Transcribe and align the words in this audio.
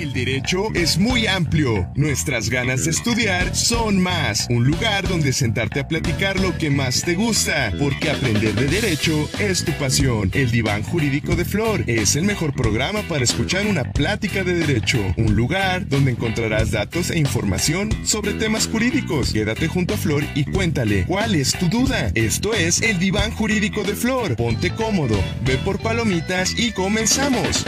El 0.00 0.14
derecho 0.14 0.72
es 0.74 0.96
muy 0.98 1.26
amplio. 1.26 1.86
Nuestras 1.94 2.48
ganas 2.48 2.84
de 2.84 2.90
estudiar 2.90 3.54
son 3.54 4.00
más. 4.00 4.46
Un 4.48 4.64
lugar 4.64 5.06
donde 5.06 5.32
sentarte 5.32 5.80
a 5.80 5.88
platicar 5.88 6.40
lo 6.40 6.56
que 6.56 6.70
más 6.70 7.02
te 7.02 7.14
gusta. 7.14 7.70
Porque 7.78 8.10
aprender 8.10 8.54
de 8.54 8.66
derecho 8.66 9.28
es 9.38 9.62
tu 9.62 9.72
pasión. 9.72 10.30
El 10.32 10.50
Diván 10.50 10.82
Jurídico 10.84 11.36
de 11.36 11.44
Flor 11.44 11.84
es 11.86 12.16
el 12.16 12.24
mejor 12.24 12.54
programa 12.54 13.02
para 13.02 13.24
escuchar 13.24 13.66
una 13.66 13.84
plática 13.84 14.42
de 14.42 14.54
derecho. 14.54 14.98
Un 15.18 15.34
lugar 15.34 15.86
donde 15.86 16.12
encontrarás 16.12 16.70
datos 16.70 17.10
e 17.10 17.18
información 17.18 17.90
sobre 18.02 18.32
temas 18.32 18.68
jurídicos. 18.68 19.34
Quédate 19.34 19.68
junto 19.68 19.94
a 19.94 19.98
Flor 19.98 20.24
y 20.34 20.44
cuéntale 20.44 21.04
cuál 21.04 21.34
es 21.34 21.52
tu 21.52 21.68
duda. 21.68 22.10
Esto 22.14 22.54
es 22.54 22.80
el 22.80 22.98
Diván 22.98 23.32
Jurídico 23.32 23.82
de 23.82 23.94
Flor. 23.94 24.36
Ponte 24.36 24.70
cómodo, 24.70 25.22
ve 25.44 25.58
por 25.58 25.78
palomitas 25.78 26.58
y 26.58 26.72
comenzamos. 26.72 27.66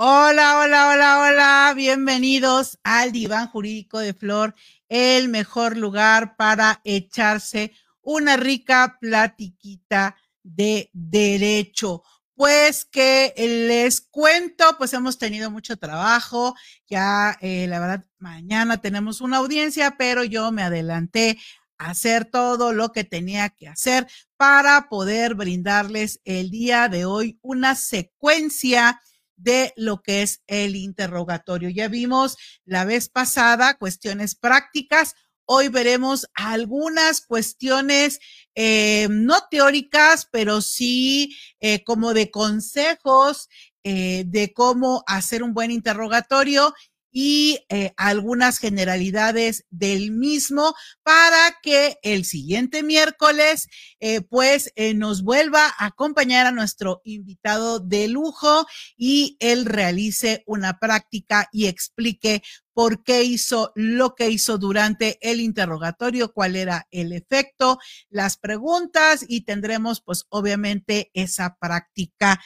Hola, 0.00 0.60
hola, 0.60 0.90
hola, 0.90 1.18
hola. 1.18 1.72
Bienvenidos 1.74 2.78
al 2.84 3.10
Diván 3.10 3.48
Jurídico 3.48 3.98
de 3.98 4.14
Flor, 4.14 4.54
el 4.88 5.28
mejor 5.28 5.76
lugar 5.76 6.36
para 6.36 6.80
echarse 6.84 7.72
una 8.00 8.36
rica 8.36 8.96
platiquita 9.00 10.14
de 10.44 10.88
derecho. 10.92 12.04
Pues 12.36 12.84
que 12.84 13.34
les 13.36 14.00
cuento, 14.00 14.76
pues 14.78 14.92
hemos 14.92 15.18
tenido 15.18 15.50
mucho 15.50 15.76
trabajo. 15.76 16.54
Ya, 16.88 17.36
eh, 17.40 17.66
la 17.66 17.80
verdad, 17.80 18.04
mañana 18.18 18.80
tenemos 18.80 19.20
una 19.20 19.38
audiencia, 19.38 19.96
pero 19.98 20.22
yo 20.22 20.52
me 20.52 20.62
adelanté 20.62 21.40
a 21.76 21.90
hacer 21.90 22.24
todo 22.24 22.72
lo 22.72 22.92
que 22.92 23.02
tenía 23.02 23.48
que 23.48 23.66
hacer 23.66 24.06
para 24.36 24.88
poder 24.88 25.34
brindarles 25.34 26.20
el 26.24 26.50
día 26.50 26.88
de 26.88 27.04
hoy 27.04 27.40
una 27.42 27.74
secuencia 27.74 29.00
de 29.38 29.72
lo 29.76 30.02
que 30.02 30.22
es 30.22 30.42
el 30.46 30.76
interrogatorio. 30.76 31.70
Ya 31.70 31.88
vimos 31.88 32.36
la 32.64 32.84
vez 32.84 33.08
pasada 33.08 33.78
cuestiones 33.78 34.34
prácticas. 34.34 35.14
Hoy 35.46 35.68
veremos 35.68 36.26
algunas 36.34 37.22
cuestiones 37.22 38.20
eh, 38.54 39.08
no 39.10 39.36
teóricas, 39.50 40.28
pero 40.30 40.60
sí 40.60 41.34
eh, 41.60 41.82
como 41.84 42.12
de 42.12 42.30
consejos 42.30 43.48
eh, 43.84 44.24
de 44.26 44.52
cómo 44.52 45.04
hacer 45.06 45.42
un 45.42 45.54
buen 45.54 45.70
interrogatorio 45.70 46.74
y 47.10 47.60
eh, 47.68 47.92
algunas 47.96 48.58
generalidades 48.58 49.64
del 49.70 50.10
mismo 50.10 50.74
para 51.02 51.56
que 51.62 51.98
el 52.02 52.24
siguiente 52.24 52.82
miércoles 52.82 53.68
eh, 54.00 54.20
pues 54.20 54.72
eh, 54.76 54.94
nos 54.94 55.22
vuelva 55.22 55.66
a 55.78 55.86
acompañar 55.86 56.46
a 56.46 56.52
nuestro 56.52 57.00
invitado 57.04 57.80
de 57.80 58.08
lujo 58.08 58.66
y 58.96 59.36
él 59.40 59.64
realice 59.64 60.42
una 60.46 60.78
práctica 60.78 61.48
y 61.52 61.66
explique 61.66 62.42
por 62.74 63.02
qué 63.02 63.24
hizo 63.24 63.72
lo 63.74 64.14
que 64.14 64.30
hizo 64.30 64.56
durante 64.56 65.18
el 65.20 65.40
interrogatorio, 65.40 66.32
cuál 66.32 66.54
era 66.54 66.86
el 66.92 67.12
efecto, 67.12 67.78
las 68.08 68.36
preguntas 68.36 69.24
y 69.26 69.40
tendremos 69.40 70.00
pues 70.00 70.26
obviamente 70.28 71.10
esa 71.12 71.56
práctica 71.60 72.40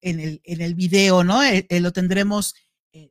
en, 0.00 0.20
el, 0.20 0.40
en 0.44 0.60
el 0.60 0.74
video, 0.74 1.24
¿no? 1.24 1.42
Eh, 1.42 1.66
eh, 1.68 1.80
lo 1.80 1.92
tendremos 1.92 2.54
eh, 2.92 3.10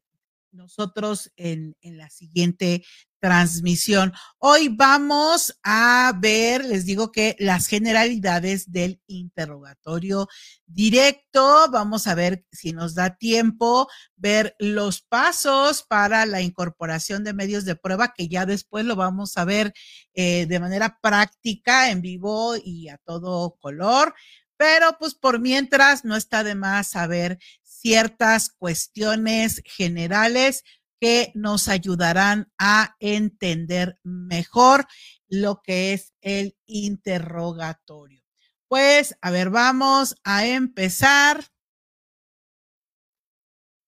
nosotros 0.52 1.32
en, 1.36 1.76
en, 1.82 1.98
la 1.98 2.10
siguiente 2.10 2.84
transmisión. 3.20 4.14
Hoy 4.38 4.70
vamos 4.70 5.58
a 5.64 6.14
ver, 6.20 6.64
les 6.64 6.86
digo 6.86 7.12
que 7.12 7.36
las 7.40 7.66
generalidades 7.66 8.72
del 8.72 9.02
interrogatorio 9.08 10.28
directo, 10.68 11.66
vamos 11.72 12.06
a 12.06 12.14
ver 12.14 12.46
si 12.52 12.72
nos 12.72 12.94
da 12.94 13.16
tiempo, 13.16 13.88
ver 14.16 14.56
los 14.60 15.02
pasos 15.02 15.84
para 15.90 16.28
la 16.28 16.42
incorporación 16.42 17.24
de 17.24 17.34
medios 17.34 17.66
de 17.66 17.76
prueba, 17.76 18.14
que 18.16 18.28
ya 18.28 18.46
después 18.46 18.86
lo 18.86 18.96
vamos 18.96 19.38
a 19.38 19.46
ver 19.46 19.74
de 20.14 20.60
manera 20.60 21.00
práctica, 21.02 21.90
en 21.90 22.02
vivo 22.02 22.56
y 22.64 22.90
a 22.90 22.98
todo 23.00 23.56
color 23.60 24.14
pero 24.58 24.98
pues 24.98 25.16
por 25.16 25.40
mientras 25.40 26.06
no 26.06 26.16
está 26.16 26.44
de 26.44 26.56
más 26.56 26.88
saber 26.88 27.40
ciertas 27.64 28.50
cuestiones 28.50 29.62
generales 29.66 30.64
que 31.00 31.32
nos 31.36 31.68
ayudarán 31.68 32.52
a 32.58 32.96
entender 33.00 34.00
mejor 34.04 34.88
lo 35.28 35.62
que 35.62 35.94
es 35.94 36.14
el 36.22 36.58
interrogatorio. 36.66 38.24
Pues, 38.68 39.16
a 39.22 39.30
ver, 39.30 39.50
vamos 39.50 40.16
a 40.24 40.46
empezar. 40.48 41.46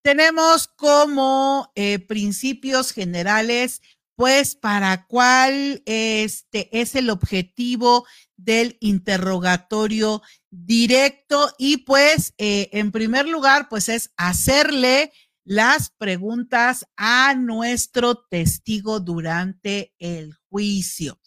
Tenemos 0.04 0.68
como 0.68 1.72
eh, 1.76 2.00
principios 2.00 2.92
generales 2.92 3.82
pues 4.16 4.56
para 4.56 5.06
cuál 5.06 5.84
este 5.86 6.70
es 6.82 6.96
el 6.96 7.12
objetivo 7.12 8.08
del 8.38 8.78
interrogatorio 8.80 10.22
directo 10.50 11.52
y 11.58 11.78
pues 11.78 12.34
eh, 12.38 12.70
en 12.72 12.92
primer 12.92 13.28
lugar 13.28 13.68
pues 13.70 13.90
es 13.90 14.12
hacerle 14.16 15.12
las 15.44 15.90
preguntas 15.90 16.86
a 16.96 17.34
nuestro 17.36 18.16
testigo 18.16 19.00
durante 19.00 19.94
el 19.98 20.34
juicio. 20.50 21.20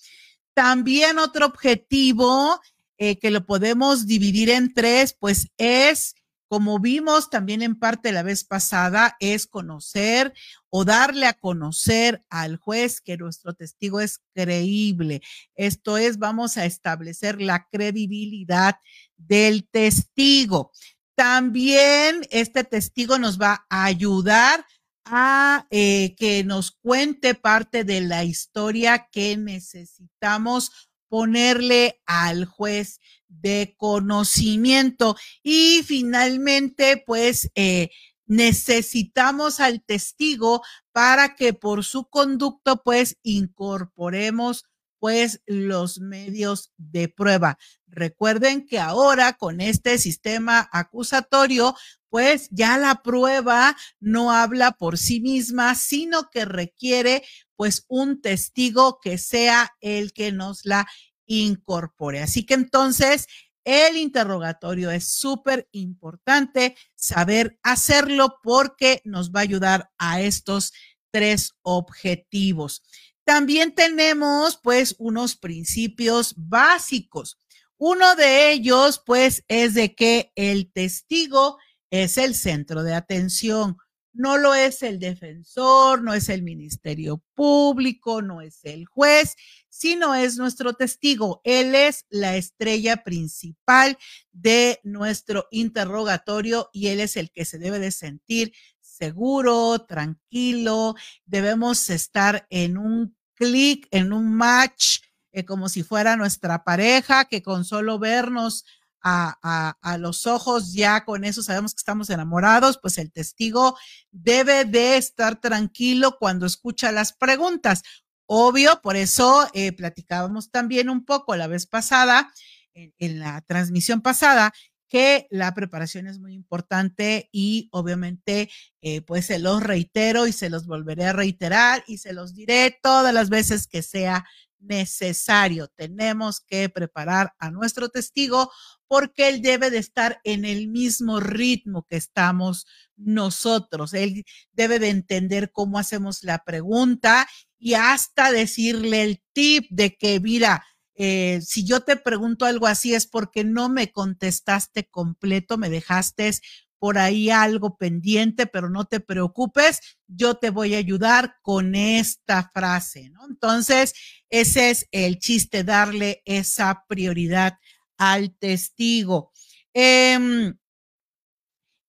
También 0.54 1.18
otro 1.18 1.46
objetivo 1.46 2.60
eh, 2.98 3.18
que 3.18 3.30
lo 3.30 3.44
podemos 3.46 4.06
dividir 4.06 4.50
en 4.50 4.72
tres 4.72 5.16
pues 5.18 5.48
es 5.56 6.14
como 6.50 6.80
vimos 6.80 7.30
también 7.30 7.62
en 7.62 7.78
parte 7.78 8.10
la 8.10 8.24
vez 8.24 8.42
pasada, 8.42 9.16
es 9.20 9.46
conocer 9.46 10.34
o 10.68 10.84
darle 10.84 11.26
a 11.26 11.34
conocer 11.34 12.24
al 12.28 12.56
juez 12.56 13.00
que 13.00 13.16
nuestro 13.16 13.54
testigo 13.54 14.00
es 14.00 14.20
creíble. 14.34 15.22
Esto 15.54 15.96
es, 15.96 16.18
vamos 16.18 16.56
a 16.56 16.64
establecer 16.64 17.40
la 17.40 17.68
credibilidad 17.70 18.74
del 19.16 19.68
testigo. 19.68 20.72
También 21.14 22.26
este 22.30 22.64
testigo 22.64 23.16
nos 23.20 23.40
va 23.40 23.64
a 23.70 23.84
ayudar 23.84 24.66
a 25.04 25.68
eh, 25.70 26.16
que 26.18 26.42
nos 26.42 26.72
cuente 26.72 27.36
parte 27.36 27.84
de 27.84 28.00
la 28.00 28.24
historia 28.24 29.06
que 29.12 29.36
necesitamos 29.36 30.90
ponerle 31.08 32.00
al 32.06 32.44
juez 32.44 32.98
de 33.30 33.74
conocimiento. 33.78 35.16
Y 35.42 35.82
finalmente, 35.86 37.02
pues, 37.06 37.50
eh, 37.54 37.90
necesitamos 38.26 39.60
al 39.60 39.82
testigo 39.82 40.62
para 40.92 41.34
que 41.34 41.54
por 41.54 41.84
su 41.84 42.08
conducto, 42.08 42.82
pues, 42.82 43.16
incorporemos 43.22 44.64
pues 45.00 45.40
los 45.46 45.98
medios 45.98 46.72
de 46.76 47.08
prueba. 47.08 47.58
Recuerden 47.88 48.66
que 48.66 48.78
ahora 48.78 49.32
con 49.32 49.60
este 49.60 49.98
sistema 49.98 50.68
acusatorio, 50.72 51.74
pues 52.10 52.48
ya 52.50 52.76
la 52.76 53.02
prueba 53.02 53.76
no 53.98 54.30
habla 54.30 54.72
por 54.72 54.98
sí 54.98 55.20
misma, 55.20 55.74
sino 55.74 56.28
que 56.30 56.44
requiere 56.44 57.24
pues 57.56 57.84
un 57.88 58.20
testigo 58.20 59.00
que 59.00 59.16
sea 59.16 59.74
el 59.80 60.12
que 60.12 60.32
nos 60.32 60.64
la 60.64 60.86
incorpore. 61.30 62.20
Así 62.20 62.44
que 62.44 62.54
entonces, 62.54 63.26
el 63.64 63.96
interrogatorio 63.96 64.90
es 64.90 65.08
súper 65.12 65.68
importante 65.70 66.76
saber 66.96 67.58
hacerlo 67.62 68.38
porque 68.42 69.00
nos 69.04 69.30
va 69.30 69.40
a 69.40 69.44
ayudar 69.44 69.90
a 69.96 70.20
estos 70.20 70.72
tres 71.12 71.52
objetivos. 71.62 72.82
También 73.24 73.74
tenemos 73.74 74.58
pues 74.60 74.96
unos 74.98 75.36
principios 75.36 76.34
básicos. 76.36 77.38
Uno 77.76 78.16
de 78.16 78.50
ellos 78.50 79.00
pues 79.06 79.44
es 79.46 79.74
de 79.74 79.94
que 79.94 80.32
el 80.34 80.72
testigo 80.72 81.58
es 81.90 82.18
el 82.18 82.34
centro 82.34 82.82
de 82.82 82.94
atención. 82.94 83.76
No 84.12 84.38
lo 84.38 84.54
es 84.54 84.82
el 84.82 84.98
defensor, 84.98 86.02
no 86.02 86.14
es 86.14 86.28
el 86.28 86.42
ministerio 86.42 87.22
público, 87.34 88.22
no 88.22 88.40
es 88.40 88.64
el 88.64 88.86
juez, 88.86 89.36
sino 89.68 90.14
es 90.14 90.36
nuestro 90.36 90.74
testigo. 90.74 91.40
Él 91.44 91.74
es 91.74 92.06
la 92.08 92.36
estrella 92.36 93.04
principal 93.04 93.96
de 94.32 94.80
nuestro 94.82 95.46
interrogatorio 95.50 96.70
y 96.72 96.88
él 96.88 97.00
es 97.00 97.16
el 97.16 97.30
que 97.30 97.44
se 97.44 97.58
debe 97.58 97.78
de 97.78 97.92
sentir 97.92 98.52
seguro, 98.80 99.78
tranquilo. 99.86 100.94
Debemos 101.24 101.88
estar 101.88 102.46
en 102.50 102.78
un 102.78 103.16
clic, 103.34 103.88
en 103.90 104.12
un 104.12 104.34
match, 104.34 105.00
eh, 105.32 105.44
como 105.44 105.68
si 105.68 105.82
fuera 105.82 106.16
nuestra 106.16 106.64
pareja, 106.64 107.24
que 107.24 107.42
con 107.42 107.64
solo 107.64 107.98
vernos 107.98 108.64
a, 109.02 109.96
los 109.98 110.26
ojos, 110.26 110.72
ya 110.72 111.04
con 111.04 111.24
eso 111.24 111.42
sabemos 111.42 111.74
que 111.74 111.80
estamos 111.80 112.10
enamorados, 112.10 112.78
pues 112.80 112.98
el 112.98 113.10
testigo 113.12 113.76
debe 114.10 114.64
de 114.64 114.96
estar 114.96 115.40
tranquilo 115.40 116.16
cuando 116.18 116.46
escucha 116.46 116.92
las 116.92 117.12
preguntas. 117.12 117.82
Obvio, 118.26 118.80
por 118.82 118.96
eso 118.96 119.48
eh, 119.54 119.72
platicábamos 119.72 120.50
también 120.50 120.88
un 120.88 121.04
poco 121.04 121.34
la 121.36 121.48
vez 121.48 121.66
pasada 121.66 122.32
en, 122.74 123.18
la 123.18 123.40
transmisión 123.42 124.00
pasada, 124.00 124.52
que 124.88 125.28
la 125.30 125.54
preparación 125.54 126.06
es 126.06 126.18
muy 126.18 126.34
importante 126.34 127.28
y 127.32 127.68
obviamente 127.72 128.50
eh, 128.82 129.02
pues 129.02 129.26
se 129.26 129.38
los 129.38 129.62
reitero 129.62 130.26
y 130.26 130.32
se 130.32 130.50
los 130.50 130.66
volveré 130.66 131.06
a 131.06 131.12
reiterar 131.12 131.84
y 131.86 131.98
se 131.98 132.12
los 132.12 132.34
diré 132.34 132.76
todas 132.82 133.14
las 133.14 133.30
veces 133.30 133.66
que 133.66 133.82
sea 133.82 134.24
necesario. 134.58 135.68
Tenemos 135.68 136.40
que 136.40 136.68
preparar 136.68 137.34
a 137.38 137.50
nuestro 137.50 137.88
testigo 137.88 138.50
porque 138.90 139.28
él 139.28 139.40
debe 139.40 139.70
de 139.70 139.78
estar 139.78 140.20
en 140.24 140.44
el 140.44 140.66
mismo 140.66 141.20
ritmo 141.20 141.86
que 141.88 141.94
estamos 141.94 142.66
nosotros. 142.96 143.94
Él 143.94 144.24
debe 144.50 144.80
de 144.80 144.88
entender 144.88 145.52
cómo 145.52 145.78
hacemos 145.78 146.24
la 146.24 146.42
pregunta 146.42 147.28
y 147.56 147.74
hasta 147.74 148.32
decirle 148.32 149.04
el 149.04 149.22
tip 149.32 149.68
de 149.70 149.96
que, 149.96 150.18
mira, 150.18 150.66
eh, 150.96 151.40
si 151.40 151.64
yo 151.64 151.82
te 151.82 151.94
pregunto 151.94 152.46
algo 152.46 152.66
así 152.66 152.92
es 152.92 153.06
porque 153.06 153.44
no 153.44 153.68
me 153.68 153.92
contestaste 153.92 154.88
completo, 154.88 155.56
me 155.56 155.70
dejaste 155.70 156.32
por 156.80 156.98
ahí 156.98 157.30
algo 157.30 157.76
pendiente, 157.76 158.48
pero 158.48 158.70
no 158.70 158.86
te 158.86 158.98
preocupes, 158.98 159.78
yo 160.08 160.34
te 160.34 160.50
voy 160.50 160.74
a 160.74 160.78
ayudar 160.78 161.36
con 161.42 161.76
esta 161.76 162.50
frase, 162.52 163.10
¿no? 163.10 163.20
Entonces, 163.28 163.94
ese 164.30 164.70
es 164.70 164.88
el 164.90 165.20
chiste, 165.20 165.62
darle 165.62 166.22
esa 166.24 166.86
prioridad 166.88 167.56
al 168.00 168.34
testigo. 168.34 169.30
Em, 169.74 170.56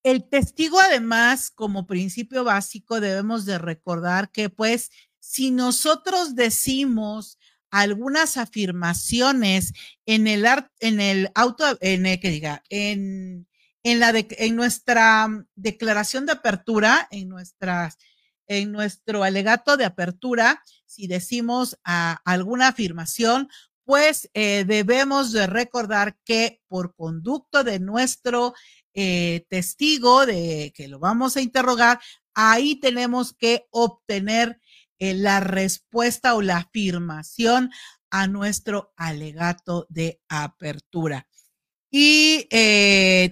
el 0.03 0.27
testigo, 0.29 0.79
además, 0.79 1.49
como 1.49 1.87
principio 1.87 2.43
básico, 2.43 2.99
debemos 2.99 3.45
de 3.45 3.57
recordar 3.57 4.29
que, 4.29 4.49
pues, 4.49 4.91
si 5.19 5.51
nosotros 5.51 6.35
decimos 6.35 7.39
algunas 7.69 8.35
afirmaciones 8.35 9.71
en 10.05 10.27
el, 10.27 10.45
en 10.81 10.99
el 10.99 11.31
auto, 11.33 11.63
en 11.79 12.03
que 12.19 12.29
diga, 12.29 12.61
en, 12.69 13.47
en, 13.83 13.99
la 14.01 14.11
en 14.13 14.55
nuestra 14.57 15.29
declaración 15.55 16.25
de 16.25 16.33
apertura, 16.33 17.07
en 17.11 17.29
nuestras 17.29 17.97
en 18.47 18.73
nuestro 18.73 19.23
alegato 19.23 19.77
de 19.77 19.85
apertura, 19.85 20.61
si 20.85 21.07
decimos 21.07 21.79
alguna 21.85 22.67
afirmación, 22.67 23.47
pues 23.91 24.29
eh, 24.33 24.63
debemos 24.65 25.33
de 25.33 25.47
recordar 25.47 26.17
que 26.23 26.61
por 26.69 26.95
conducto 26.95 27.65
de 27.65 27.81
nuestro 27.81 28.53
eh, 28.93 29.45
testigo, 29.49 30.25
de 30.25 30.71
que 30.73 30.87
lo 30.87 30.97
vamos 30.97 31.35
a 31.35 31.41
interrogar, 31.41 31.99
ahí 32.33 32.79
tenemos 32.79 33.33
que 33.33 33.67
obtener 33.69 34.61
eh, 34.97 35.13
la 35.13 35.41
respuesta 35.41 36.35
o 36.35 36.41
la 36.41 36.55
afirmación 36.55 37.69
a 38.09 38.27
nuestro 38.27 38.93
alegato 38.95 39.87
de 39.89 40.21
apertura. 40.29 41.27
Y 41.91 42.47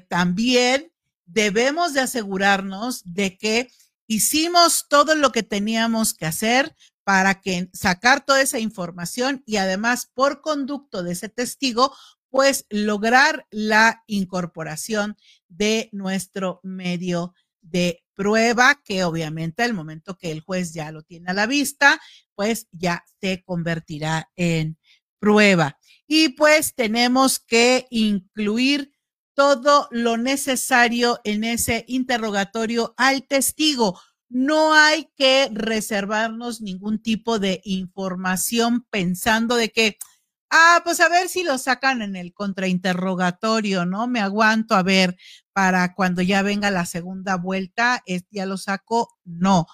también 0.09 0.91
debemos 1.25 1.93
de 1.93 2.01
asegurarnos 2.01 3.01
de 3.05 3.37
que 3.37 3.71
hicimos 4.07 4.87
todo 4.89 5.15
lo 5.15 5.31
que 5.31 5.43
teníamos 5.43 6.13
que 6.13 6.25
hacer 6.25 6.75
para 7.09 7.41
que 7.41 7.71
sacar 7.73 8.23
toda 8.23 8.39
esa 8.39 8.59
información 8.59 9.41
y 9.47 9.55
además 9.55 10.11
por 10.13 10.41
conducto 10.41 11.01
de 11.01 11.13
ese 11.13 11.27
testigo, 11.27 11.91
pues 12.29 12.67
lograr 12.69 13.47
la 13.49 14.03
incorporación 14.05 15.17
de 15.47 15.89
nuestro 15.91 16.59
medio 16.61 17.33
de 17.61 18.03
prueba, 18.13 18.79
que 18.85 19.05
obviamente 19.05 19.63
al 19.63 19.73
momento 19.73 20.19
que 20.19 20.29
el 20.29 20.41
juez 20.41 20.71
ya 20.71 20.91
lo 20.91 21.01
tiene 21.01 21.31
a 21.31 21.33
la 21.33 21.47
vista, 21.47 21.99
pues 22.35 22.67
ya 22.73 23.03
se 23.19 23.41
convertirá 23.43 24.29
en 24.35 24.77
prueba. 25.17 25.79
Y 26.05 26.29
pues 26.29 26.75
tenemos 26.75 27.39
que 27.39 27.87
incluir 27.89 28.91
todo 29.33 29.87
lo 29.89 30.17
necesario 30.17 31.21
en 31.23 31.43
ese 31.43 31.85
interrogatorio 31.87 32.93
al 32.97 33.25
testigo 33.25 33.99
no 34.29 34.73
hay 34.73 35.09
que 35.17 35.49
reservarnos 35.51 36.61
ningún 36.61 37.01
tipo 37.01 37.39
de 37.39 37.61
información 37.65 38.85
pensando 38.91 39.55
de 39.55 39.69
que, 39.69 39.97
ah, 40.51 40.81
pues 40.83 40.99
a 40.99 41.09
ver 41.09 41.29
si 41.29 41.43
lo 41.43 41.57
sacan 41.57 42.01
en 42.01 42.15
el 42.15 42.33
contrainterrogatorio, 42.33 43.85
¿no? 43.85 44.07
Me 44.07 44.19
aguanto 44.21 44.75
a 44.75 44.83
ver 44.83 45.17
para 45.51 45.95
cuando 45.95 46.21
ya 46.21 46.43
venga 46.43 46.71
la 46.71 46.85
segunda 46.85 47.37
vuelta, 47.37 48.03
ya 48.31 48.45
lo 48.45 48.57
saco. 48.57 49.09
No, 49.25 49.65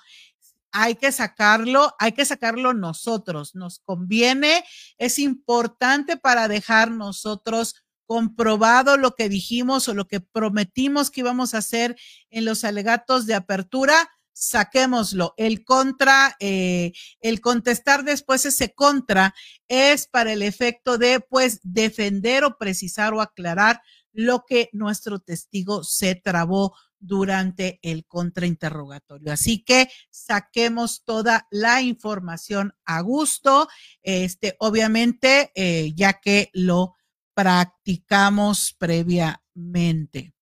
hay 0.72 0.96
que 0.96 1.12
sacarlo, 1.12 1.94
hay 2.00 2.14
que 2.14 2.26
sacarlo 2.26 2.74
nosotros. 2.74 3.56
Nos 3.56 3.80
conviene, 3.80 4.64
es 4.98 5.20
importante 5.20 6.18
para 6.18 6.48
dejar 6.48 6.92
nosotros 6.92 7.76
comprobado 8.06 8.98
lo 8.98 9.16
que 9.16 9.30
dijimos 9.30 9.88
o 9.88 9.94
lo 9.94 10.08
que 10.08 10.20
prometimos 10.20 11.12
que 11.12 11.22
íbamos 11.22 11.54
a 11.54 11.60
hacer 11.60 11.96
en 12.30 12.46
los 12.46 12.64
alegatos 12.64 13.26
de 13.26 13.34
apertura 13.34 14.10
saquémoslo. 14.36 15.34
El 15.38 15.64
contra, 15.64 16.36
eh, 16.40 16.92
el 17.22 17.42
contestar 17.42 18.04
después 18.04 18.46
ese 18.46 18.74
contra 18.74 19.34
es 19.68 20.08
para 20.08 20.34
el 20.34 20.44
efecto 20.44 20.98
de, 20.98 21.22
pues, 21.22 21.60
defender 21.64 22.44
o 22.44 22.58
precisar 22.58 23.14
o 23.14 23.22
aclarar 23.22 23.82
lo 24.12 24.46
que 24.46 24.70
nuestro 24.74 25.20
testigo 25.20 25.84
se 25.84 26.16
trabó 26.16 26.76
durante 27.00 27.80
el 27.82 28.06
contrainterrogatorio. 28.06 29.32
Así 29.32 29.64
que 29.64 29.90
saquemos 30.10 31.04
toda 31.06 31.48
la 31.52 31.82
información 31.82 32.74
a 32.86 33.02
gusto, 33.02 33.68
este, 34.02 34.56
obviamente, 34.60 35.52
eh, 35.56 35.94
ya 35.96 36.14
que 36.20 36.50
lo 36.54 36.96
practicamos 37.34 38.76
previamente. 38.78 40.35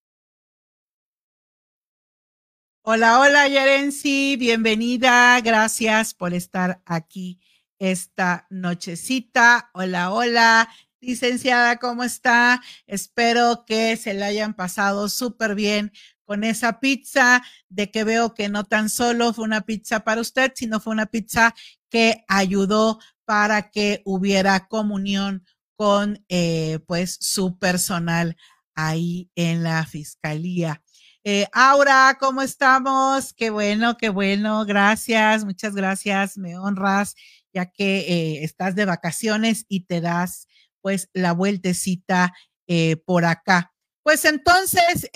Hola, 2.85 3.21
hola, 3.21 3.47
Yerensi, 3.47 4.35
bienvenida. 4.35 5.39
Gracias 5.39 6.13
por 6.13 6.33
estar 6.33 6.81
aquí 6.85 7.39
esta 7.79 8.45
nochecita. 8.49 9.69
Hola, 9.73 10.11
hola. 10.11 10.67
Licenciada, 10.99 11.77
¿cómo 11.77 12.03
está? 12.03 12.61
Espero 12.85 13.63
que 13.65 13.95
se 13.95 14.13
le 14.13 14.25
hayan 14.25 14.53
pasado 14.53 15.07
súper 15.07 15.55
bien 15.55 15.93
con 16.25 16.43
esa 16.43 16.81
pizza, 16.81 17.41
de 17.69 17.89
que 17.89 18.03
veo 18.03 18.33
que 18.33 18.49
no 18.49 18.65
tan 18.65 18.89
solo 18.89 19.31
fue 19.33 19.45
una 19.45 19.61
pizza 19.61 20.01
para 20.01 20.19
usted, 20.19 20.51
sino 20.53 20.81
fue 20.81 20.91
una 20.91 21.05
pizza 21.05 21.55
que 21.89 22.25
ayudó 22.27 22.99
para 23.23 23.71
que 23.71 24.01
hubiera 24.03 24.67
comunión 24.67 25.45
con 25.77 26.21
eh, 26.27 26.79
pues 26.85 27.17
su 27.21 27.57
personal 27.57 28.35
ahí 28.75 29.31
en 29.35 29.63
la 29.63 29.85
fiscalía. 29.85 30.82
Eh, 31.25 31.47
Aura, 31.53 32.17
¿cómo 32.19 32.41
estamos? 32.41 33.33
Qué 33.33 33.49
bueno, 33.49 33.95
qué 33.95 34.09
bueno. 34.09 34.65
Gracias, 34.65 35.45
muchas 35.45 35.73
gracias. 35.73 36.37
Me 36.37 36.57
honras 36.57 37.15
ya 37.53 37.71
que 37.71 37.99
eh, 37.99 38.43
estás 38.43 38.75
de 38.75 38.83
vacaciones 38.83 39.65
y 39.69 39.85
te 39.85 40.01
das 40.01 40.47
pues 40.81 41.09
la 41.13 41.31
vueltecita 41.31 42.33
eh, 42.67 42.97
por 43.05 43.23
acá. 43.23 43.71
Pues 44.01 44.25
entonces 44.25 45.09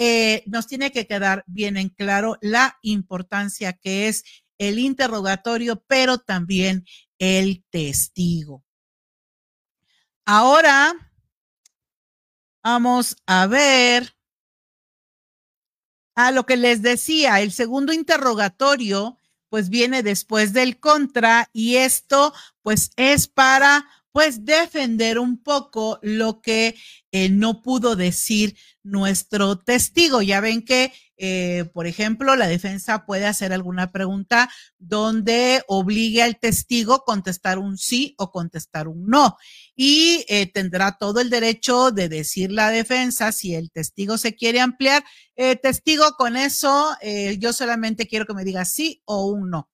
nos 0.46 0.68
tiene 0.68 0.94
que 0.94 1.08
quedar 1.08 1.44
bien 1.46 1.76
en 1.76 1.90
claro 1.90 2.38
la 2.40 2.78
importancia 2.84 3.74
que 3.74 4.08
es 4.08 4.24
el 4.58 4.80
interrogatorio, 4.80 5.84
pero 5.88 6.20
también 6.20 6.86
el 7.20 7.66
testigo. 7.70 8.64
Ahora 10.26 10.94
vamos 12.64 13.18
a 13.26 13.46
ver 13.48 14.17
a 16.18 16.32
lo 16.32 16.48
que 16.48 16.58
les 16.58 16.82
decía, 16.82 17.42
el 17.42 17.52
segundo 17.52 17.94
interrogatorio 17.94 19.18
pues 19.50 19.70
viene 19.70 20.02
después 20.02 20.52
del 20.52 20.80
contra 20.80 21.48
y 21.54 21.76
esto 21.76 22.34
pues 22.64 22.90
es 22.98 23.28
para 23.28 23.88
pues 24.12 24.44
defender 24.44 25.20
un 25.20 25.38
poco 25.38 26.00
lo 26.02 26.42
que 26.42 26.76
eh, 27.12 27.30
no 27.30 27.62
pudo 27.62 27.96
decir 27.96 28.58
nuestro 28.82 29.60
testigo. 29.60 30.24
Ya 30.24 30.42
ven 30.42 30.66
que, 30.66 30.92
eh, 31.18 31.66
por 31.74 31.88
ejemplo, 31.88 32.36
la 32.36 32.48
defensa 32.48 33.06
puede 33.06 33.26
hacer 33.26 33.54
alguna 33.54 33.92
pregunta 33.92 34.50
donde 34.78 35.64
obligue 35.68 36.24
al 36.24 36.40
testigo 36.40 37.04
contestar 37.06 37.60
un 37.60 37.78
sí 37.78 38.16
o 38.18 38.32
contestar 38.32 38.88
un 38.88 39.08
no. 39.08 39.38
Y 39.76 40.26
eh, 40.30 40.52
tendrá 40.52 40.98
todo 40.98 41.20
el 41.20 41.30
derecho 41.30 41.92
de 41.92 42.10
decir 42.10 42.52
la 42.52 42.70
defensa 42.70 43.32
si 43.32 43.56
el 43.56 43.72
testigo 43.72 44.18
se 44.18 44.36
quiere 44.36 44.60
ampliar. 44.62 45.04
testigo, 45.62 46.14
con 46.18 46.36
eso 46.36 46.96
yo 47.40 47.54
solamente 47.54 48.08
quiero 48.08 48.26
que 48.26 48.34
me 48.34 48.44
diga 48.44 48.66
sí 48.66 49.02
o 49.06 49.28
un 49.28 49.50
no. 49.52 49.70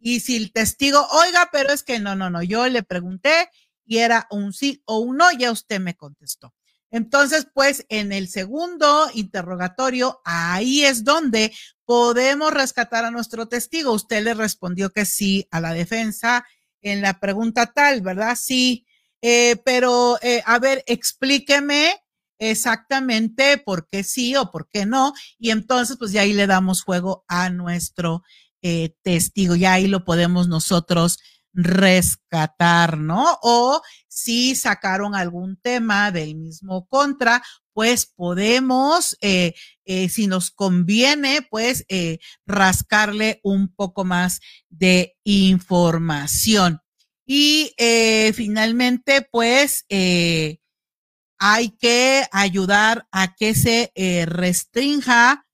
Y 0.00 0.20
si 0.20 0.36
el 0.36 0.52
testigo, 0.52 1.06
oiga, 1.12 1.48
pero 1.52 1.72
es 1.72 1.84
que 1.84 2.00
no, 2.00 2.16
no, 2.16 2.28
no, 2.28 2.42
yo 2.42 2.66
le 2.68 2.82
pregunté 2.82 3.48
y 3.86 3.98
era 3.98 4.26
un 4.30 4.52
sí 4.52 4.82
o 4.84 4.98
un 4.98 5.16
no, 5.16 5.30
ya 5.32 5.52
usted 5.52 5.80
me 5.80 5.96
contestó. 5.96 6.52
Entonces, 6.92 7.48
pues 7.52 7.86
en 7.88 8.12
el 8.12 8.28
segundo 8.28 9.08
interrogatorio, 9.14 10.20
ahí 10.24 10.84
es 10.84 11.04
donde 11.04 11.52
podemos 11.86 12.52
rescatar 12.52 13.04
a 13.04 13.10
nuestro 13.10 13.48
testigo. 13.48 13.92
Usted 13.92 14.22
le 14.22 14.34
respondió 14.34 14.90
que 14.90 15.06
sí 15.06 15.48
a 15.50 15.60
la 15.60 15.72
defensa 15.72 16.46
en 16.82 17.00
la 17.00 17.18
pregunta 17.18 17.72
tal, 17.72 18.02
¿verdad? 18.02 18.36
Sí, 18.38 18.86
eh, 19.22 19.56
pero 19.64 20.18
eh, 20.20 20.42
a 20.44 20.58
ver, 20.58 20.84
explíqueme 20.86 21.98
exactamente 22.38 23.56
por 23.56 23.88
qué 23.88 24.04
sí 24.04 24.36
o 24.36 24.50
por 24.50 24.68
qué 24.68 24.84
no. 24.84 25.14
Y 25.38 25.50
entonces, 25.50 25.96
pues 25.98 26.12
ya 26.12 26.20
ahí 26.22 26.34
le 26.34 26.46
damos 26.46 26.82
juego 26.82 27.24
a 27.26 27.48
nuestro 27.48 28.22
eh, 28.60 28.94
testigo, 29.02 29.54
ya 29.56 29.74
ahí 29.74 29.86
lo 29.86 30.04
podemos 30.04 30.46
nosotros 30.46 31.18
rescatar, 31.54 32.98
¿no? 32.98 33.38
O 33.42 33.80
si 34.14 34.54
sacaron 34.54 35.14
algún 35.14 35.56
tema 35.56 36.12
del 36.12 36.34
mismo 36.34 36.86
contra, 36.86 37.42
pues 37.72 38.04
podemos, 38.04 39.16
eh, 39.22 39.54
eh, 39.86 40.10
si 40.10 40.26
nos 40.26 40.50
conviene, 40.50 41.40
pues 41.50 41.86
eh, 41.88 42.18
rascarle 42.44 43.40
un 43.42 43.74
poco 43.74 44.04
más 44.04 44.40
de 44.68 45.16
información. 45.24 46.80
Y 47.24 47.72
finalmente, 48.34 49.26
pues 49.30 49.86
hay 51.38 51.70
que 51.78 52.26
ayudar 52.30 53.06
a 53.10 53.34
que 53.34 53.54
se 53.54 53.90
restrinja 54.26 55.46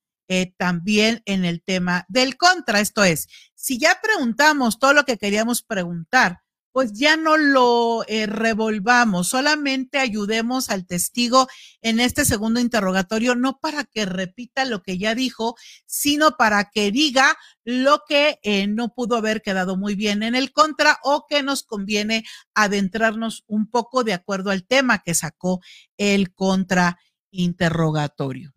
también 0.56 1.22
en 1.24 1.44
el 1.44 1.62
tema 1.62 2.04
del 2.08 2.36
contra. 2.36 2.80
Esto 2.80 3.04
es, 3.04 3.28
si 3.54 3.78
ya 3.78 4.00
preguntamos 4.02 4.80
todo 4.80 4.92
lo 4.92 5.04
que 5.04 5.18
queríamos 5.18 5.62
preguntar, 5.62 6.40
pues 6.78 6.92
ya 6.92 7.16
no 7.16 7.36
lo 7.36 8.04
eh, 8.06 8.26
revolvamos, 8.26 9.26
solamente 9.26 9.98
ayudemos 9.98 10.70
al 10.70 10.86
testigo 10.86 11.48
en 11.82 11.98
este 11.98 12.24
segundo 12.24 12.60
interrogatorio, 12.60 13.34
no 13.34 13.58
para 13.58 13.82
que 13.82 14.06
repita 14.06 14.64
lo 14.64 14.80
que 14.80 14.96
ya 14.96 15.16
dijo, 15.16 15.56
sino 15.86 16.36
para 16.36 16.70
que 16.70 16.92
diga 16.92 17.36
lo 17.64 18.04
que 18.08 18.38
eh, 18.44 18.68
no 18.68 18.94
pudo 18.94 19.16
haber 19.16 19.42
quedado 19.42 19.76
muy 19.76 19.96
bien 19.96 20.22
en 20.22 20.36
el 20.36 20.52
contra 20.52 21.00
o 21.02 21.26
que 21.28 21.42
nos 21.42 21.64
conviene 21.64 22.22
adentrarnos 22.54 23.42
un 23.48 23.68
poco 23.68 24.04
de 24.04 24.12
acuerdo 24.12 24.52
al 24.52 24.64
tema 24.64 25.00
que 25.00 25.16
sacó 25.16 25.60
el 25.96 26.32
contra 26.32 27.00
interrogatorio. 27.32 28.54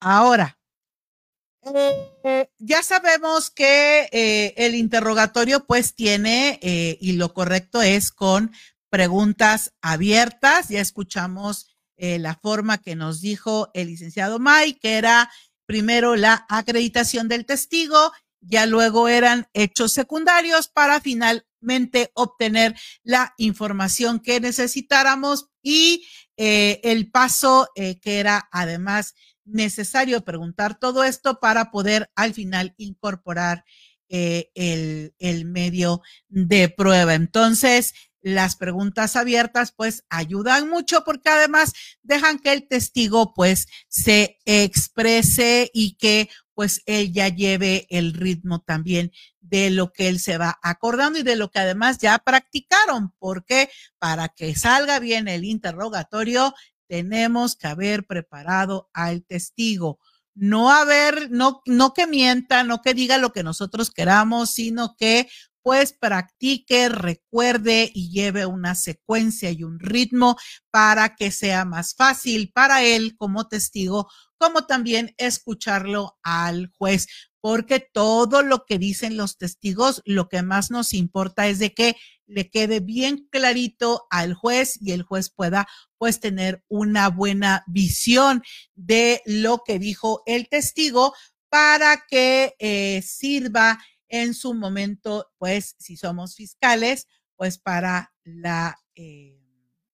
Ahora, 0.00 0.57
eh, 1.64 2.50
ya 2.58 2.82
sabemos 2.82 3.50
que 3.50 4.08
eh, 4.12 4.54
el 4.56 4.74
interrogatorio 4.74 5.66
pues 5.66 5.94
tiene, 5.94 6.58
eh, 6.62 6.98
y 7.00 7.12
lo 7.12 7.34
correcto 7.34 7.82
es 7.82 8.10
con 8.12 8.52
preguntas 8.90 9.74
abiertas. 9.82 10.68
Ya 10.68 10.80
escuchamos 10.80 11.66
la 12.00 12.36
forma 12.36 12.78
que 12.78 12.94
nos 12.94 13.20
dijo 13.20 13.72
el 13.74 13.88
licenciado 13.88 14.38
May, 14.38 14.74
que 14.74 14.98
era 14.98 15.32
primero 15.66 16.14
la 16.14 16.46
acreditación 16.48 17.26
del 17.26 17.44
testigo, 17.44 18.12
ya 18.40 18.66
luego 18.66 19.08
eran 19.08 19.48
hechos 19.52 19.94
secundarios 19.94 20.68
para 20.68 21.00
finalmente 21.00 22.12
obtener 22.14 22.76
la 23.02 23.34
información 23.36 24.20
que 24.20 24.38
necesitáramos 24.38 25.48
y 25.60 26.06
el 26.36 27.10
paso 27.10 27.68
que 27.74 28.20
era 28.20 28.48
además 28.52 29.16
necesario 29.48 30.22
preguntar 30.22 30.78
todo 30.78 31.04
esto 31.04 31.40
para 31.40 31.70
poder 31.70 32.10
al 32.14 32.34
final 32.34 32.74
incorporar 32.76 33.64
eh, 34.08 34.50
el, 34.54 35.14
el 35.18 35.44
medio 35.44 36.02
de 36.28 36.68
prueba. 36.68 37.14
Entonces, 37.14 37.94
las 38.20 38.56
preguntas 38.56 39.16
abiertas 39.16 39.72
pues 39.72 40.04
ayudan 40.08 40.68
mucho 40.68 41.04
porque 41.04 41.28
además 41.30 41.72
dejan 42.02 42.38
que 42.38 42.52
el 42.52 42.66
testigo 42.66 43.32
pues 43.34 43.68
se 43.88 44.38
exprese 44.44 45.70
y 45.72 45.96
que 45.96 46.28
pues 46.54 46.82
él 46.86 47.12
ya 47.12 47.28
lleve 47.28 47.86
el 47.90 48.14
ritmo 48.14 48.60
también 48.60 49.12
de 49.40 49.70
lo 49.70 49.92
que 49.92 50.08
él 50.08 50.20
se 50.20 50.38
va 50.38 50.58
acordando 50.62 51.18
y 51.18 51.22
de 51.22 51.36
lo 51.36 51.50
que 51.50 51.60
además 51.60 51.98
ya 51.98 52.18
practicaron, 52.18 53.14
porque 53.18 53.70
para 53.98 54.28
que 54.28 54.54
salga 54.56 54.98
bien 54.98 55.28
el 55.28 55.44
interrogatorio 55.44 56.54
tenemos 56.88 57.56
que 57.56 57.68
haber 57.68 58.06
preparado 58.06 58.88
al 58.92 59.24
testigo. 59.24 59.98
No 60.34 60.70
haber, 60.70 61.30
no, 61.30 61.62
no 61.66 61.94
que 61.94 62.06
mienta, 62.06 62.62
no 62.62 62.80
que 62.80 62.94
diga 62.94 63.18
lo 63.18 63.32
que 63.32 63.42
nosotros 63.42 63.90
queramos, 63.90 64.50
sino 64.50 64.94
que 64.96 65.28
pues 65.62 65.92
practique, 65.92 66.88
recuerde 66.88 67.90
y 67.92 68.10
lleve 68.10 68.46
una 68.46 68.74
secuencia 68.74 69.50
y 69.50 69.64
un 69.64 69.78
ritmo 69.78 70.36
para 70.70 71.14
que 71.14 71.30
sea 71.30 71.66
más 71.66 71.94
fácil 71.94 72.50
para 72.54 72.82
él 72.82 73.16
como 73.18 73.48
testigo, 73.48 74.08
como 74.38 74.64
también 74.64 75.14
escucharlo 75.18 76.16
al 76.22 76.70
juez, 76.78 77.06
porque 77.40 77.80
todo 77.80 78.42
lo 78.42 78.64
que 78.64 78.78
dicen 78.78 79.18
los 79.18 79.36
testigos, 79.36 80.00
lo 80.06 80.28
que 80.28 80.42
más 80.42 80.70
nos 80.70 80.94
importa 80.94 81.48
es 81.48 81.58
de 81.58 81.74
que 81.74 81.96
le 82.26 82.48
quede 82.48 82.80
bien 82.80 83.28
clarito 83.30 84.06
al 84.10 84.34
juez 84.34 84.78
y 84.80 84.92
el 84.92 85.02
juez 85.02 85.28
pueda 85.28 85.66
pues 85.98 86.20
tener 86.20 86.64
una 86.68 87.08
buena 87.08 87.64
visión 87.66 88.42
de 88.74 89.22
lo 89.26 89.62
que 89.64 89.78
dijo 89.78 90.22
el 90.26 90.48
testigo 90.48 91.14
para 91.48 92.06
que 92.08 92.54
eh, 92.58 93.02
sirva 93.02 93.78
en 94.08 94.34
su 94.34 94.54
momento, 94.54 95.30
pues 95.38 95.76
si 95.78 95.96
somos 95.96 96.34
fiscales, 96.34 97.06
pues 97.36 97.58
para 97.58 98.12
la 98.24 98.78
eh, 98.94 99.38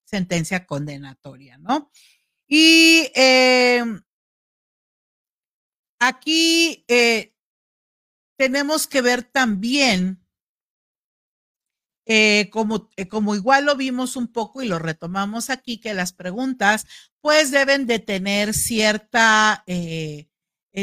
sentencia 0.05 0.67
condenatoria, 0.67 1.59
¿no? 1.59 1.91
Y 2.47 3.11
eh, 3.15 3.83
aquí 5.99 6.85
tenemos 8.37 8.87
que 8.87 9.01
ver 9.01 9.25
también 9.25 10.24
eh, 12.07 12.51
como, 12.53 12.91
eh, 12.97 13.09
como 13.09 13.35
igual 13.35 13.65
lo 13.65 13.77
vimos 13.77 14.17
un 14.17 14.29
poco 14.29 14.63
y 14.63 14.69
lo 14.69 14.79
retomamos 14.79 15.49
aquí, 15.49 15.79
que 15.81 15.95
las 15.95 16.13
preguntas 16.13 16.87
pues 17.23 17.51
deben 17.51 17.87
de 17.87 17.99
tener 17.99 18.53
cierta, 18.53 19.65
eh, 19.67 20.29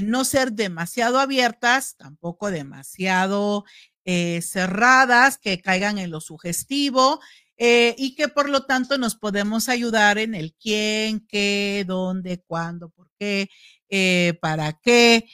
no 0.01 0.25
ser 0.25 0.53
demasiado 0.53 1.19
abiertas, 1.19 1.95
tampoco 1.97 2.49
demasiado 2.49 3.65
cerradas, 4.03 5.37
que 5.37 5.61
caigan 5.61 5.99
en 5.99 6.09
lo 6.09 6.21
sugestivo 6.21 7.19
y 7.55 8.15
que 8.15 8.27
por 8.27 8.49
lo 8.49 8.65
tanto 8.65 8.97
nos 8.97 9.15
podemos 9.15 9.69
ayudar 9.69 10.17
en 10.17 10.33
el 10.33 10.55
quién, 10.55 11.19
qué, 11.27 11.85
dónde, 11.87 12.41
cuándo, 12.47 12.89
por 12.89 13.11
qué, 13.19 13.49
para 14.41 14.73
qué 14.81 15.27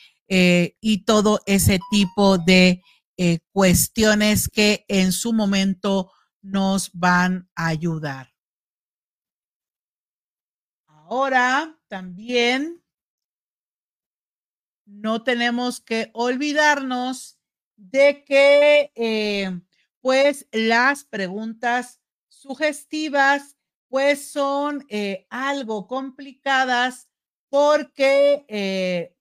y 0.82 1.06
todo 1.06 1.40
ese 1.46 1.80
tipo 1.90 2.38
de 2.38 2.82
eh, 3.20 3.40
cuestiones 3.52 4.48
que 4.48 4.86
en 4.88 5.12
su 5.12 5.34
momento 5.34 6.12
nos 6.44 6.92
van 6.94 7.50
a 7.56 7.68
ayudar. 7.70 8.32
Ahora 10.86 11.80
también 11.88 12.84
no 14.86 15.24
tenemos 15.24 15.82
que 15.82 16.12
olvidarnos 16.14 17.40
de 17.76 18.24
que 18.24 18.92
eh, 18.94 19.62
pues 20.00 20.48
las 20.52 21.04
preguntas 21.04 22.00
sugestivas 22.28 23.58
pues 23.88 24.30
son 24.30 24.86
eh, 24.90 25.26
algo 25.32 25.88
complicadas 25.88 27.10
porque 27.50 28.46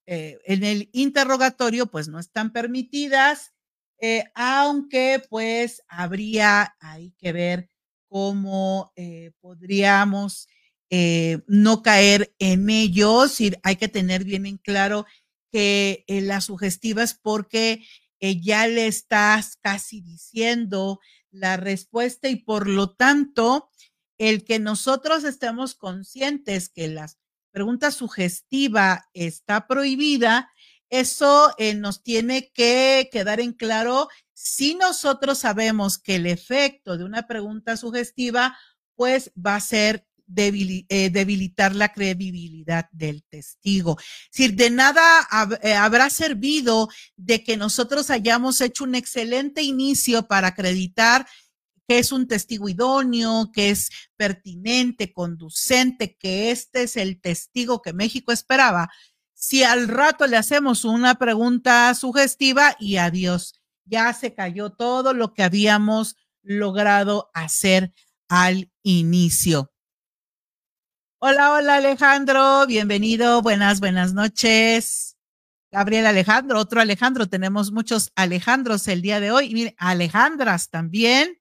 en 0.04 0.64
el 0.64 0.90
interrogatorio 0.92 1.86
pues 1.86 2.08
no 2.08 2.18
están 2.18 2.52
permitidas 2.52 3.55
eh, 3.98 4.24
aunque 4.34 5.22
pues 5.30 5.82
habría 5.88 6.76
hay 6.80 7.12
que 7.18 7.32
ver 7.32 7.70
cómo 8.08 8.92
eh, 8.94 9.32
podríamos 9.40 10.48
eh, 10.90 11.38
no 11.46 11.82
caer 11.82 12.34
en 12.38 12.68
ellos 12.68 13.40
y 13.40 13.54
hay 13.62 13.76
que 13.76 13.88
tener 13.88 14.24
bien 14.24 14.46
en 14.46 14.58
claro 14.58 15.06
que 15.50 16.04
la 16.08 16.40
sugestiva 16.40 17.02
es 17.02 17.14
porque 17.14 17.82
ya 18.20 18.66
le 18.66 18.86
estás 18.86 19.56
casi 19.56 20.00
diciendo 20.00 21.00
la 21.30 21.56
respuesta 21.56 22.28
y 22.28 22.36
por 22.36 22.68
lo 22.68 22.90
tanto 22.90 23.70
el 24.18 24.44
que 24.44 24.58
nosotros 24.58 25.24
estemos 25.24 25.74
conscientes 25.74 26.68
que 26.68 26.88
la 26.88 27.08
pregunta 27.50 27.90
sugestiva 27.90 29.08
está 29.14 29.66
prohibida 29.66 30.52
eso 30.90 31.52
eh, 31.58 31.74
nos 31.74 32.02
tiene 32.02 32.50
que 32.52 33.08
quedar 33.10 33.40
en 33.40 33.52
claro 33.52 34.08
si 34.32 34.74
nosotros 34.74 35.38
sabemos 35.38 35.98
que 35.98 36.16
el 36.16 36.26
efecto 36.26 36.96
de 36.98 37.04
una 37.04 37.26
pregunta 37.26 37.76
sugestiva, 37.76 38.56
pues 38.94 39.32
va 39.34 39.56
a 39.56 39.60
ser 39.60 40.06
eh, 40.28 41.10
debilitar 41.10 41.74
la 41.74 41.92
credibilidad 41.92 42.88
del 42.90 43.22
testigo. 43.24 43.96
Si 44.30 44.48
de 44.48 44.70
nada 44.70 45.02
eh, 45.62 45.74
habrá 45.74 46.10
servido 46.10 46.88
de 47.16 47.44
que 47.44 47.56
nosotros 47.56 48.10
hayamos 48.10 48.60
hecho 48.60 48.84
un 48.84 48.96
excelente 48.96 49.62
inicio 49.62 50.26
para 50.26 50.48
acreditar 50.48 51.26
que 51.88 52.00
es 52.00 52.10
un 52.10 52.26
testigo 52.26 52.68
idóneo, 52.68 53.50
que 53.52 53.70
es 53.70 53.90
pertinente, 54.16 55.12
conducente, 55.12 56.16
que 56.16 56.50
este 56.50 56.82
es 56.82 56.96
el 56.96 57.20
testigo 57.20 57.80
que 57.80 57.92
México 57.92 58.32
esperaba 58.32 58.90
si 59.38 59.62
al 59.62 59.86
rato 59.86 60.26
le 60.26 60.38
hacemos 60.38 60.86
una 60.86 61.16
pregunta 61.16 61.94
sugestiva 61.94 62.74
y 62.80 62.96
adiós, 62.96 63.60
ya 63.84 64.12
se 64.14 64.34
cayó 64.34 64.70
todo 64.70 65.12
lo 65.12 65.34
que 65.34 65.42
habíamos 65.42 66.16
logrado 66.42 67.30
hacer 67.34 67.92
al 68.28 68.72
inicio. 68.82 69.70
Hola, 71.18 71.52
hola 71.52 71.76
Alejandro, 71.76 72.66
bienvenido, 72.66 73.42
buenas, 73.42 73.78
buenas 73.80 74.14
noches. 74.14 75.18
Gabriel 75.70 76.06
Alejandro, 76.06 76.58
otro 76.58 76.80
Alejandro, 76.80 77.28
tenemos 77.28 77.72
muchos 77.72 78.12
Alejandros 78.16 78.88
el 78.88 79.02
día 79.02 79.20
de 79.20 79.32
hoy. 79.32 79.50
Y 79.50 79.54
mire, 79.54 79.74
Alejandras 79.78 80.70
también. 80.70 81.38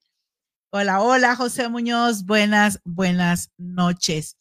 Hola, 0.70 1.00
hola 1.00 1.34
José 1.34 1.70
Muñoz, 1.70 2.26
buenas, 2.26 2.78
buenas 2.84 3.52
noches. 3.56 4.36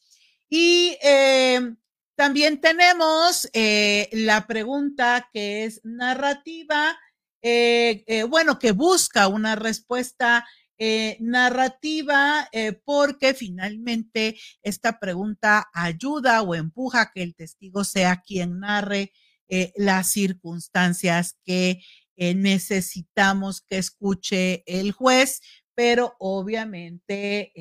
Y 0.49 0.97
eh, 1.01 1.73
también 2.15 2.61
tenemos 2.61 3.49
eh, 3.53 4.09
la 4.11 4.47
pregunta 4.47 5.29
que 5.33 5.65
es 5.65 5.81
narrativa, 5.83 6.97
eh, 7.41 8.25
bueno, 8.29 8.57
que 8.59 8.71
busca 8.71 9.27
una 9.27 9.55
respuesta 9.55 10.45
eh, 10.77 11.15
narrativa, 11.21 12.49
eh, 12.51 12.73
porque 12.83 13.33
finalmente 13.33 14.37
esta 14.61 14.99
pregunta 14.99 15.69
ayuda 15.73 16.41
o 16.41 16.53
empuja 16.53 17.01
a 17.01 17.11
que 17.13 17.23
el 17.23 17.33
testigo 17.33 17.85
sea 17.85 18.21
quien 18.21 18.59
narre 18.59 19.13
eh, 19.47 19.71
las 19.77 20.11
circunstancias 20.11 21.37
que 21.45 21.79
necesitamos 22.17 23.61
que 23.61 23.77
escuche 23.77 24.63
el 24.67 24.93
juez, 24.93 25.41
pero 25.73 26.15
obviamente 26.19 27.51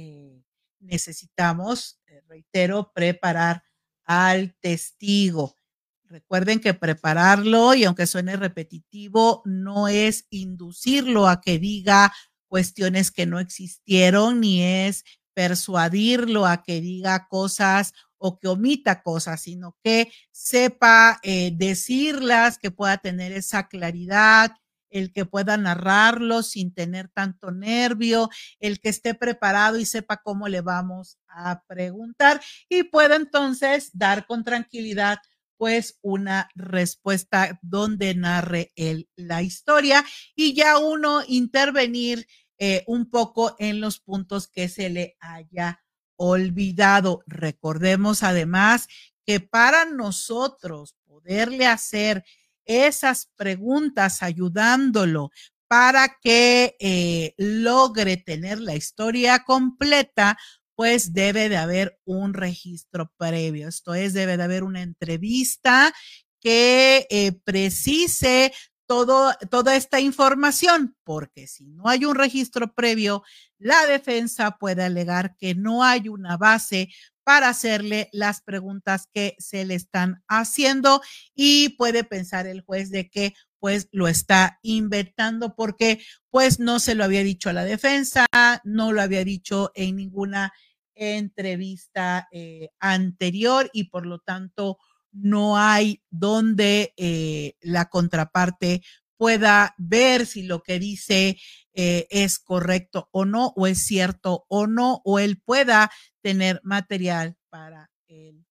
necesitamos, 0.79 1.99
reitero, 2.29 2.93
preparar 2.95 3.65
al 4.05 4.55
testigo. 4.61 5.57
Recuerden 6.05 6.61
que 6.61 6.75
prepararlo, 6.75 7.75
y 7.75 7.85
aunque 7.85 8.07
suene 8.07 8.37
repetitivo, 8.37 9.43
no 9.45 9.89
es 9.89 10.27
inducirlo 10.31 11.27
a 11.27 11.41
que 11.41 11.59
diga 11.59 12.13
cuestiones 12.47 13.11
que 13.11 13.27
no 13.27 13.41
existieron, 13.41 14.41
ni 14.41 14.63
es 14.63 15.05
persuadirlo 15.35 16.47
a 16.47 16.63
que 16.63 16.81
diga 16.81 17.27
cosas 17.29 17.93
o 18.17 18.39
que 18.39 18.49
omita 18.49 19.03
cosas, 19.03 19.43
sino 19.43 19.77
que 19.83 20.11
sepa 20.31 21.19
eh, 21.23 21.51
decirlas, 21.55 22.59
que 22.59 22.71
pueda 22.71 22.99
tener 22.99 23.33
esa 23.33 23.69
claridad, 23.69 24.53
el 24.95 25.13
que 25.13 25.27
pueda 25.27 25.57
narrarlo 25.57 26.43
sin 26.43 26.73
tener 26.73 27.09
tanto 27.09 27.51
nervio, 27.51 28.31
el 28.61 28.81
que 28.81 28.89
esté 28.89 29.15
preparado 29.15 29.79
y 29.79 29.85
sepa 29.85 30.23
cómo 30.23 30.49
le 30.49 30.61
vamos 30.61 31.19
a 31.29 31.63
preguntar 31.67 32.41
y 32.69 32.85
pueda 32.85 33.17
entonces 33.17 33.91
dar 33.93 34.25
con 34.27 34.45
tranquilidad 34.45 35.19
pues 35.57 35.99
una 36.01 36.49
respuesta 36.55 37.59
donde 37.63 38.15
narre 38.15 38.73
él 38.77 39.09
la 39.17 39.43
historia 39.43 40.05
y 40.37 40.55
ya 40.55 40.79
uno 40.79 41.23
intervenir 41.27 42.27
eh, 42.59 42.85
un 42.87 43.11
poco 43.11 43.57
en 43.59 43.81
los 43.81 43.99
puntos 43.99 44.47
que 44.47 44.69
se 44.69 44.91
le 44.91 45.17
haya 45.21 45.81
olvidado. 46.17 47.25
Recordemos 47.27 48.23
además 48.23 48.87
que 49.27 49.41
para 49.41 49.87
nosotros 49.87 50.95
poderle 51.05 51.67
hacer 51.67 52.25
esas 52.67 53.31
preguntas 53.37 54.23
ayudándolo 54.23 55.31
para 55.69 56.19
que 56.23 56.77
eh, 56.79 57.35
logre 57.37 58.17
tener 58.17 58.61
la 58.61 58.77
historia 58.77 59.45
completa, 59.45 60.39
pues 60.77 61.13
debe 61.13 61.49
de 61.49 61.57
haber 61.57 61.99
un 62.05 62.35
registro 62.35 63.13
previo. 63.17 63.69
Esto 63.69 63.95
es, 63.95 64.13
debe 64.13 64.37
de 64.37 64.43
haber 64.43 64.65
una 64.65 64.83
entrevista 64.83 65.93
que 66.41 67.07
eh, 67.11 67.33
precise 67.45 68.53
toda 68.87 69.77
esta 69.77 69.99
información, 69.99 70.95
porque 71.05 71.47
si 71.47 71.67
no 71.67 71.89
hay 71.89 72.05
un 72.05 72.15
registro 72.15 72.75
previo, 72.75 73.23
la 73.59 73.87
defensa 73.87 74.59
puede 74.59 74.85
alegar 74.85 75.37
que 75.37 75.55
no 75.55 75.83
hay 75.83 76.09
una 76.09 76.37
base 76.37 76.91
para 77.25 77.49
hacerle 77.49 78.09
las 78.13 78.43
preguntas 78.43 79.09
que 79.13 79.35
se 79.39 79.65
le 79.65 79.75
están 79.75 80.23
haciendo 80.29 81.01
y 81.35 81.71
puede 81.71 82.05
pensar 82.05 82.47
el 82.47 82.61
juez 82.61 82.91
de 82.91 83.09
que 83.09 83.35
pues 83.59 83.89
lo 83.93 84.09
está 84.09 84.59
inventando 84.63 85.55
porque 85.57 86.01
pues 86.31 86.61
no 86.61 86.79
se 86.81 86.95
lo 86.95 87.03
había 87.03 87.25
dicho 87.25 87.49
a 87.49 87.55
la 87.55 87.65
defensa, 87.65 88.27
no 88.63 88.93
lo 88.93 89.01
había 89.01 89.25
dicho 89.25 89.73
en 89.75 89.97
ninguna 89.97 90.53
entrevista 90.95 92.29
eh, 92.31 92.69
anterior 92.79 93.71
y 93.73 93.85
por 93.85 94.07
lo 94.07 94.19
tanto 94.19 94.79
no 95.13 95.57
hay 95.57 96.03
donde 96.11 96.93
eh, 96.97 97.55
la 97.61 97.87
contraparte 97.87 98.83
pueda 99.17 99.75
ver 99.79 100.27
si 100.27 100.43
lo 100.43 100.63
que 100.63 100.79
dice 100.79 101.39
eh, 101.73 102.07
es 102.11 102.39
correcto 102.39 103.09
o 103.13 103.25
no, 103.25 103.53
o 103.57 103.67
es 103.67 103.87
cierto 103.87 104.45
o 104.49 104.67
no, 104.67 105.01
o 105.05 105.19
él 105.19 105.41
pueda 105.41 105.91
tener 106.25 106.59
material 106.65 107.37
para 107.51 107.93
el 108.09 108.47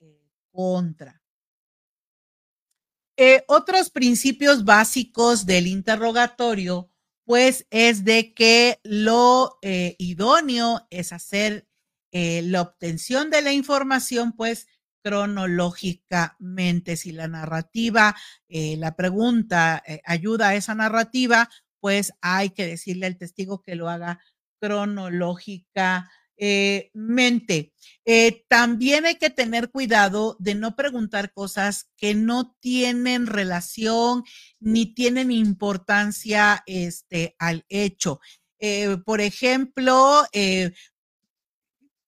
eh, 0.00 0.28
contra. 0.52 1.22
otros 3.48 3.88
principios 3.88 4.64
básicos 4.64 5.46
del 5.46 5.66
interrogatorio, 5.66 6.90
pues 7.24 7.66
es 7.70 8.04
de 8.04 8.34
que 8.34 8.78
lo 8.84 9.58
idóneo 9.62 10.86
es 10.90 11.12
hacer 11.14 11.66
la 12.12 12.60
obtención 12.60 13.30
de 13.30 13.40
la 13.40 13.52
información, 13.52 14.32
pues 14.32 14.66
cronológicamente. 15.04 16.96
Si 16.96 17.12
la 17.12 17.28
narrativa, 17.28 18.16
eh, 18.48 18.76
la 18.78 18.96
pregunta 18.96 19.82
eh, 19.86 20.00
ayuda 20.04 20.48
a 20.48 20.54
esa 20.56 20.74
narrativa, 20.74 21.48
pues 21.80 22.14
hay 22.22 22.50
que 22.50 22.66
decirle 22.66 23.06
al 23.06 23.18
testigo 23.18 23.60
que 23.60 23.76
lo 23.76 23.88
haga 23.90 24.18
cronológicamente. 24.60 26.10
Eh, 26.36 26.90
también 28.48 29.06
hay 29.06 29.16
que 29.16 29.30
tener 29.30 29.70
cuidado 29.70 30.36
de 30.38 30.54
no 30.54 30.76
preguntar 30.76 31.32
cosas 31.32 31.90
que 31.96 32.14
no 32.14 32.54
tienen 32.60 33.26
relación 33.26 34.24
ni 34.60 34.94
tienen 34.94 35.30
importancia 35.30 36.62
este, 36.66 37.34
al 37.38 37.64
hecho. 37.68 38.20
por 39.04 39.20
ejemplo, 39.20 40.24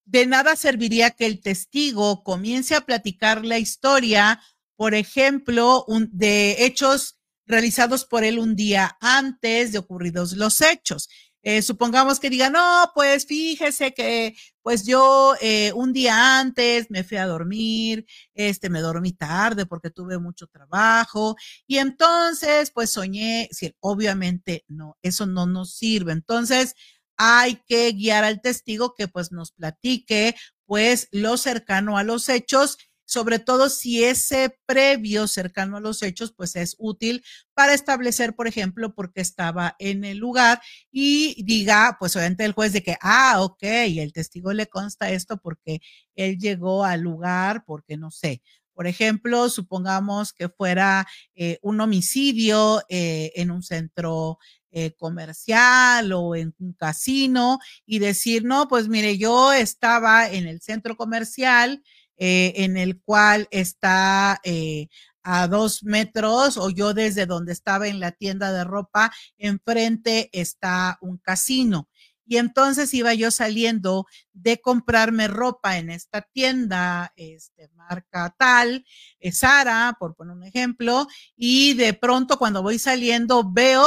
de 0.07 0.27
nada 0.27 0.57
serviría 0.57 1.11
que 1.11 1.27
el 1.27 1.41
testigo 1.41 2.23
comience 2.23 2.75
a 2.75 2.87
platicar 2.87 3.45
la 3.45 3.59
historia, 3.59 4.41
por 4.77 4.95
ejemplo, 4.95 5.85
de 6.11 6.65
hechos 6.65 7.19
realizados 7.47 8.05
por 8.05 8.25
él 8.25 8.39
un 8.39 8.57
día 8.57 8.97
antes 9.01 9.73
de 9.73 9.79
ocurridos 9.79 10.33
los 10.33 10.61
hechos. 10.61 11.09
Eh, 11.49 11.63
supongamos 11.63 12.19
que 12.19 12.29
diga, 12.29 12.51
no, 12.51 12.91
pues 12.93 13.25
fíjese 13.25 13.95
que 13.95 14.35
pues 14.63 14.85
yo 14.85 15.37
eh, 15.41 15.73
un 15.75 15.93
día 15.93 16.41
antes 16.41 16.91
me 16.91 17.05
fui 17.05 17.19
a 17.19 17.27
dormir, 17.27 18.05
este, 18.35 18.69
me 18.69 18.81
dormí 18.81 19.13
tarde 19.13 19.65
porque 19.65 19.91
tuve 19.91 20.19
mucho 20.19 20.49
trabajo 20.49 21.37
y 21.69 21.79
entonces 21.79 22.73
pues 22.73 22.91
soñé, 22.91 23.49
sí, 23.53 23.73
obviamente 23.79 24.65
no, 24.67 24.99
eso 25.03 25.25
no 25.27 25.47
nos 25.47 25.77
sirve. 25.77 26.11
Entonces, 26.11 26.75
hay 27.17 27.63
que 27.65 27.93
guiar 27.93 28.25
al 28.25 28.41
testigo 28.41 28.95
que 28.95 29.07
pues 29.07 29.31
nos 29.31 29.53
platique 29.53 30.35
pues 30.65 31.07
lo 31.13 31.37
cercano 31.37 31.97
a 31.97 32.03
los 32.03 32.29
hechos, 32.29 32.77
sobre 33.07 33.39
todo 33.39 33.71
si 33.71 34.05
ese 34.05 34.59
previo 34.67 35.27
cercano 35.27 35.79
a 35.79 35.81
los 35.81 36.03
hechos 36.03 36.33
pues 36.33 36.57
es 36.57 36.77
útil 36.79 37.25
para 37.55 37.73
establecer, 37.73 38.35
por 38.35 38.47
ejemplo, 38.47 38.95
por 38.95 39.13
qué 39.13 39.23
estaba 39.23 39.77
en 39.79 40.05
el 40.05 40.19
lugar 40.19 40.61
y 40.93 41.43
diga 41.45 41.97
pues 41.99 42.15
obviamente 42.17 42.45
el 42.45 42.53
juez 42.53 42.73
de 42.75 42.83
que, 42.83 42.97
ah, 43.01 43.41
ok, 43.41 43.63
el 43.63 44.13
testigo 44.13 44.53
le 44.53 44.67
consta 44.67 45.11
esto 45.11 45.39
porque 45.39 45.81
él 46.15 46.39
llegó 46.39 46.85
al 46.85 47.01
lugar, 47.01 47.65
porque 47.65 47.97
no 47.97 48.11
sé, 48.11 48.43
por 48.77 48.87
ejemplo, 48.87 49.49
supongamos 49.49 50.35
que 50.35 50.51
fuera 50.51 51.07
eh, 51.35 51.59
un 51.63 51.81
homicidio 51.81 52.83
eh, 52.91 53.33
en 53.35 53.51
un 53.51 53.63
centro 53.63 54.39
eh, 54.71 54.93
comercial 54.99 56.13
o 56.13 56.37
en 56.37 56.55
un 56.59 56.75
casino 56.75 57.59
y 57.87 58.01
decir, 58.01 58.45
no, 58.45 58.69
pues 58.69 58.89
mire, 58.89 59.17
yo 59.17 59.55
estaba 59.55 60.29
en 60.31 60.47
el 60.47 60.61
centro 60.61 60.95
comercial 60.95 61.83
eh, 62.17 62.53
en 62.57 62.77
el 62.77 63.01
cual 63.01 63.49
está 63.51 64.41
eh, 64.45 64.89
a 65.23 65.49
dos 65.49 65.83
metros 65.83 66.57
o 66.57 66.71
yo 66.71 66.95
desde 66.95 67.27
donde 67.27 67.53
estaba 67.53 67.89
en 67.89 68.01
la 68.01 68.13
tienda 68.13 68.53
de 68.53 68.65
ropa, 68.65 69.13
enfrente 69.39 70.31
está 70.33 70.99
un 71.01 71.19
casino. 71.19 71.89
Y 72.29 72.39
entonces 72.39 72.93
iba 72.93 73.15
yo 73.15 73.31
saliendo 73.31 74.07
de 74.33 74.61
comprarme 74.61 75.29
ropa 75.29 75.79
en 75.79 75.91
esta 75.91 76.23
tienda, 76.23 77.13
este, 77.17 77.69
marca 77.75 78.35
tal, 78.37 78.85
Sara, 79.31 79.97
por 79.99 80.17
poner 80.17 80.35
un 80.35 80.43
ejemplo, 80.43 81.07
y 81.37 81.75
de 81.75 81.95
pronto 81.95 82.37
cuando 82.37 82.63
voy 82.63 82.81
saliendo 82.81 83.49
veo 83.49 83.87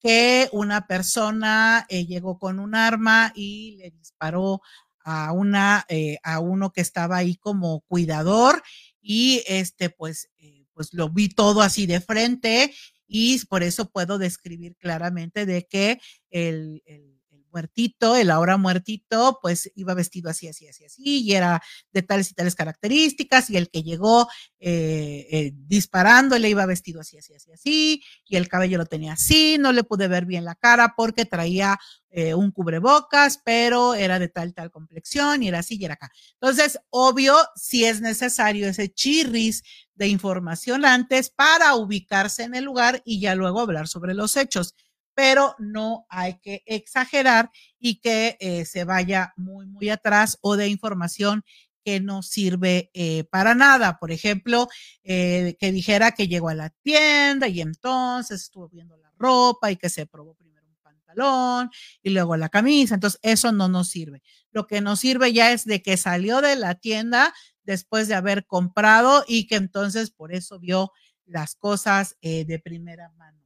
que 0.00 0.48
una 0.52 0.86
persona 0.86 1.86
eh, 1.88 2.06
llegó 2.06 2.38
con 2.38 2.58
un 2.58 2.74
arma 2.74 3.32
y 3.34 3.76
le 3.78 3.90
disparó 3.90 4.60
a 5.06 5.30
una 5.32 5.86
eh, 5.88 6.18
a 6.24 6.40
uno 6.40 6.72
que 6.72 6.80
estaba 6.80 7.18
ahí 7.18 7.36
como 7.36 7.82
cuidador 7.82 8.60
y 9.00 9.44
este 9.46 9.88
pues 9.88 10.28
eh, 10.38 10.66
pues 10.74 10.92
lo 10.92 11.08
vi 11.08 11.28
todo 11.28 11.62
así 11.62 11.86
de 11.86 12.00
frente 12.00 12.74
y 13.06 13.38
por 13.46 13.62
eso 13.62 13.88
puedo 13.88 14.18
describir 14.18 14.74
claramente 14.76 15.46
de 15.46 15.64
que 15.64 16.00
el, 16.30 16.82
el, 16.86 17.15
muertito, 17.52 18.16
el 18.16 18.30
ahora 18.30 18.56
muertito, 18.56 19.38
pues 19.40 19.70
iba 19.74 19.94
vestido 19.94 20.30
así, 20.30 20.48
así, 20.48 20.68
así, 20.68 20.84
así, 20.84 21.22
y 21.22 21.34
era 21.34 21.62
de 21.92 22.02
tales 22.02 22.30
y 22.30 22.34
tales 22.34 22.54
características, 22.54 23.50
y 23.50 23.56
el 23.56 23.70
que 23.70 23.82
llegó 23.82 24.28
eh, 24.58 25.26
eh, 25.30 25.52
disparándole 25.54 26.48
iba 26.48 26.66
vestido 26.66 27.00
así, 27.00 27.18
así, 27.18 27.34
así, 27.34 27.52
así, 27.52 28.02
y 28.26 28.36
el 28.36 28.48
cabello 28.48 28.78
lo 28.78 28.86
tenía 28.86 29.14
así, 29.14 29.56
no 29.58 29.72
le 29.72 29.84
pude 29.84 30.08
ver 30.08 30.26
bien 30.26 30.44
la 30.44 30.54
cara 30.54 30.94
porque 30.96 31.24
traía 31.24 31.78
eh, 32.10 32.34
un 32.34 32.50
cubrebocas, 32.50 33.40
pero 33.44 33.94
era 33.94 34.18
de 34.18 34.28
tal, 34.28 34.54
tal 34.54 34.70
complexión, 34.70 35.42
y 35.42 35.48
era 35.48 35.58
así, 35.58 35.76
y 35.78 35.84
era 35.84 35.94
acá. 35.94 36.10
Entonces, 36.40 36.78
obvio, 36.90 37.36
si 37.56 37.84
es 37.84 38.00
necesario 38.00 38.68
ese 38.68 38.92
chirris 38.92 39.62
de 39.94 40.08
información 40.08 40.84
antes 40.84 41.30
para 41.30 41.74
ubicarse 41.74 42.44
en 42.44 42.54
el 42.54 42.64
lugar 42.64 43.02
y 43.04 43.20
ya 43.20 43.34
luego 43.34 43.60
hablar 43.60 43.88
sobre 43.88 44.14
los 44.14 44.36
hechos 44.36 44.74
pero 45.16 45.56
no 45.58 46.04
hay 46.10 46.38
que 46.40 46.62
exagerar 46.66 47.50
y 47.78 48.00
que 48.00 48.36
eh, 48.38 48.66
se 48.66 48.84
vaya 48.84 49.32
muy, 49.38 49.64
muy 49.64 49.88
atrás 49.88 50.36
o 50.42 50.58
de 50.58 50.68
información 50.68 51.42
que 51.82 52.00
no 52.00 52.22
sirve 52.22 52.90
eh, 52.92 53.24
para 53.24 53.54
nada. 53.54 53.98
Por 53.98 54.12
ejemplo, 54.12 54.68
eh, 55.04 55.56
que 55.58 55.72
dijera 55.72 56.12
que 56.12 56.28
llegó 56.28 56.50
a 56.50 56.54
la 56.54 56.68
tienda 56.82 57.48
y 57.48 57.62
entonces 57.62 58.42
estuvo 58.42 58.68
viendo 58.68 58.98
la 58.98 59.10
ropa 59.16 59.70
y 59.70 59.76
que 59.76 59.88
se 59.88 60.04
probó 60.04 60.34
primero 60.34 60.66
un 60.68 60.76
pantalón 60.82 61.70
y 62.02 62.10
luego 62.10 62.36
la 62.36 62.50
camisa. 62.50 62.94
Entonces, 62.94 63.18
eso 63.22 63.52
no 63.52 63.68
nos 63.68 63.88
sirve. 63.88 64.22
Lo 64.50 64.66
que 64.66 64.82
nos 64.82 65.00
sirve 65.00 65.32
ya 65.32 65.50
es 65.50 65.64
de 65.64 65.80
que 65.80 65.96
salió 65.96 66.42
de 66.42 66.56
la 66.56 66.74
tienda 66.74 67.32
después 67.62 68.06
de 68.06 68.16
haber 68.16 68.44
comprado 68.44 69.24
y 69.26 69.46
que 69.46 69.56
entonces 69.56 70.10
por 70.10 70.34
eso 70.34 70.58
vio 70.58 70.92
las 71.24 71.54
cosas 71.54 72.16
de 72.20 72.60
primera 72.62 73.10
mano. 73.16 73.40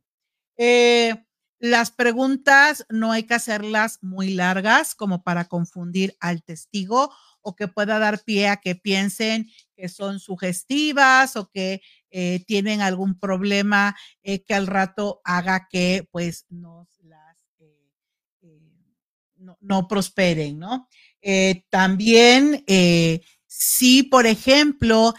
Eh, 0.56 1.14
las 1.60 1.90
preguntas 1.90 2.86
no 2.88 3.12
hay 3.12 3.24
que 3.24 3.34
hacerlas 3.34 3.98
muy 4.00 4.30
largas 4.32 4.94
como 4.94 5.22
para 5.22 5.44
confundir 5.44 6.16
al 6.18 6.42
testigo 6.42 7.12
o 7.42 7.54
que 7.54 7.68
pueda 7.68 7.98
dar 7.98 8.24
pie 8.24 8.48
a 8.48 8.56
que 8.56 8.74
piensen 8.74 9.48
que 9.76 9.90
son 9.90 10.20
sugestivas 10.20 11.36
o 11.36 11.50
que 11.50 11.82
eh, 12.10 12.42
tienen 12.46 12.80
algún 12.80 13.18
problema 13.18 13.94
eh, 14.22 14.42
que 14.42 14.54
al 14.54 14.66
rato 14.66 15.20
haga 15.22 15.68
que 15.70 16.08
pues 16.10 16.46
nos 16.48 16.88
las 17.02 17.36
eh, 17.58 18.58
no, 19.36 19.58
no, 19.60 19.86
prosperen, 19.86 20.58
¿no? 20.58 20.88
también 21.68 22.64
si, 23.46 24.02
por 24.04 24.26
ejemplo, 24.26 25.12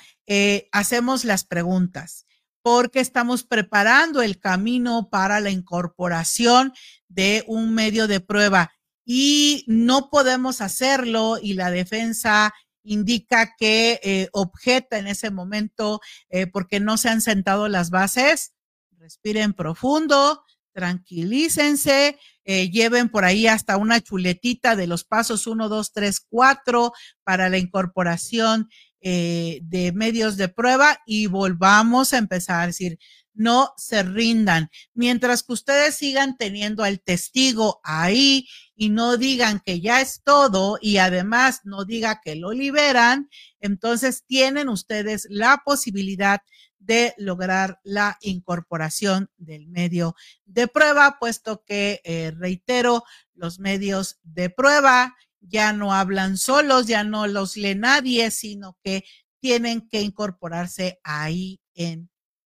hacemos 0.72 1.26
las 1.26 1.46
preguntas 1.46 2.26
porque 2.62 3.00
estamos 3.00 3.44
preparando 3.44 4.22
el 4.22 4.40
camino 4.40 5.10
para 5.10 5.40
la 5.40 5.50
incorporación 5.50 6.74
de 7.08 7.44
un 7.48 7.74
medio 7.74 8.08
de 8.08 8.20
prueba 8.20 8.72
y 9.06 9.66
no 9.68 10.10
podemos 10.10 10.62
hacerlo 10.62 11.38
y 11.42 11.54
la 11.54 11.72
defensa 11.72 12.54
indica 12.84 13.56
que 13.58 14.00
eh, 14.04 14.30
objeta 14.32 14.98
en 14.98 15.08
ese 15.08 15.32
momento 15.32 16.00
eh, 16.30 16.48
porque 16.48 16.80
no 16.80 16.98
se 16.98 17.10
han 17.10 17.22
sentado 17.22 17.68
las 17.68 17.90
bases. 17.90 18.54
Respiren 18.98 19.54
profundo, 19.54 20.44
tranquilícense, 20.74 22.18
eh, 22.44 22.70
lleven 22.70 23.10
por 23.10 23.26
ahí 23.26 23.48
hasta 23.48 23.78
una 23.78 24.00
chuletita 24.00 24.76
de 24.76 24.88
los 24.88 25.04
pasos 25.04 25.48
1, 25.48 25.70
2, 25.70 25.94
3, 25.94 26.20
4 26.30 26.94
para 27.24 27.50
la 27.50 27.58
incorporación 27.58 28.70
eh, 29.02 29.60
de 29.64 29.92
medios 29.92 30.38
de 30.38 30.48
prueba 30.48 31.00
y 31.06 31.28
volvamos 31.28 32.14
a 32.14 32.18
empezar 32.18 32.62
a 32.62 32.68
decir, 32.68 33.00
no 33.34 33.74
se 33.78 34.04
rindan. 34.04 34.70
Mientras 34.94 35.44
que 35.44 35.54
ustedes 35.54 35.96
sigan 35.96 36.38
teniendo 36.38 36.84
al 36.84 37.02
testigo 37.02 37.80
ahí 37.84 38.48
y 38.76 38.90
no 38.90 39.18
digan 39.18 39.62
que 39.66 39.80
ya 39.82 40.02
es 40.02 40.22
todo 40.24 40.78
y 40.82 40.98
además 40.98 41.62
no 41.64 41.86
diga 41.86 42.22
que 42.24 42.36
lo 42.36 42.52
liberan, 42.52 43.30
entonces 43.60 44.24
tienen 44.26 44.70
ustedes 44.70 45.28
la 45.30 45.62
posibilidad 45.66 46.42
de 46.78 47.14
lograr 47.18 47.80
la 47.84 48.18
incorporación 48.22 49.30
del 49.38 49.68
medio 49.68 50.16
de 50.46 50.68
prueba, 50.68 51.18
puesto 51.20 51.64
que, 51.64 52.02
eh, 52.04 52.32
reitero, 52.36 53.04
los 53.36 53.60
medios 53.60 54.20
de 54.24 54.50
prueba 54.50 55.16
ya 55.42 55.74
no 55.74 55.94
hablan 55.94 56.38
solos, 56.38 56.88
ya 56.88 57.04
no 57.04 57.28
los 57.28 57.58
lee 57.58 57.76
nadie, 57.76 58.32
sino 58.32 58.78
que 58.84 59.04
tienen 59.40 59.82
que 59.90 60.02
incorporarse 60.02 61.00
ahí 61.04 61.60
en 61.74 62.10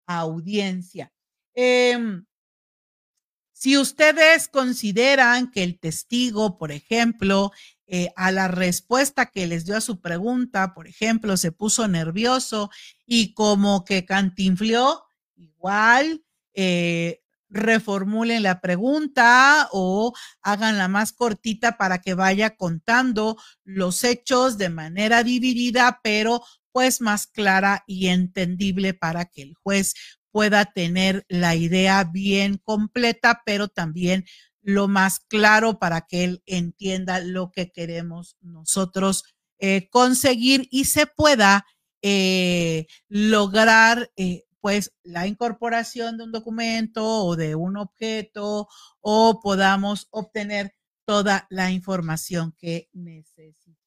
audiencia. 0.08 1.14
Em, 1.54 2.26
si 3.54 3.78
ustedes 3.78 4.48
consideran 4.48 5.52
que 5.52 5.64
el 5.64 5.80
testigo, 5.80 6.58
por 6.58 6.72
ejemplo, 6.72 7.52
eh, 7.88 8.10
a 8.16 8.32
la 8.32 8.48
respuesta 8.48 9.28
que 9.28 9.48
les 9.48 9.66
dio 9.66 9.76
a 9.76 9.82
su 9.82 10.00
pregunta, 10.00 10.74
por 10.74 10.88
ejemplo, 10.88 11.38
se 11.38 11.52
puso 11.52 11.88
nervioso 11.88 12.70
y 13.06 13.34
como 13.34 13.84
que 13.84 14.06
cantinfló, 14.06 15.04
igual 15.36 16.24
eh, 16.54 17.22
reformulen 17.50 18.44
la 18.44 18.62
pregunta 18.62 19.68
o 19.72 20.14
háganla 20.42 20.88
más 20.88 21.14
cortita 21.14 21.78
para 21.78 22.00
que 22.00 22.14
vaya 22.14 22.56
contando 22.56 23.38
los 23.64 24.04
hechos 24.04 24.58
de 24.58 24.70
manera 24.70 25.24
dividida, 25.24 26.00
pero 26.04 26.42
pues 26.72 27.02
más 27.02 27.28
clara 27.28 27.84
y 27.88 28.08
entendible 28.08 28.94
para 28.94 29.26
que 29.26 29.42
el 29.42 29.56
juez 29.56 29.96
pueda 30.32 30.66
tener 30.66 31.26
la 31.28 31.56
idea 31.56 32.04
bien 32.04 32.58
completa, 32.64 33.42
pero 33.46 33.68
también 33.68 34.26
lo 34.62 34.88
más 34.88 35.20
claro 35.20 35.80
para 35.80 36.02
que 36.02 36.24
él 36.24 36.44
entienda 36.46 37.20
lo 37.20 37.52
que 37.52 37.72
queremos 37.72 38.38
nosotros 38.42 39.24
eh, 39.58 39.90
conseguir 39.90 40.68
y 40.72 40.86
se 40.86 41.08
pueda 41.08 41.66
eh, 42.02 42.86
lograr 43.10 44.12
eh, 44.16 44.46
pues 44.62 44.94
la 45.04 45.28
incorporación 45.28 46.18
de 46.18 46.24
un 46.26 46.32
documento 46.32 47.06
o 47.06 47.36
de 47.36 47.56
un 47.56 47.78
objeto 47.78 48.68
o 49.02 49.40
podamos 49.42 50.08
obtener 50.12 50.76
toda 51.06 51.48
la 51.50 51.72
información 51.72 52.54
que 52.58 52.88
necesitamos. 52.94 53.80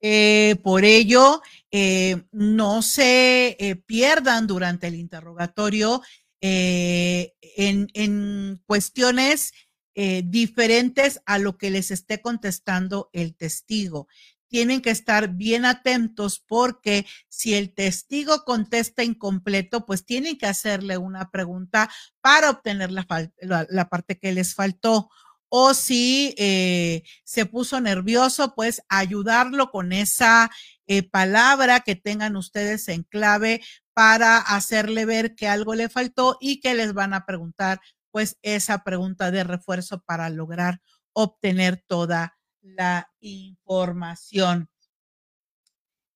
Eh, 0.00 0.56
por 0.62 0.84
ello, 0.84 1.40
eh, 1.70 2.22
no 2.30 2.82
se 2.82 3.56
eh, 3.58 3.76
pierdan 3.76 4.46
durante 4.46 4.88
el 4.88 4.94
interrogatorio 4.94 6.02
en, 6.38 7.88
en, 7.94 8.62
cuestiones 8.66 9.52
diferentes 9.94 11.22
a 11.24 11.38
lo 11.38 11.56
que 11.56 11.70
les 11.70 11.90
esté 11.90 12.20
contestando 12.20 13.08
el 13.14 13.34
testigo 13.34 14.06
tienen 14.48 14.80
que 14.80 14.90
estar 14.90 15.28
bien 15.28 15.64
atentos 15.64 16.42
porque 16.46 17.06
si 17.28 17.54
el 17.54 17.74
testigo 17.74 18.44
contesta 18.44 19.04
incompleto, 19.04 19.86
pues 19.86 20.04
tienen 20.04 20.38
que 20.38 20.46
hacerle 20.46 20.98
una 20.98 21.30
pregunta 21.30 21.90
para 22.20 22.50
obtener 22.50 22.90
la, 22.90 23.88
parte 23.88 24.18
que 24.18 24.32
les 24.32 24.54
faltó. 24.54 25.10
O 25.48 25.74
si 25.74 26.34
eh, 26.38 27.04
se 27.24 27.46
puso 27.46 27.80
nervioso, 27.80 28.54
pues 28.54 28.82
ayudarlo 28.88 29.70
con 29.70 29.92
esa 29.92 30.50
eh, 30.86 31.08
palabra 31.08 31.80
que 31.80 31.94
tengan 31.94 32.36
ustedes 32.36 32.88
en 32.88 33.04
clave 33.04 33.62
para 33.94 34.38
hacerle 34.38 35.06
ver 35.06 35.34
que 35.34 35.48
algo 35.48 35.74
le 35.74 35.88
faltó 35.88 36.36
y 36.40 36.60
que 36.60 36.74
les 36.74 36.92
van 36.92 37.14
a 37.14 37.24
preguntar 37.24 37.80
pues 38.10 38.38
esa 38.42 38.82
pregunta 38.82 39.30
de 39.30 39.44
refuerzo 39.44 40.02
para 40.02 40.30
lograr 40.30 40.80
obtener 41.12 41.82
toda 41.86 42.36
la 42.74 43.10
información. 43.20 44.68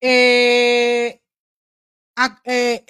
Eh, 0.00 1.22
eh, 2.44 2.86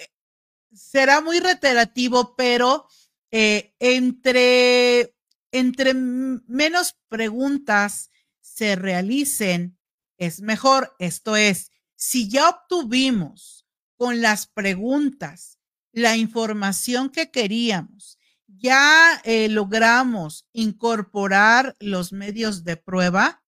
será 0.73 1.21
muy 1.21 1.39
reiterativo, 1.39 2.35
pero 2.35 2.87
eh, 3.31 3.73
entre, 3.79 5.15
entre 5.51 5.93
menos 5.93 6.95
preguntas 7.07 8.09
se 8.39 8.75
realicen, 8.75 9.77
es 10.17 10.41
mejor. 10.41 10.95
Esto 10.99 11.35
es, 11.35 11.71
si 11.95 12.29
ya 12.29 12.49
obtuvimos 12.49 13.65
con 13.95 14.21
las 14.21 14.47
preguntas 14.47 15.59
la 15.91 16.15
información 16.17 17.09
que 17.09 17.31
queríamos, 17.31 18.17
ya 18.47 19.21
logramos 19.49 20.47
incorporar 20.53 21.75
los 21.79 22.13
medios 22.13 22.63
de 22.63 22.77
prueba, 22.77 23.40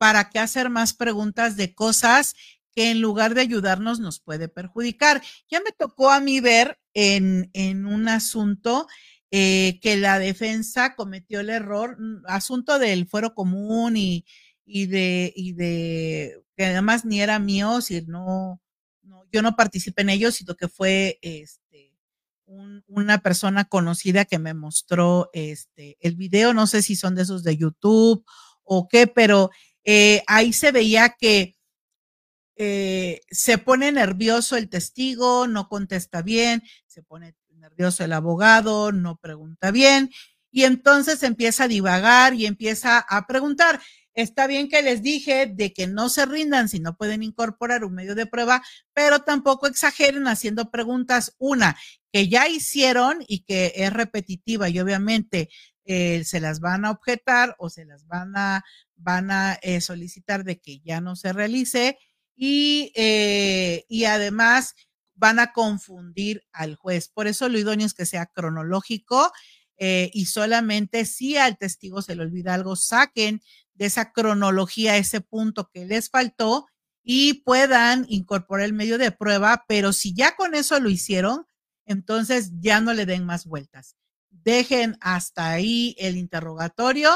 ¿para 0.00 0.30
qué 0.30 0.38
hacer 0.38 0.70
más 0.70 0.94
preguntas 0.94 1.56
de 1.58 1.74
cosas 1.74 2.34
que 2.72 2.90
en 2.90 3.02
lugar 3.02 3.34
de 3.34 3.42
ayudarnos 3.42 4.00
nos 4.00 4.18
puede 4.18 4.48
perjudicar? 4.48 5.20
Ya 5.50 5.60
me 5.60 5.72
tocó 5.72 6.10
a 6.10 6.20
mí 6.20 6.40
ver 6.40 6.80
en, 6.94 7.50
en 7.52 7.84
un 7.84 8.08
asunto 8.08 8.86
eh, 9.30 9.78
que 9.82 9.98
la 9.98 10.18
defensa 10.18 10.94
cometió 10.94 11.40
el 11.40 11.50
error, 11.50 11.98
mm, 12.00 12.22
asunto 12.28 12.78
del 12.78 13.06
fuero 13.06 13.34
común 13.34 13.98
y, 13.98 14.24
y 14.64 14.86
de, 14.86 15.34
y 15.36 15.52
de, 15.52 16.42
que 16.56 16.64
además 16.64 17.04
ni 17.04 17.20
era 17.20 17.38
mío, 17.38 17.82
si 17.82 18.00
no, 18.06 18.58
no, 19.02 19.24
yo 19.30 19.42
no 19.42 19.54
participé 19.54 20.00
en 20.00 20.08
ello, 20.08 20.32
sino 20.32 20.54
que 20.54 20.68
fue 20.68 21.18
este, 21.20 21.92
una 22.46 23.18
persona 23.18 23.66
conocida 23.66 24.24
que 24.24 24.38
me 24.38 24.54
mostró 24.54 25.28
este, 25.34 25.98
el 26.00 26.16
video, 26.16 26.54
no 26.54 26.66
sé 26.66 26.80
si 26.80 26.96
son 26.96 27.14
de 27.14 27.22
esos 27.22 27.44
de 27.44 27.58
YouTube 27.58 28.24
o 28.64 28.88
qué, 28.88 29.06
pero 29.06 29.50
eh, 29.84 30.22
ahí 30.26 30.52
se 30.52 30.72
veía 30.72 31.16
que 31.18 31.56
eh, 32.56 33.20
se 33.30 33.58
pone 33.58 33.90
nervioso 33.90 34.56
el 34.56 34.68
testigo, 34.68 35.46
no 35.46 35.68
contesta 35.68 36.20
bien, 36.20 36.62
se 36.86 37.02
pone 37.02 37.34
nervioso 37.56 38.04
el 38.04 38.12
abogado, 38.12 38.92
no 38.92 39.16
pregunta 39.16 39.70
bien, 39.70 40.10
y 40.50 40.64
entonces 40.64 41.22
empieza 41.22 41.64
a 41.64 41.68
divagar 41.68 42.34
y 42.34 42.46
empieza 42.46 42.98
a 42.98 43.26
preguntar. 43.26 43.80
Está 44.12 44.46
bien 44.46 44.68
que 44.68 44.82
les 44.82 45.02
dije 45.02 45.46
de 45.46 45.72
que 45.72 45.86
no 45.86 46.08
se 46.08 46.26
rindan 46.26 46.68
si 46.68 46.80
no 46.80 46.96
pueden 46.96 47.22
incorporar 47.22 47.84
un 47.84 47.94
medio 47.94 48.14
de 48.14 48.26
prueba, 48.26 48.62
pero 48.92 49.20
tampoco 49.20 49.66
exageren 49.66 50.26
haciendo 50.26 50.70
preguntas. 50.70 51.36
Una, 51.38 51.76
que 52.12 52.28
ya 52.28 52.48
hicieron 52.48 53.24
y 53.26 53.44
que 53.44 53.72
es 53.76 53.92
repetitiva 53.92 54.68
y 54.68 54.80
obviamente 54.80 55.48
eh, 55.84 56.24
se 56.24 56.40
las 56.40 56.60
van 56.60 56.84
a 56.84 56.90
objetar 56.90 57.54
o 57.58 57.70
se 57.70 57.84
las 57.84 58.06
van 58.06 58.36
a, 58.36 58.64
van 59.00 59.30
a 59.30 59.54
eh, 59.62 59.80
solicitar 59.80 60.44
de 60.44 60.60
que 60.60 60.80
ya 60.80 61.00
no 61.00 61.16
se 61.16 61.32
realice 61.32 61.98
y, 62.36 62.92
eh, 62.94 63.84
y 63.88 64.04
además 64.04 64.74
van 65.14 65.38
a 65.38 65.52
confundir 65.52 66.42
al 66.52 66.76
juez. 66.76 67.08
Por 67.08 67.26
eso 67.26 67.48
lo 67.48 67.58
idóneo 67.58 67.86
es 67.86 67.94
que 67.94 68.06
sea 68.06 68.26
cronológico 68.26 69.32
y 70.12 70.26
solamente 70.26 71.06
si 71.06 71.38
al 71.38 71.56
testigo 71.56 72.02
se 72.02 72.14
le 72.14 72.22
olvida 72.22 72.52
algo, 72.52 72.76
saquen 72.76 73.40
de 73.72 73.86
esa 73.86 74.12
cronología 74.12 74.98
ese 74.98 75.22
punto 75.22 75.70
que 75.72 75.86
les 75.86 76.10
faltó 76.10 76.66
y 77.02 77.42
puedan 77.44 78.04
incorporar 78.08 78.66
el 78.66 78.72
medio 78.72 78.98
de 78.98 79.10
prueba, 79.10 79.64
pero 79.66 79.92
si 79.92 80.14
ya 80.14 80.36
con 80.36 80.54
eso 80.54 80.78
lo 80.80 80.90
hicieron, 80.90 81.46
entonces 81.86 82.52
ya 82.60 82.80
no 82.80 82.92
le 82.92 83.06
den 83.06 83.24
más 83.24 83.46
vueltas. 83.46 83.96
Dejen 84.28 84.96
hasta 85.00 85.50
ahí 85.50 85.96
el 85.98 86.16
interrogatorio 86.16 87.10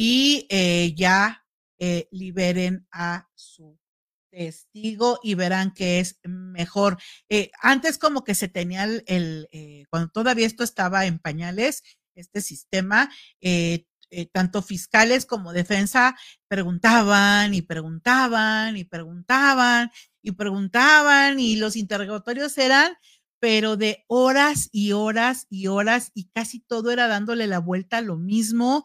y 0.00 0.46
eh, 0.48 0.94
ya 0.96 1.44
eh, 1.80 2.06
liberen 2.12 2.86
a 2.92 3.28
su 3.34 3.76
testigo 4.30 5.18
y 5.24 5.34
verán 5.34 5.74
que 5.74 5.98
es 5.98 6.20
mejor. 6.22 6.98
Eh, 7.28 7.50
antes 7.60 7.98
como 7.98 8.22
que 8.22 8.36
se 8.36 8.46
tenía 8.46 8.84
el, 8.84 9.48
cuando 9.90 10.10
todavía 10.10 10.46
esto 10.46 10.62
estaba 10.62 11.04
en 11.06 11.18
pañales, 11.18 11.82
este 12.14 12.40
sistema, 12.42 13.10
tanto 14.32 14.62
fiscales 14.62 15.26
como 15.26 15.52
defensa 15.52 16.16
preguntaban 16.46 17.52
y 17.52 17.62
preguntaban 17.62 18.76
y 18.76 18.84
preguntaban 18.84 19.90
y 20.22 20.32
preguntaban 20.32 21.40
y 21.40 21.56
los 21.56 21.76
interrogatorios 21.76 22.56
eran 22.56 22.96
pero 23.40 23.76
de 23.76 24.04
horas 24.08 24.68
y 24.72 24.92
horas 24.92 25.46
y 25.50 25.68
horas 25.68 26.10
y 26.14 26.28
casi 26.30 26.60
todo 26.60 26.90
era 26.90 27.06
dándole 27.06 27.46
la 27.46 27.58
vuelta 27.58 27.98
a 27.98 28.02
lo 28.02 28.16
mismo 28.16 28.84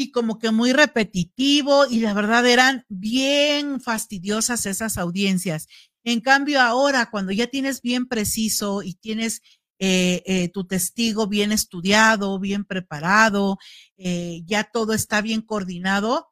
y 0.00 0.12
como 0.12 0.38
que 0.38 0.50
muy 0.50 0.72
repetitivo 0.72 1.84
y 1.84 2.00
la 2.00 2.14
verdad 2.14 2.46
eran 2.46 2.86
bien 2.88 3.82
fastidiosas 3.82 4.64
esas 4.64 4.96
audiencias. 4.96 5.68
En 6.04 6.22
cambio 6.22 6.62
ahora, 6.62 7.10
cuando 7.10 7.32
ya 7.32 7.48
tienes 7.48 7.82
bien 7.82 8.08
preciso 8.08 8.82
y 8.82 8.94
tienes 8.94 9.42
eh, 9.78 10.22
eh, 10.24 10.48
tu 10.48 10.66
testigo 10.66 11.26
bien 11.26 11.52
estudiado, 11.52 12.38
bien 12.38 12.64
preparado, 12.64 13.58
eh, 13.98 14.40
ya 14.46 14.64
todo 14.64 14.94
está 14.94 15.20
bien 15.20 15.42
coordinado, 15.42 16.28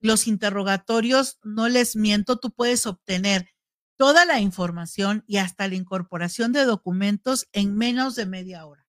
los 0.00 0.26
interrogatorios, 0.26 1.38
no 1.44 1.68
les 1.68 1.94
miento, 1.94 2.40
tú 2.40 2.50
puedes 2.50 2.86
obtener 2.88 3.50
toda 3.96 4.24
la 4.24 4.40
información 4.40 5.22
y 5.28 5.36
hasta 5.36 5.68
la 5.68 5.76
incorporación 5.76 6.50
de 6.52 6.64
documentos 6.64 7.46
en 7.52 7.76
menos 7.76 8.16
de 8.16 8.26
media 8.26 8.66
hora. 8.66 8.81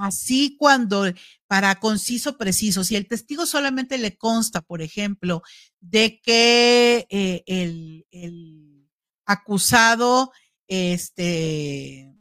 Así 0.00 0.56
cuando, 0.56 1.04
para 1.46 1.78
conciso, 1.80 2.36
preciso, 2.36 2.84
si 2.84 2.96
el 2.96 3.06
testigo 3.06 3.46
solamente 3.46 3.98
le 3.98 4.16
consta, 4.16 4.60
por 4.62 4.82
ejemplo, 4.82 5.42
de 5.80 6.20
que 6.20 7.06
eh, 7.10 7.42
el, 7.46 8.88
acusado, 9.26 10.32
este, 10.66 12.14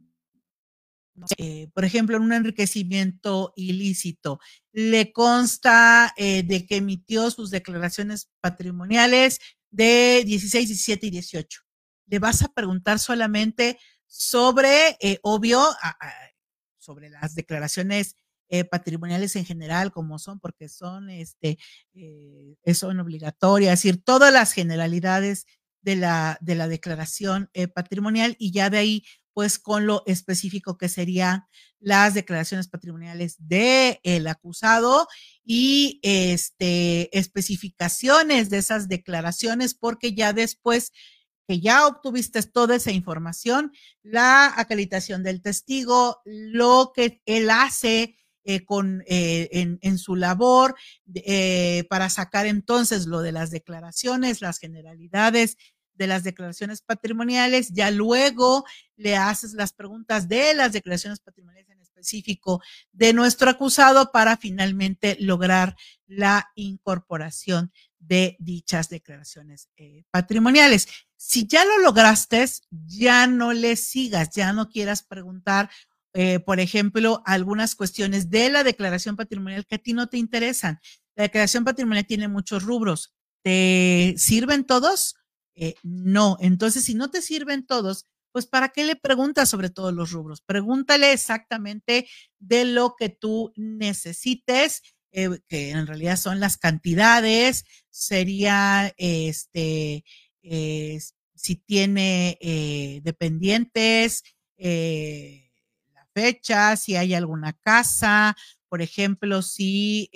por 1.73 1.86
ejemplo, 1.86 2.17
en 2.17 2.23
un 2.23 2.34
enriquecimiento 2.34 3.53
ilícito, 3.56 4.39
le 4.71 5.12
consta 5.12 6.13
eh, 6.17 6.43
de 6.43 6.65
que 6.65 6.77
emitió 6.77 7.32
sus 7.32 7.49
declaraciones 7.49 8.30
patrimoniales 8.41 9.39
de 9.71 10.23
16, 10.25 10.67
17 10.67 11.08
y 11.08 11.10
18 11.12 11.67
le 12.08 12.19
vas 12.19 12.41
a 12.41 12.47
preguntar 12.47 12.99
solamente 12.99 13.77
sobre, 14.08 14.97
eh, 15.01 15.19
obvio, 15.21 15.63
sobre 16.88 17.10
las 17.10 17.36
declaraciones 17.36 18.15
eh, 18.47 18.63
patrimoniales 18.63 19.36
en 19.36 19.43
general, 19.43 19.91
como 19.91 20.19
son, 20.19 20.39
porque 20.39 20.69
son, 20.69 21.10
este, 21.10 21.58
eh, 21.93 22.73
son 22.73 23.02
obligatorias, 23.02 23.73
es 23.73 23.84
decir, 23.84 24.02
todas 24.02 24.32
las 24.32 24.54
generalidades 24.54 25.45
de 25.82 25.97
la, 25.97 26.38
de 26.39 26.56
la 26.56 26.69
declaración 26.69 27.50
patrimonial 27.76 28.36
y 28.39 28.52
ya 28.52 28.69
de 28.69 28.78
ahí, 28.78 29.04
pues 29.34 29.60
con 29.60 29.86
lo 29.86 30.02
específico 30.06 30.78
que 30.78 30.89
serían 30.89 31.43
las 31.80 32.13
declaraciones 32.13 32.69
patrimoniales 32.69 33.36
del 33.38 34.00
el 34.04 34.28
acusado 34.28 35.08
y 35.43 36.00
este, 36.04 37.15
especificaciones 37.17 38.50
de 38.50 38.58
esas 38.60 38.88
declaraciones, 38.88 39.73
porque 39.76 40.13
ya 40.15 40.34
después 40.34 40.91
que 41.47 41.60
ya 41.60 41.88
obtuviste 41.88 42.43
toda 42.43 42.75
esa 42.75 42.91
información, 42.91 43.71
la 44.03 44.53
acreditación 44.57 45.23
del 45.23 45.41
testigo, 45.41 46.21
lo 46.25 46.91
que 46.93 47.21
él 47.25 47.49
hace 47.49 48.17
eh, 48.49 48.63
con, 48.63 49.03
eh, 49.07 49.49
en, 49.81 49.97
su 49.97 50.15
labor 50.15 50.73
eh, 51.13 51.83
para 51.89 52.10
sacar 52.10 52.45
entonces 52.45 53.05
lo 53.05 53.21
de 53.21 53.33
las 53.33 53.51
declaraciones, 53.51 54.41
las 54.41 54.60
generalidades 54.60 55.57
de 55.95 56.07
las 56.07 56.23
declaraciones 56.23 56.81
patrimoniales, 56.81 57.73
ya 57.73 57.91
luego 57.91 58.63
le 58.95 59.17
haces 59.17 59.51
las 59.51 59.73
preguntas 59.73 60.29
de 60.29 60.53
las 60.53 60.71
declaraciones 60.71 61.19
patrimoniales 61.19 61.69
en 61.71 61.81
específico 61.81 62.62
de 62.93 63.12
nuestro 63.12 63.49
acusado 63.49 64.13
para 64.13 64.38
finalmente 64.38 65.17
lograr 65.19 65.75
la 66.05 66.49
incorporación 66.55 67.73
de 67.99 68.38
dichas 68.39 68.88
declaraciones 68.88 69.67
patrimoniales. 70.10 70.88
Si 71.17 71.47
ya 71.47 71.65
lo 71.65 71.80
lograste, 71.80 72.45
ya 72.86 73.27
no 73.27 73.51
le 73.51 73.75
sigas, 73.75 74.30
ya 74.36 74.53
no 74.53 74.69
quieras 74.69 75.03
preguntar, 75.03 75.69
eh, 76.13 76.39
por 76.39 76.60
ejemplo, 76.60 77.21
algunas 77.25 77.75
cuestiones 77.75 78.30
de 78.30 78.49
la 78.49 78.63
declaración 78.63 79.15
patrimonial 79.15 79.65
que 79.65 79.75
a 79.75 79.80
ti 79.80 79.93
no 79.93 80.08
te 80.08 80.17
interesan. 80.17 80.80
La 81.15 81.23
declaración 81.23 81.65
patrimonial 81.65 82.06
tiene 82.06 82.27
muchos 82.27 82.63
rubros. 82.63 83.13
¿Te 83.43 84.13
sirven 84.17 84.65
todos? 84.65 85.15
Eh, 85.56 85.75
no. 85.84 86.38
Entonces, 86.39 86.84
si 86.86 86.93
no 86.93 87.10
te 87.10 87.21
sirven 87.21 87.65
todos, 87.65 88.06
pues 88.32 88.45
¿para 88.45 88.69
qué 88.69 88.86
le 88.86 88.95
preguntas 88.95 89.49
sobre 89.49 89.69
todos 89.71 89.93
los 89.93 90.12
rubros? 90.12 90.41
Pregúntale 90.41 91.12
exactamente 91.13 92.08
de 92.39 92.65
lo 92.65 92.95
que 92.97 93.10
tú 93.10 93.51
necesites, 93.56 94.84
eh, 95.12 95.39
que 95.47 95.71
en 95.71 95.88
realidad 95.88 96.17
son 96.17 96.39
las 96.39 96.58
cantidades, 96.58 97.65
sería 97.89 98.93
este 98.97 100.03
eh, 100.49 100.99
si 101.36 101.55
tiene 101.55 102.38
eh, 102.41 103.01
dependientes, 103.03 104.23
eh, 104.57 105.51
la 105.93 106.07
fecha, 106.13 106.75
si 106.77 106.95
hay 106.95 107.13
alguna 107.13 107.53
casa, 107.53 108.36
por 108.69 108.81
ejemplo, 108.81 109.41
si 109.41 110.10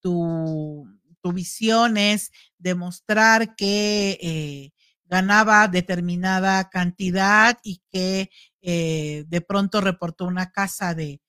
tu, 0.00 0.86
tu, 1.22 1.32
visión 1.32 1.96
es 1.96 2.32
demostrar 2.58 3.54
que 3.56 4.72
ganaba 5.04 5.68
determinada 5.68 6.68
cantidad 6.68 7.58
y 7.62 7.80
que 7.90 8.30
de 8.60 9.44
pronto 9.46 9.80
reportó 9.80 10.26
una 10.26 10.50
casa 10.50 10.94
de 10.94 11.20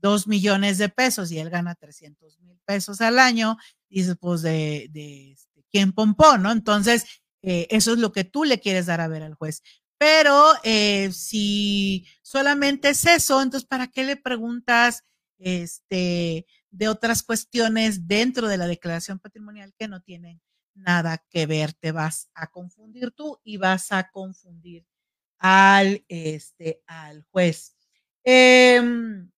dos 0.00 0.26
millones 0.26 0.78
de 0.78 0.88
pesos 0.88 1.30
y 1.30 1.38
él 1.38 1.50
gana 1.50 1.74
300 1.74 2.40
mil 2.40 2.58
pesos 2.66 3.00
al 3.00 3.18
año, 3.18 3.56
dices, 3.88 4.16
pues 4.20 4.42
de, 4.42 4.88
de, 4.90 5.32
este, 5.32 5.64
quién 5.70 5.92
pompó, 5.92 6.38
¿no? 6.38 6.52
Entonces, 6.52 7.06
eh, 7.46 7.66
eso 7.70 7.92
es 7.92 7.98
lo 7.98 8.10
que 8.10 8.24
tú 8.24 8.44
le 8.44 8.58
quieres 8.58 8.86
dar 8.86 9.02
a 9.02 9.08
ver 9.08 9.22
al 9.22 9.34
juez. 9.34 9.62
Pero 9.98 10.52
eh, 10.62 11.12
si 11.12 12.06
solamente 12.22 12.88
es 12.90 13.06
eso, 13.06 13.42
entonces, 13.42 13.68
¿para 13.68 13.88
qué 13.88 14.02
le 14.04 14.16
preguntas 14.16 15.04
este, 15.38 16.46
de 16.70 16.88
otras 16.88 17.22
cuestiones 17.22 18.08
dentro 18.08 18.48
de 18.48 18.56
la 18.56 18.66
declaración 18.66 19.18
patrimonial 19.18 19.74
que 19.78 19.88
no 19.88 20.00
tienen 20.00 20.40
nada 20.74 21.22
que 21.28 21.44
ver? 21.44 21.74
Te 21.74 21.92
vas 21.92 22.30
a 22.34 22.46
confundir 22.46 23.10
tú 23.10 23.38
y 23.44 23.58
vas 23.58 23.92
a 23.92 24.10
confundir 24.10 24.86
al, 25.38 26.02
este, 26.08 26.82
al 26.86 27.24
juez. 27.30 27.76
Em, 28.24 29.30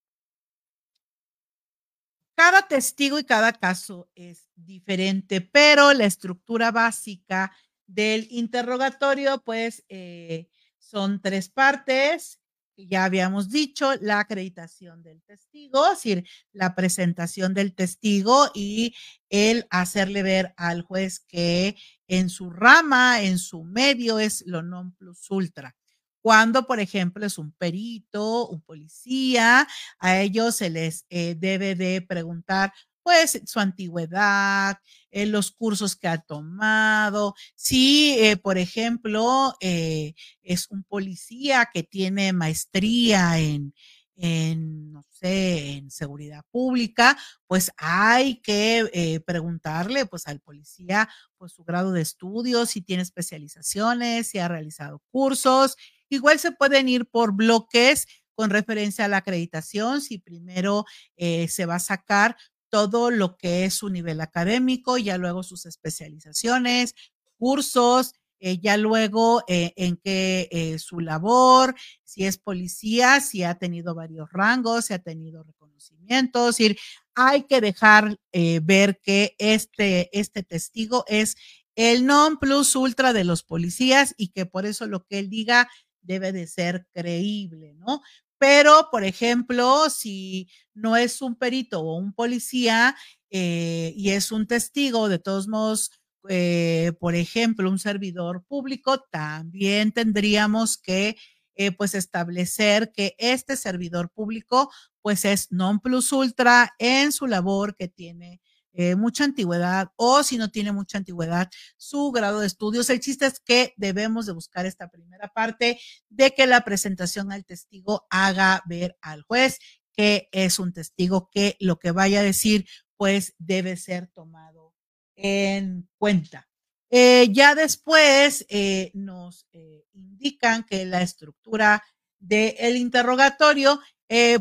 cada 2.37 2.69
testigo 2.69 3.19
y 3.19 3.25
cada 3.25 3.53
caso 3.53 4.09
es 4.15 4.49
diferente, 4.55 5.41
pero 5.41 5.93
la 5.93 6.05
estructura 6.05 6.71
básica 6.71 7.51
del 7.87 8.27
interrogatorio, 8.31 9.43
pues 9.45 9.85
eh, 9.89 10.49
son 10.79 11.21
tres 11.21 11.49
partes. 11.49 12.41
ya 12.79 13.05
habíamos 13.05 13.49
dicho, 13.51 13.95
la 14.03 14.21
acreditación 14.21 15.03
del 15.03 15.23
testigo, 15.23 15.87
es 15.87 15.93
decir, 15.93 16.29
la 16.53 16.75
presentación 16.75 17.55
del 17.55 17.75
testigo 17.75 18.51
y 18.55 18.95
el 19.31 19.67
hacerle 19.71 20.23
ver 20.23 20.53
al 20.59 20.83
juez 20.83 21.21
que 21.21 21.77
en 22.07 22.29
su 22.29 22.51
rama, 22.51 23.23
en 23.23 23.39
su 23.39 23.65
medio 23.65 24.19
es 24.19 24.45
lo 24.47 24.63
non 24.63 24.93
plus 24.95 25.31
ultra. 25.31 25.75
Cuando, 26.21 26.67
por 26.67 26.81
ejemplo, 26.81 27.25
es 27.25 27.39
un 27.39 27.53
perito, 27.53 28.49
un 28.49 28.61
policía, 28.61 29.67
a 29.99 30.21
ellos 30.21 30.57
se 30.57 30.71
les 30.71 31.07
eh, 31.09 31.37
debe 31.39 31.77
de 31.77 32.03
preguntar 32.03 32.73
pues 33.07 33.41
su 33.47 33.61
antigüedad, 33.61 34.79
eh, 35.13 35.27
los 35.27 35.53
cursos 35.53 35.95
que 35.95 36.09
ha 36.09 36.19
tomado. 36.19 37.37
Si, 37.55 38.17
eh, 38.19 38.37
por 38.37 38.59
ejemplo, 38.59 39.55
eh, 39.61 40.15
es 40.43 40.69
un 40.73 40.83
policía 40.83 41.71
que 41.73 41.85
tiene 41.85 42.33
maestría 42.33 43.39
en, 43.39 43.75
en, 44.17 44.91
no 44.91 45.05
sé, 45.09 45.75
en 45.75 45.93
seguridad 45.93 46.43
pública, 46.51 47.17
pues 47.47 47.71
hay 47.77 48.41
que 48.41 49.23
preguntarle, 49.25 50.07
pues 50.07 50.27
al 50.27 50.41
policía, 50.41 51.09
pues 51.39 51.53
su 51.53 51.63
grado 51.63 51.93
de 51.93 52.03
estudios, 52.03 52.71
si 52.71 52.83
tiene 52.83 53.05
especializaciones, 53.05 54.27
si 54.27 54.41
ha 54.41 54.49
realizado 54.49 55.01
cursos. 55.13 55.77
Igual 56.09 56.41
se 56.41 56.51
pueden 56.51 56.89
ir 56.89 57.07
por 57.07 57.33
bloques 57.37 58.09
con 58.35 58.51
referencia 58.51 59.05
a 59.05 59.09
la 59.09 59.19
acreditación, 59.19 60.01
si 60.03 60.19
primero 60.19 60.85
se 61.17 61.67
va 61.67 61.77
a 61.77 61.79
sacar 61.79 62.37
todo 62.77 63.11
lo 63.11 63.39
que 63.39 63.65
es 63.65 63.73
su 63.73 63.89
nivel 63.89 64.21
académico, 64.21 64.99
ya 64.99 65.17
luego 65.17 65.43
sus 65.43 65.65
especializaciones, 65.65 66.95
cursos, 67.39 68.13
eh, 68.39 68.59
ya 68.59 68.77
luego 68.77 69.43
eh, 69.49 69.73
en 69.77 69.97
qué 69.97 70.47
eh, 70.51 70.79
su 70.79 71.01
labor, 71.01 71.75
si 72.05 72.27
es 72.27 72.37
policía, 72.37 73.23
si 73.23 73.45
ha 73.45 73.55
tenido 73.55 73.95
varios 73.95 74.31
rangos, 74.31 74.85
si 74.85 74.93
ha 74.93 74.99
tenido 74.99 75.43
reconocimientos, 75.43 76.59
decir, 76.59 76.77
hay 77.15 77.45
que 77.45 77.63
dejar 77.63 78.19
ver 78.63 79.01
que 79.03 79.35
este, 79.39 80.11
este 80.13 80.43
testigo 80.43 81.05
es 81.09 81.37
el 81.77 82.05
non 82.05 82.37
plus 82.37 82.77
ultra 82.77 83.15
de 83.15 83.25
los 83.25 83.43
policías 83.43 84.15
y 84.19 84.29
que 84.29 84.45
por 84.45 84.67
eso 84.67 84.87
lo 84.87 85.07
que 85.07 85.19
él 85.19 85.31
diga 85.31 85.71
debe 86.03 86.33
de 86.33 86.47
ser 86.47 86.87
creíble, 86.93 87.73
¿no? 87.73 88.03
Pero, 88.41 88.89
por 88.91 89.05
ejemplo, 89.05 89.89
si 89.91 90.49
no 90.75 90.97
es 90.97 91.23
un 91.23 91.37
perito 91.37 91.81
o 91.81 91.97
un 91.97 92.13
policía 92.13 92.95
eh, 93.31 93.93
y 93.97 94.11
es 94.11 94.31
un 94.33 94.47
testigo, 94.47 95.09
de 95.09 95.19
todos 95.19 95.49
modos, 95.49 95.91
eh, 96.29 96.93
por 97.01 97.15
ejemplo, 97.15 97.71
un 97.71 97.79
servidor 97.79 98.45
público, 98.47 99.01
también 99.11 99.93
tendríamos 99.93 100.77
que 100.79 101.17
eh, 101.55 101.73
pues 101.73 101.95
establecer 101.95 102.93
que 102.93 103.15
este 103.19 103.57
servidor 103.57 104.11
público 104.11 104.71
pues 105.01 105.25
es 105.25 105.51
non 105.53 105.81
plus 105.81 106.13
ultra 106.13 106.75
en 106.79 107.13
su 107.13 107.27
labor 107.27 107.77
que 107.77 107.89
tiene 107.89 108.41
eh, 108.79 108.95
mucha 108.95 109.25
antigüedad 109.25 109.89
o 109.97 110.23
si 110.23 110.37
no 110.37 110.51
tiene 110.51 110.71
mucha 110.71 110.99
antigüedad, 110.99 111.49
su 111.79 112.13
grado 112.13 112.41
de 112.41 112.47
estudios. 112.47 112.91
El 112.91 113.01
chiste 113.01 113.25
es 113.25 113.41
que 113.41 113.73
debemos 113.79 114.27
de 114.27 114.33
buscar 114.33 114.67
esta 114.67 114.91
primera 114.91 115.29
parte 115.29 115.81
de 116.11 116.35
que 116.35 116.47
la 116.47 116.63
presentación 116.63 117.33
al 117.33 117.47
testigo 117.47 118.07
haga 118.11 118.63
ver 118.67 118.99
al 119.01 119.23
juez 119.23 119.59
que 119.95 120.29
es 120.31 120.59
un 120.59 120.75
testigo 120.75 121.31
que 121.33 121.57
lo 121.59 121.79
que 121.79 121.91
vaya 121.91 122.21
a 122.21 122.23
decir 122.23 122.67
pues 122.99 123.35
debe 123.39 123.79
ser 123.79 124.09
tomado 124.09 124.75
en 125.15 125.89
cuenta. 125.97 126.47
Eh, 126.91 127.29
ya 127.33 127.55
después 127.55 128.45
eh, 128.51 128.91
nos 128.93 129.47
indican 129.95 130.65
que 130.65 130.85
la 130.85 131.01
estructura 131.01 131.83
del 132.19 132.77
interrogatorio, 132.77 133.81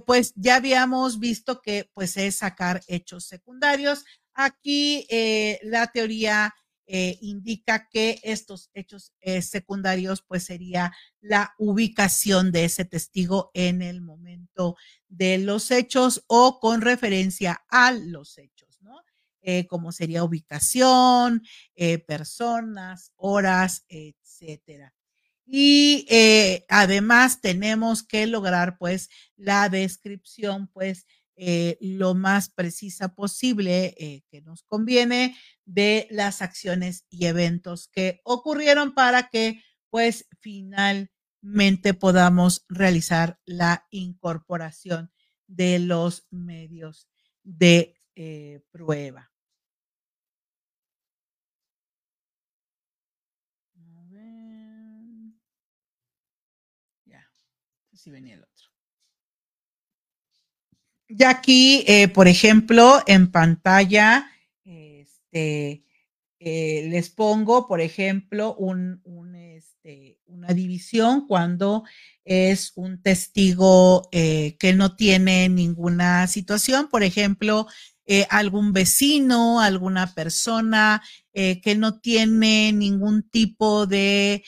pues 0.06 0.34
ya 0.36 0.56
habíamos 0.56 1.20
visto 1.20 1.62
que 1.62 1.90
pues 1.94 2.18
es 2.18 2.36
sacar 2.36 2.82
hechos 2.88 3.26
secundarios. 3.26 4.04
Aquí 4.36 5.08
eh, 5.10 5.60
la 5.64 5.88
teoría 5.88 6.54
eh, 6.88 7.18
indica 7.22 7.88
que 7.90 8.20
estos 8.22 8.70
hechos 8.74 9.14
eh, 9.22 9.42
secundarios 9.42 10.22
pues 10.28 10.44
sería 10.44 10.94
la 11.22 11.56
ubicación 11.58 12.52
de 12.52 12.66
ese 12.66 12.84
testigo 12.84 13.50
en 13.54 13.82
el 13.82 14.02
momento 14.02 14.76
de 15.08 15.38
los 15.38 15.72
hechos 15.72 16.26
o 16.28 16.60
con 16.60 16.82
referencia 16.82 17.64
a 17.70 17.94
los 17.94 18.38
hechos, 18.38 18.78
¿no? 18.82 19.00
como 19.70 19.92
sería 19.92 20.24
ubicación, 20.24 21.44
personas, 22.08 23.12
horas, 23.16 23.86
etcétera. 23.88 24.92
Y 25.46 26.08
además 26.68 27.42
tenemos 27.42 28.02
que 28.02 28.26
lograr 28.26 28.80
pues 28.80 29.08
la 29.36 29.70
descripción 29.70 30.68
pues 30.68 31.06
eh, 31.38 31.78
lo 31.82 32.14
más 32.16 32.50
precisa 32.50 33.14
posible 33.16 33.94
eh, 33.98 34.24
que 34.30 34.42
nos 34.42 34.64
conviene 34.64 35.36
de 35.66 36.08
las 36.12 36.42
acciones 36.42 37.06
y 37.10 37.26
eventos 37.26 37.90
que 37.90 38.22
ocurrieron 38.24 38.94
para 38.94 39.30
que 39.30 39.62
pues 39.90 40.28
finalmente 40.40 41.94
podamos 41.94 42.66
realizar 42.70 43.40
la 43.46 43.86
incorporación 43.92 45.12
de 45.48 45.80
los 45.80 46.26
medios 46.32 47.08
de 47.44 47.96
eh, 48.16 48.62
prueba. 48.72 49.32
A 53.78 54.04
ver. 54.12 55.34
Ya, 57.06 57.26
si 57.94 58.12
venía 58.12 58.36
el 58.36 58.44
otro. 58.44 58.75
Y 61.08 61.24
aquí, 61.24 61.84
eh, 61.88 62.08
por 62.08 62.28
ejemplo, 62.28 63.02
en 63.06 63.32
pantalla, 63.32 64.28
este, 64.64 65.84
eh, 66.40 66.88
les 66.90 67.10
pongo, 67.10 67.68
por 67.68 67.80
ejemplo, 67.80 68.58
este, 69.36 70.18
una 70.26 70.48
división 70.48 71.28
cuando 71.28 71.84
es 72.24 72.72
un 72.76 73.04
testigo 73.04 74.10
eh, 74.12 74.56
que 74.58 74.74
no 74.74 74.96
tiene 74.96 75.48
ninguna 75.48 76.26
situación, 76.28 76.90
por 76.90 77.04
ejemplo, 77.04 77.68
algún 78.30 78.72
vecino, 78.72 79.62
alguna 79.62 80.14
persona 80.14 81.02
que 81.34 81.76
no 81.76 82.00
tiene 82.00 82.72
ningún 82.72 83.28
tipo 83.28 83.88
de 83.88 84.44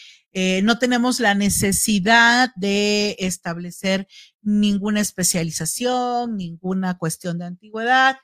no 0.62 0.78
tenemos 0.78 1.20
la 1.20 1.34
necesidad 1.34 2.52
de 2.56 3.16
establecer 3.18 4.08
ninguna 4.48 5.02
especialización, 5.02 6.38
ninguna 6.38 6.98
cuestión 6.98 7.38
de 7.38 7.44
antigüedad, 7.46 8.16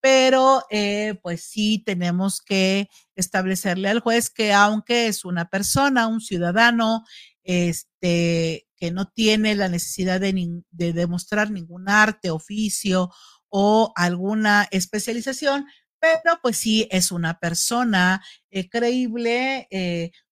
pero 0.00 0.62
eh, 0.70 1.18
pues 1.22 1.42
sí 1.42 1.82
tenemos 1.84 2.40
que 2.40 2.88
establecerle 3.16 3.88
al 3.88 3.98
juez 3.98 4.30
que 4.30 4.52
aunque 4.52 5.08
es 5.08 5.24
una 5.24 5.48
persona, 5.48 6.06
un 6.06 6.20
ciudadano, 6.20 7.02
este, 7.42 8.68
que 8.76 8.92
no 8.92 9.08
tiene 9.08 9.56
la 9.56 9.68
necesidad 9.68 10.20
de, 10.20 10.62
demostrar 10.70 11.50
ningún 11.50 11.88
arte, 11.88 12.30
oficio 12.30 13.10
o 13.48 13.92
alguna 13.96 14.68
especialización, 14.70 15.66
pero 15.98 16.38
pues 16.42 16.58
sí 16.58 16.86
es 16.92 17.10
una 17.10 17.40
persona 17.40 18.22
eh, 18.50 18.68
creíble, 18.68 19.68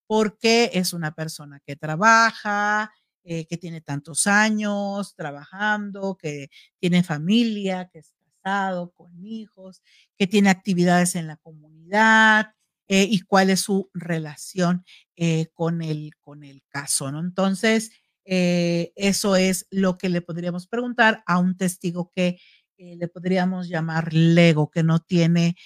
porque 0.07 0.71
es 0.75 0.93
una 0.93 1.13
persona 1.13 1.61
que 1.67 1.75
trabaja, 1.75 2.93
eh, 3.23 3.47
que 3.47 3.59
tiene 3.59 3.83
tantos 3.83 4.27
años 4.27 5.15
trabajando, 5.15 6.17
que 6.17 6.49
tiene 6.79 7.03
familia, 7.03 7.91
que 7.93 7.99
es 7.99 8.15
casado, 8.43 8.93
con 8.93 9.25
hijos, 9.27 9.83
que 10.17 10.27
tiene 10.27 10.49
actividades 10.49 11.17
en 11.17 11.27
la 11.27 11.37
comunidad 11.37 12.55
eh, 12.89 13.07
y 13.11 13.21
cuál 13.21 13.51
es 13.51 13.61
su 13.61 13.91
relación 13.93 14.87
eh, 15.17 15.49
con, 15.53 15.83
el, 15.83 16.13
con 16.23 16.45
el 16.45 16.63
caso. 16.71 17.11
Entonces, 17.11 17.91
eso 18.25 19.35
es 19.37 19.67
lo 19.71 19.99
que 19.99 20.09
le 20.09 20.23
podríamos 20.23 20.69
preguntar 20.69 21.23
a 21.27 21.39
un 21.39 21.57
testigo 21.57 22.13
que 22.15 22.39
le 22.79 23.09
podríamos 23.09 23.69
llamar 23.69 24.15
lego, 24.15 24.71
que 24.71 24.85
no 24.85 25.01
tiene 25.01 25.57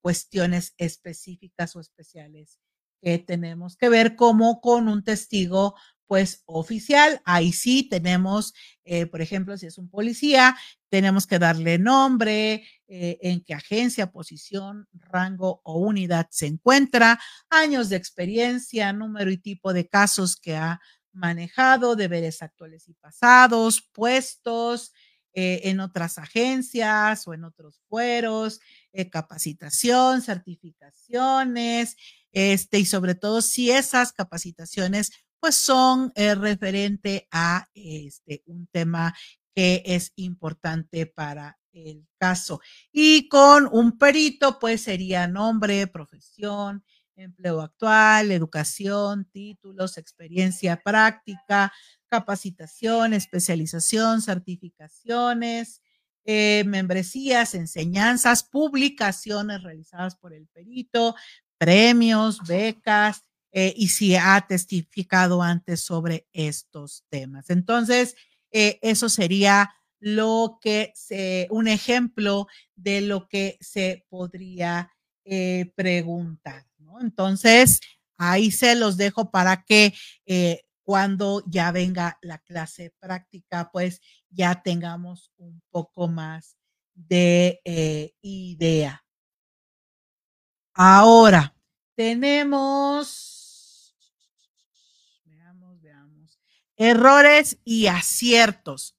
cuestiones 0.00 0.74
específicas 0.78 1.76
o 1.76 1.80
especiales 1.80 2.58
que 3.00 3.18
tenemos 3.18 3.76
que 3.76 3.88
ver 3.88 4.16
como 4.16 4.60
con 4.60 4.88
un 4.88 5.04
testigo 5.04 5.74
pues 6.08 6.42
oficial. 6.46 7.20
Ahí 7.24 7.52
sí 7.52 7.86
tenemos, 7.88 8.54
eh, 8.84 9.06
por 9.06 9.20
ejemplo, 9.20 9.56
si 9.56 9.66
es 9.66 9.78
un 9.78 9.88
policía, 9.88 10.56
tenemos 10.88 11.26
que 11.26 11.38
darle 11.38 11.78
nombre, 11.78 12.64
eh, 12.88 13.18
en 13.20 13.44
qué 13.44 13.54
agencia, 13.54 14.10
posición, 14.10 14.88
rango 14.94 15.60
o 15.64 15.78
unidad 15.78 16.26
se 16.30 16.46
encuentra, 16.46 17.20
años 17.50 17.90
de 17.90 17.96
experiencia, 17.96 18.92
número 18.92 19.30
y 19.30 19.36
tipo 19.36 19.74
de 19.74 19.86
casos 19.86 20.34
que 20.34 20.56
ha 20.56 20.80
manejado, 21.12 21.94
deberes 21.94 22.40
actuales 22.42 22.88
y 22.88 22.94
pasados, 22.94 23.86
puestos 23.92 24.92
eh, 25.34 25.60
en 25.64 25.80
otras 25.80 26.16
agencias 26.16 27.28
o 27.28 27.34
en 27.34 27.44
otros 27.44 27.82
fueros, 27.88 28.60
capacitación, 29.12 30.22
certificaciones, 30.22 31.96
este, 32.32 32.80
y 32.80 32.84
sobre 32.84 33.14
todo 33.14 33.42
si 33.42 33.70
esas 33.70 34.12
capacitaciones 34.12 35.12
pues 35.40 35.54
son 35.54 36.12
eh, 36.14 36.34
referente 36.34 37.28
a 37.30 37.68
este, 37.74 38.42
un 38.46 38.66
tema 38.68 39.14
que 39.54 39.82
es 39.84 40.12
importante 40.16 41.06
para 41.06 41.58
el 41.72 42.06
caso. 42.18 42.60
Y 42.92 43.28
con 43.28 43.68
un 43.72 43.98
perito, 43.98 44.58
pues 44.58 44.82
sería 44.82 45.26
nombre, 45.26 45.86
profesión, 45.86 46.84
empleo 47.16 47.60
actual, 47.60 48.30
educación, 48.30 49.28
títulos, 49.32 49.98
experiencia 49.98 50.80
práctica, 50.82 51.72
capacitación, 52.08 53.12
especialización, 53.12 54.22
certificaciones, 54.22 55.82
eh, 56.24 56.64
membresías, 56.66 57.54
enseñanzas, 57.54 58.44
publicaciones 58.44 59.62
realizadas 59.62 60.16
por 60.16 60.32
el 60.32 60.46
perito, 60.48 61.14
premios, 61.58 62.40
becas, 62.46 63.24
eh, 63.52 63.72
y 63.76 63.88
si 63.88 64.16
ha 64.16 64.44
testificado 64.46 65.42
antes 65.42 65.80
sobre 65.80 66.26
estos 66.32 67.04
temas. 67.08 67.50
Entonces, 67.50 68.16
eh, 68.50 68.78
eso 68.82 69.08
sería 69.08 69.74
lo 70.00 70.58
que 70.60 70.92
se, 70.94 71.48
un 71.50 71.68
ejemplo 71.68 72.46
de 72.76 73.00
lo 73.00 73.28
que 73.28 73.58
se 73.60 74.06
podría 74.08 74.92
preguntar. 75.74 76.66
¿no? 76.78 77.02
Entonces, 77.02 77.80
ahí 78.16 78.50
se 78.50 78.74
los 78.76 78.96
dejo 78.96 79.30
para 79.30 79.62
que 79.62 79.92
cuando 80.88 81.42
ya 81.46 81.70
venga 81.70 82.16
la 82.22 82.38
clase 82.38 82.94
práctica, 82.98 83.68
pues 83.70 84.00
ya 84.30 84.62
tengamos 84.62 85.30
un 85.36 85.60
poco 85.70 86.08
más 86.08 86.56
de 86.94 87.60
eh, 87.64 88.14
idea. 88.22 89.04
Ahora, 90.72 91.54
tenemos, 91.94 93.37
errores 96.78 97.58
y 97.64 97.88
aciertos. 97.88 98.96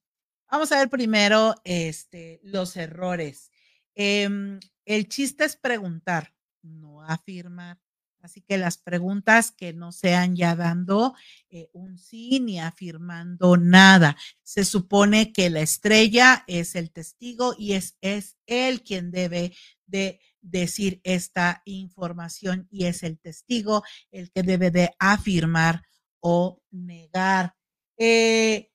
Vamos 0.52 0.72
a 0.72 0.80
ver 0.80 0.90
primero 0.90 1.56
este, 1.64 2.40
los 2.44 2.76
errores. 2.76 3.52
Em, 3.96 4.60
el 4.86 5.08
chiste 5.08 5.46
es 5.46 5.56
preguntar, 5.56 6.34
no 6.62 7.02
afirmar. 7.02 7.80
Así 8.22 8.42
que 8.42 8.58
las 8.58 8.78
preguntas 8.78 9.52
que 9.52 9.72
no 9.72 9.94
sean 9.94 10.36
ya 10.36 10.54
dando 10.56 11.16
eh, 11.50 11.70
un 11.72 11.98
sí 11.98 12.42
ni 12.42 12.60
afirmando 12.60 13.56
nada. 13.56 14.18
Se 14.44 14.66
supone 14.66 15.32
que 15.32 15.50
la 15.50 15.62
estrella 15.62 16.44
es 16.48 16.76
el 16.76 16.92
testigo 16.92 17.56
y 17.58 17.74
es, 17.74 17.98
es 18.02 18.38
él 18.46 18.84
quien 18.84 19.12
debe 19.12 19.56
de 19.86 20.20
decir 20.42 21.00
esta 21.06 21.62
información 21.64 22.68
y 22.70 22.86
es 22.86 23.04
el 23.04 23.20
testigo 23.20 23.84
el 24.12 24.32
que 24.32 24.44
debe 24.44 24.70
de 24.70 24.92
afirmar 25.00 25.84
o 26.20 26.62
negar. 26.72 27.59
Eh, 28.00 28.72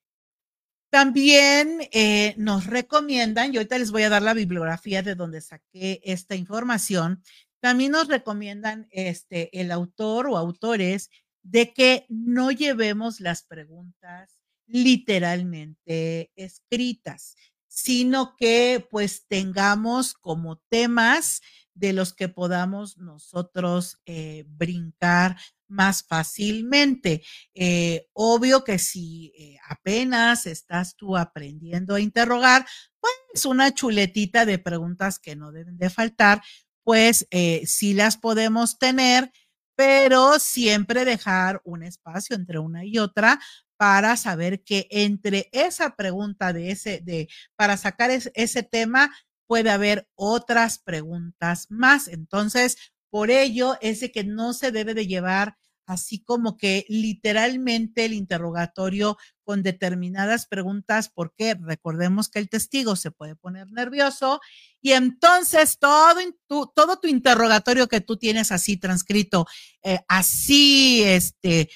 también 0.91 1.89
eh, 1.91 2.35
nos 2.37 2.67
recomiendan, 2.67 3.53
y 3.53 3.57
ahorita 3.57 3.79
les 3.79 3.91
voy 3.91 4.03
a 4.03 4.11
dar 4.11 4.23
la 4.23 4.35
bibliografía 4.35 5.03
de 5.03 5.17
donde 5.17 5.41
saqué 5.41 6.01
esta 6.05 6.37
información, 6.37 7.23
también 7.61 7.93
nos 7.93 8.07
recomiendan 8.07 8.87
este, 8.91 9.59
el 9.59 9.73
autor 9.73 10.29
o 10.29 10.37
autores 10.37 11.11
de 11.43 11.73
que 11.73 12.07
no 12.09 12.53
llevemos 12.53 13.19
las 13.21 13.43
preguntas 13.43 14.39
literalmente 14.67 16.31
escritas, 16.37 17.37
sino 17.67 18.37
que 18.37 18.87
pues 18.91 19.27
tengamos 19.27 20.15
como 20.15 20.59
temas 20.69 21.41
de 21.75 21.93
los 21.93 22.13
que 22.15 22.29
podamos 22.29 22.97
nosotros 22.99 23.99
eh, 24.07 24.45
brincar 24.47 25.37
más 25.69 26.05
fácilmente. 26.05 27.23
Eh, 27.55 28.07
obvio 28.13 28.65
que 28.65 28.79
si 28.79 29.33
eh, 29.37 29.57
apenas 29.69 30.47
estás 30.47 30.97
tú 30.97 31.17
aprendiendo 31.17 31.95
a 31.95 32.01
interrogar, 32.01 32.67
pues 33.01 33.45
una 33.45 33.75
chuletita 33.75 34.47
de 34.47 34.59
preguntas 34.59 35.19
que 35.19 35.37
no 35.37 35.53
deben 35.53 35.77
de 35.77 35.91
faltar, 35.91 36.43
pues 36.85 37.27
sí 37.65 37.95
las 37.95 38.19
podemos 38.19 38.79
tener, 38.79 39.33
pero 39.75 40.39
siempre 40.39 41.07
dejar 41.07 41.63
un 41.65 41.83
espacio 41.83 42.37
entre 42.37 42.59
una 42.59 42.85
y 42.85 42.99
otra 42.99 43.41
para 43.77 44.17
saber 44.17 44.63
que 44.63 44.87
entre 44.91 45.49
esa 45.53 45.97
pregunta 45.97 46.53
de 46.53 46.71
ese, 46.71 47.01
de, 47.03 47.29
para 47.57 47.77
sacar 47.77 48.11
ese 48.11 48.63
tema, 48.63 49.11
puede 49.47 49.71
haber 49.71 50.09
otras 50.15 50.79
preguntas 50.79 51.67
más. 51.71 52.09
Entonces, 52.09 52.77
por 53.11 53.31
ello 53.31 53.77
es 53.81 54.01
de 54.01 54.11
que 54.11 54.25
no 54.25 54.53
se 54.53 54.73
debe 54.73 54.95
de 54.95 55.07
llevar 55.07 55.57
así 55.87 56.23
como 56.23 56.57
que 56.57 56.85
literalmente 56.89 58.05
el 58.05 58.15
interrogatorio 58.15 59.17
con 59.43 59.63
determinadas 59.63 60.47
preguntas, 60.47 61.11
porque 61.15 61.55
recordemos 61.61 62.29
que 62.29 62.39
el 62.39 62.49
testigo 62.49 62.97
se 62.97 63.11
puede 63.11 63.37
poner 63.37 63.71
nervioso 63.71 64.41
y 64.81 64.93
entonces 64.93 65.79
todo, 65.79 66.19
tu, 66.47 66.73
todo 66.75 66.99
tu 66.99 67.09
interrogatorio 67.09 67.89
que 67.89 68.01
tú 68.01 68.17
tienes 68.17 68.53
así 68.53 68.77
transcrito, 68.77 69.47
eh, 69.83 70.01
así, 70.09 71.03
este, 71.05 71.69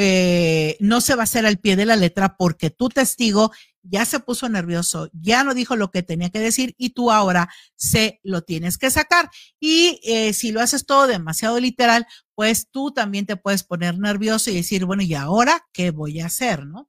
eh, 0.00 0.76
no 0.78 1.00
se 1.00 1.16
va 1.16 1.22
a 1.22 1.24
hacer 1.24 1.44
al 1.44 1.58
pie 1.58 1.74
de 1.74 1.84
la 1.84 1.96
letra 1.96 2.36
porque 2.36 2.70
tu 2.70 2.88
testigo 2.88 3.50
ya 3.82 4.04
se 4.04 4.20
puso 4.20 4.48
nervioso, 4.48 5.10
ya 5.12 5.42
no 5.42 5.54
dijo 5.54 5.74
lo 5.74 5.90
que 5.90 6.04
tenía 6.04 6.30
que 6.30 6.38
decir 6.38 6.76
y 6.78 6.90
tú 6.90 7.10
ahora 7.10 7.48
se 7.74 8.20
lo 8.22 8.42
tienes 8.42 8.78
que 8.78 8.90
sacar. 8.90 9.28
Y 9.58 10.00
eh, 10.04 10.34
si 10.34 10.52
lo 10.52 10.60
haces 10.60 10.86
todo 10.86 11.08
demasiado 11.08 11.58
literal, 11.58 12.06
pues 12.36 12.68
tú 12.70 12.92
también 12.92 13.26
te 13.26 13.36
puedes 13.36 13.64
poner 13.64 13.98
nervioso 13.98 14.50
y 14.52 14.54
decir, 14.54 14.84
bueno, 14.84 15.02
¿y 15.02 15.14
ahora 15.14 15.66
qué 15.72 15.90
voy 15.90 16.20
a 16.20 16.26
hacer? 16.26 16.64
¿No? 16.64 16.88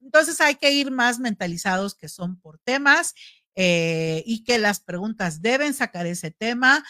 Entonces 0.00 0.40
hay 0.40 0.54
que 0.54 0.70
ir 0.70 0.92
más 0.92 1.18
mentalizados 1.18 1.96
que 1.96 2.08
son 2.08 2.38
por 2.38 2.60
temas 2.60 3.14
eh, 3.56 4.22
y 4.26 4.44
que 4.44 4.58
las 4.58 4.78
preguntas 4.78 5.42
deben 5.42 5.74
sacar 5.74 6.06
ese 6.06 6.30
tema, 6.30 6.84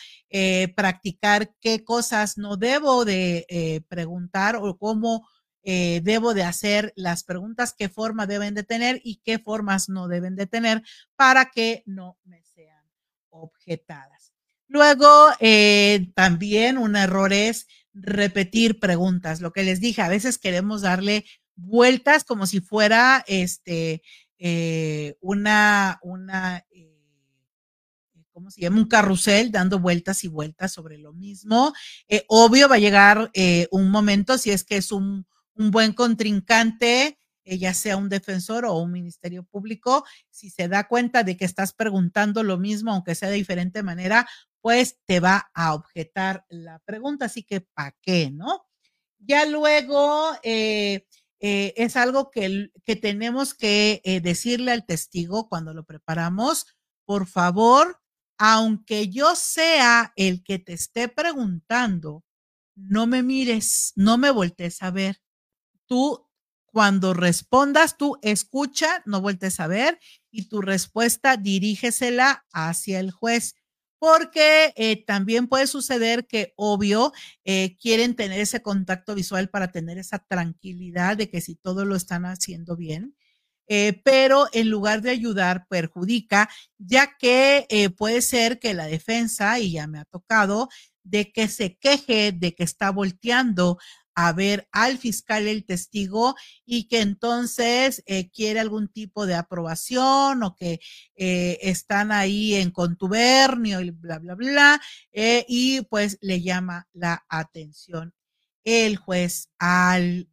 practicar 0.76 1.54
qué 1.60 1.84
cosas 1.84 2.36
no 2.36 2.58
debo 2.58 3.06
de 3.06 3.82
preguntar 3.88 4.56
o 4.56 4.76
cómo 4.76 5.26
eh, 5.66 6.02
debo 6.04 6.34
de 6.34 6.42
hacer 6.42 6.92
las 6.94 7.24
preguntas, 7.24 7.74
qué 7.76 7.88
forma 7.88 8.26
deben 8.26 8.54
de 8.54 8.64
tener 8.64 9.00
y 9.02 9.22
qué 9.24 9.38
formas 9.38 9.88
no 9.88 10.08
deben 10.08 10.36
de 10.36 10.46
tener 10.46 10.82
para 11.16 11.46
que 11.46 11.82
no 11.86 12.18
me 12.24 12.42
sean 12.44 12.84
objetadas. 13.30 14.34
Luego, 14.68 15.30
eh, 15.40 16.10
también 16.14 16.76
un 16.76 16.96
error 16.96 17.32
es 17.32 17.66
repetir 17.94 18.78
preguntas. 18.78 19.40
Lo 19.40 19.52
que 19.52 19.62
les 19.62 19.80
dije, 19.80 20.02
a 20.02 20.10
veces 20.10 20.36
queremos 20.36 20.82
darle 20.82 21.24
vueltas 21.56 22.24
como 22.24 22.46
si 22.46 22.60
fuera 22.60 23.24
este, 23.26 24.02
eh, 24.38 25.16
una, 25.22 25.98
una, 26.02 26.62
¿cómo 28.32 28.50
se 28.50 28.60
llama? 28.60 28.76
Un 28.76 28.88
carrusel 28.88 29.50
dando 29.50 29.78
vueltas 29.78 30.24
y 30.24 30.28
vueltas 30.28 30.72
sobre 30.72 30.98
lo 30.98 31.14
mismo. 31.14 31.72
obvio 32.28 32.68
va 32.68 32.74
a 32.74 32.80
llegar 32.80 33.30
un 33.70 33.90
momento, 33.90 34.36
si 34.36 34.50
es 34.50 34.64
que 34.64 34.76
es 34.76 34.92
un, 34.92 35.26
un 35.56 35.70
buen 35.70 35.92
contrincante, 35.92 37.18
eh, 37.44 37.58
ya 37.58 37.74
sea 37.74 37.96
un 37.96 38.08
defensor 38.08 38.64
o 38.64 38.78
un 38.78 38.92
ministerio 38.92 39.44
público, 39.44 40.04
si 40.30 40.50
se 40.50 40.68
da 40.68 40.88
cuenta 40.88 41.24
de 41.24 41.36
que 41.36 41.44
estás 41.44 41.72
preguntando 41.72 42.42
lo 42.42 42.58
mismo, 42.58 42.92
aunque 42.92 43.14
sea 43.14 43.28
de 43.28 43.36
diferente 43.36 43.82
manera, 43.82 44.26
pues 44.60 44.98
te 45.06 45.20
va 45.20 45.50
a 45.54 45.74
objetar 45.74 46.44
la 46.48 46.78
pregunta. 46.80 47.26
Así 47.26 47.42
que, 47.42 47.60
¿para 47.60 47.94
qué, 48.00 48.30
no? 48.30 48.64
Ya 49.18 49.46
luego 49.46 50.32
eh, 50.42 51.06
eh, 51.40 51.74
es 51.76 51.96
algo 51.96 52.30
que, 52.30 52.70
que 52.84 52.96
tenemos 52.96 53.54
que 53.54 54.00
decirle 54.22 54.72
al 54.72 54.86
testigo 54.86 55.48
cuando 55.48 55.74
lo 55.74 55.84
preparamos. 55.84 56.66
Por 57.06 57.26
favor, 57.26 58.00
aunque 58.38 59.08
yo 59.08 59.34
sea 59.36 60.12
el 60.16 60.42
que 60.42 60.58
te 60.58 60.72
esté 60.72 61.08
preguntando, 61.08 62.24
no 62.74 63.06
me 63.06 63.22
mires, 63.22 63.92
no 63.96 64.18
me 64.18 64.30
voltees 64.30 64.82
a 64.82 64.90
ver 64.90 65.20
tú 65.86 66.24
cuando 66.74 67.14
respondas, 67.14 67.96
tú 67.96 68.18
escucha, 68.20 69.00
no 69.06 69.20
vueltes 69.20 69.60
a 69.60 69.68
ver 69.68 70.00
y 70.32 70.48
tu 70.48 70.60
respuesta 70.60 71.36
dirígesela 71.36 72.44
hacia 72.52 72.98
el 72.98 73.12
juez. 73.12 73.54
Porque 74.00 74.74
eh, 74.76 75.04
también 75.06 75.46
puede 75.46 75.68
suceder 75.68 76.26
que, 76.26 76.52
obvio, 76.56 77.12
eh, 77.44 77.76
quieren 77.80 78.16
tener 78.16 78.40
ese 78.40 78.60
contacto 78.60 79.14
visual 79.14 79.48
para 79.48 79.70
tener 79.70 79.98
esa 79.98 80.18
tranquilidad 80.18 81.16
de 81.16 81.30
que 81.30 81.40
si 81.40 81.54
todo 81.54 81.84
lo 81.84 81.94
están 81.94 82.26
haciendo 82.26 82.76
bien, 82.76 83.16
eh, 83.68 84.02
pero 84.04 84.48
en 84.52 84.68
lugar 84.68 85.00
de 85.00 85.10
ayudar, 85.10 85.66
perjudica, 85.68 86.50
ya 86.76 87.16
que 87.18 87.66
puede 87.96 88.20
ser 88.20 88.58
que 88.58 88.74
la 88.74 88.86
defensa, 88.86 89.58
y 89.60 89.72
ya 89.72 89.86
me 89.86 90.00
ha 90.00 90.04
tocado, 90.04 90.68
de 91.04 91.32
que 91.32 91.48
se 91.48 91.76
queje 91.78 92.32
de 92.32 92.54
que 92.54 92.64
está 92.64 92.90
volteando 92.90 93.78
a 94.14 94.32
ver 94.32 94.68
al 94.72 94.98
fiscal 94.98 95.48
el 95.48 95.64
testigo 95.64 96.34
y 96.64 96.88
que 96.88 97.00
entonces 97.00 98.02
eh, 98.06 98.30
quiere 98.30 98.60
algún 98.60 98.88
tipo 98.88 99.26
de 99.26 99.34
aprobación 99.34 100.42
o 100.42 100.54
que 100.56 100.80
eh, 101.16 101.58
están 101.62 102.12
ahí 102.12 102.54
en 102.54 102.70
contubernio 102.70 103.80
y 103.80 103.90
bla, 103.90 104.18
bla, 104.18 104.34
bla, 104.34 104.80
eh, 105.12 105.44
y 105.48 105.82
pues 105.82 106.18
le 106.20 106.42
llama 106.42 106.88
la 106.92 107.24
atención. 107.28 108.14
el 108.64 108.96
juez 108.96 109.50
al, 109.58 110.30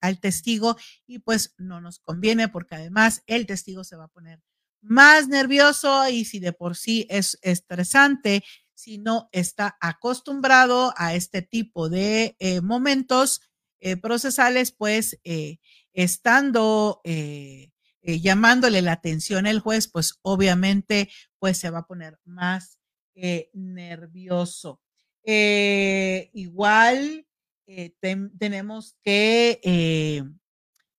al 0.00 0.20
testigo 0.20 0.76
y 1.06 1.18
pues 1.18 1.54
no 1.58 1.80
nos 1.82 1.98
conviene 1.98 2.48
porque 2.48 2.76
además 2.76 3.22
el 3.26 3.46
testigo 3.46 3.84
se 3.84 3.96
va 3.96 4.04
a 4.04 4.08
poner 4.08 4.40
más 4.84 5.28
nervioso 5.28 6.08
y 6.08 6.24
si 6.24 6.38
de 6.40 6.52
por 6.52 6.76
sí 6.76 7.06
es 7.10 7.38
estresante, 7.42 8.44
si 8.74 8.98
no 8.98 9.28
está 9.32 9.76
acostumbrado 9.80 10.92
a 10.96 11.14
este 11.14 11.42
tipo 11.42 11.88
de 11.88 12.36
eh, 12.38 12.60
momentos 12.60 13.40
eh, 13.80 13.96
procesales, 13.96 14.72
pues 14.72 15.18
estando 15.92 17.00
llamándole 18.02 18.82
la 18.82 18.92
atención 18.92 19.46
el 19.46 19.60
juez, 19.60 19.88
pues 19.88 20.18
obviamente 20.22 21.10
pues 21.38 21.58
se 21.58 21.70
va 21.70 21.80
a 21.80 21.86
poner 21.86 22.18
más 22.24 22.78
nervioso. 23.52 24.80
igual 26.32 27.26
eh, 27.66 27.94
tenemos 28.38 28.94
que 29.02 29.58
eh, 29.62 30.22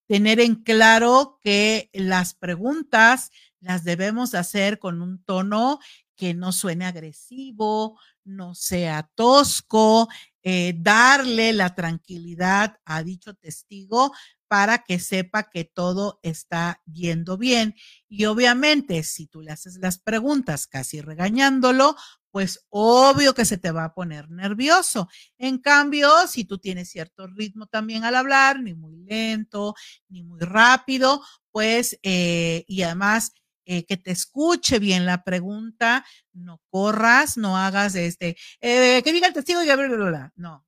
tener 0.07 0.39
en 0.39 0.55
claro 0.55 1.39
que 1.41 1.91
las 1.93 2.33
preguntas 2.33 3.29
las 3.59 3.83
debemos 3.83 4.33
hacer 4.33 4.79
con 4.79 5.01
un 5.01 5.23
tono 5.23 5.79
que 6.15 6.33
no 6.33 6.51
suene 6.51 6.85
agresivo, 6.85 7.99
no 8.23 8.55
sea 8.55 9.09
tosco, 9.15 10.07
eh, 10.43 10.75
darle 10.77 11.53
la 11.53 11.75
tranquilidad 11.75 12.77
a 12.85 13.03
dicho 13.03 13.33
testigo 13.35 14.13
para 14.47 14.83
que 14.83 14.99
sepa 14.99 15.49
que 15.49 15.65
todo 15.65 16.19
está 16.23 16.81
yendo 16.85 17.37
bien. 17.37 17.75
Y 18.07 18.25
obviamente, 18.25 19.03
si 19.03 19.27
tú 19.27 19.41
le 19.41 19.51
haces 19.51 19.77
las 19.79 19.97
preguntas 19.99 20.67
casi 20.67 21.01
regañándolo, 21.01 21.95
pues 22.31 22.65
obvio 22.69 23.33
que 23.33 23.45
se 23.45 23.57
te 23.57 23.71
va 23.71 23.85
a 23.85 23.93
poner 23.93 24.29
nervioso. 24.29 25.07
En 25.37 25.57
cambio, 25.57 26.09
si 26.27 26.43
tú 26.43 26.57
tienes 26.57 26.89
cierto 26.89 27.27
ritmo 27.27 27.65
también 27.67 28.03
al 28.03 28.15
hablar, 28.15 28.59
ni 28.61 28.73
muy 28.73 28.97
lento, 28.97 29.73
ni 30.09 30.21
muy 30.21 30.41
rápido, 30.41 31.21
pues, 31.51 31.97
eh, 32.03 32.65
y 32.67 32.81
además 32.83 33.33
eh, 33.65 33.85
que 33.85 33.97
te 33.97 34.11
escuche 34.11 34.79
bien 34.79 35.05
la 35.05 35.23
pregunta, 35.23 36.05
no 36.33 36.61
corras, 36.69 37.37
no 37.37 37.57
hagas 37.57 37.95
este, 37.95 38.37
eh, 38.61 39.01
que 39.03 39.13
diga 39.13 39.27
el 39.27 39.33
testigo 39.33 39.61
y 39.61 39.65
bla, 39.65 39.75
bla, 39.75 39.87
bla. 39.87 40.33
No, 40.35 40.65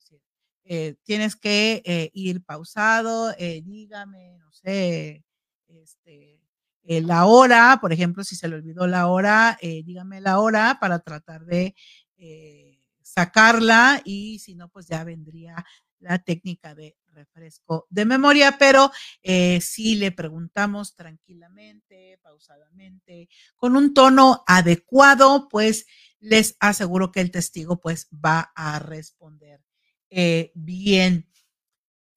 tienes 1.04 1.36
que 1.38 2.12
ir 2.14 2.44
pausado, 2.44 3.34
dígame, 3.38 4.38
no 4.38 4.52
sé, 4.52 5.24
este, 5.68 6.42
eh, 6.90 7.02
la 7.02 7.26
hora, 7.26 7.80
por 7.82 7.92
ejemplo, 7.92 8.24
si 8.24 8.38
se 8.38 8.48
le 8.48 8.56
olvidó 8.56 8.88
la 8.88 9.08
hora, 9.08 9.58
eh, 9.62 9.84
dígame 9.84 10.22
la 10.22 10.40
hora 10.40 10.78
para 10.80 11.00
tratar 11.00 11.44
de 11.46 11.76
eh, 12.16 12.80
sacarla 13.02 14.02
y 14.06 14.40
si 14.40 14.56
no, 14.56 14.70
pues 14.70 14.88
ya 14.88 15.04
vendría 15.04 15.66
la 16.00 16.18
técnica 16.20 16.76
de 16.76 16.96
refresco 17.18 17.88
de 17.90 18.06
memoria, 18.06 18.58
pero 18.58 18.92
si 19.60 19.96
le 19.96 20.12
preguntamos 20.12 20.96
tranquilamente, 20.96 22.20
pausadamente, 22.22 23.30
con 23.56 23.76
un 23.76 23.94
tono 23.94 24.44
adecuado, 24.48 25.50
pues 25.50 25.86
les 26.20 26.56
aseguro 26.60 27.12
que 27.12 27.22
el 27.22 27.32
testigo 27.32 27.82
pues 27.82 28.08
va 28.14 28.52
a 28.56 28.80
responder 28.80 29.62
bien. 30.54 31.28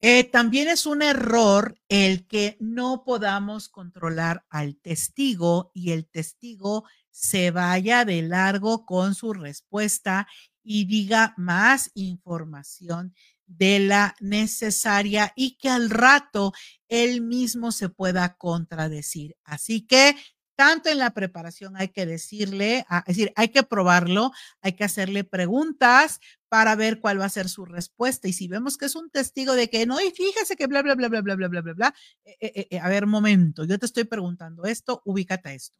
Eh, 0.03 0.23
también 0.23 0.67
es 0.67 0.87
un 0.87 1.03
error 1.03 1.79
el 1.87 2.25
que 2.25 2.57
no 2.59 3.03
podamos 3.03 3.69
controlar 3.69 4.43
al 4.49 4.75
testigo 4.77 5.69
y 5.75 5.91
el 5.91 6.07
testigo 6.07 6.85
se 7.11 7.51
vaya 7.51 8.03
de 8.03 8.23
largo 8.23 8.87
con 8.87 9.13
su 9.13 9.31
respuesta 9.33 10.27
y 10.63 10.85
diga 10.85 11.35
más 11.37 11.91
información 11.93 13.13
de 13.57 13.79
la 13.79 14.15
necesaria 14.19 15.33
y 15.35 15.57
que 15.57 15.69
al 15.69 15.89
rato 15.89 16.53
él 16.87 17.21
mismo 17.21 17.71
se 17.71 17.89
pueda 17.89 18.35
contradecir. 18.37 19.35
Así 19.43 19.81
que 19.85 20.15
tanto 20.55 20.89
en 20.89 20.99
la 20.99 21.11
preparación 21.11 21.75
hay 21.75 21.89
que 21.89 22.05
decirle, 22.05 22.85
es 23.07 23.17
decir, 23.17 23.33
hay 23.35 23.49
que 23.49 23.63
probarlo, 23.63 24.31
hay 24.61 24.73
que 24.73 24.83
hacerle 24.83 25.23
preguntas 25.23 26.19
para 26.49 26.75
ver 26.75 26.99
cuál 26.99 27.19
va 27.19 27.25
a 27.25 27.29
ser 27.29 27.49
su 27.49 27.65
respuesta. 27.65 28.27
Y 28.27 28.33
si 28.33 28.47
vemos 28.47 28.77
que 28.77 28.85
es 28.85 28.95
un 28.95 29.09
testigo 29.09 29.53
de 29.53 29.69
que 29.69 29.85
no, 29.85 29.99
y 29.99 30.11
fíjese 30.11 30.55
que 30.55 30.67
bla, 30.67 30.81
bla, 30.81 30.95
bla, 30.95 31.07
bla, 31.07 31.21
bla, 31.21 31.35
bla, 31.35 31.47
bla, 31.47 31.61
bla, 31.61 31.73
bla, 31.73 31.95
eh, 32.25 32.35
eh, 32.41 32.67
eh, 32.69 32.79
a 32.79 32.89
ver, 32.89 33.07
momento, 33.07 33.63
yo 33.65 33.79
te 33.79 33.85
estoy 33.85 34.03
preguntando 34.03 34.65
esto, 34.65 35.01
ubícate 35.05 35.49
a 35.49 35.53
esto. 35.53 35.77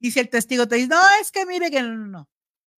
Y 0.00 0.10
si 0.10 0.20
el 0.20 0.28
testigo 0.28 0.66
te 0.66 0.76
dice, 0.76 0.88
no, 0.88 1.00
es 1.20 1.30
que 1.30 1.46
mire 1.46 1.70
que 1.70 1.82
no, 1.82 1.94
no, 1.94 2.06
no, 2.06 2.28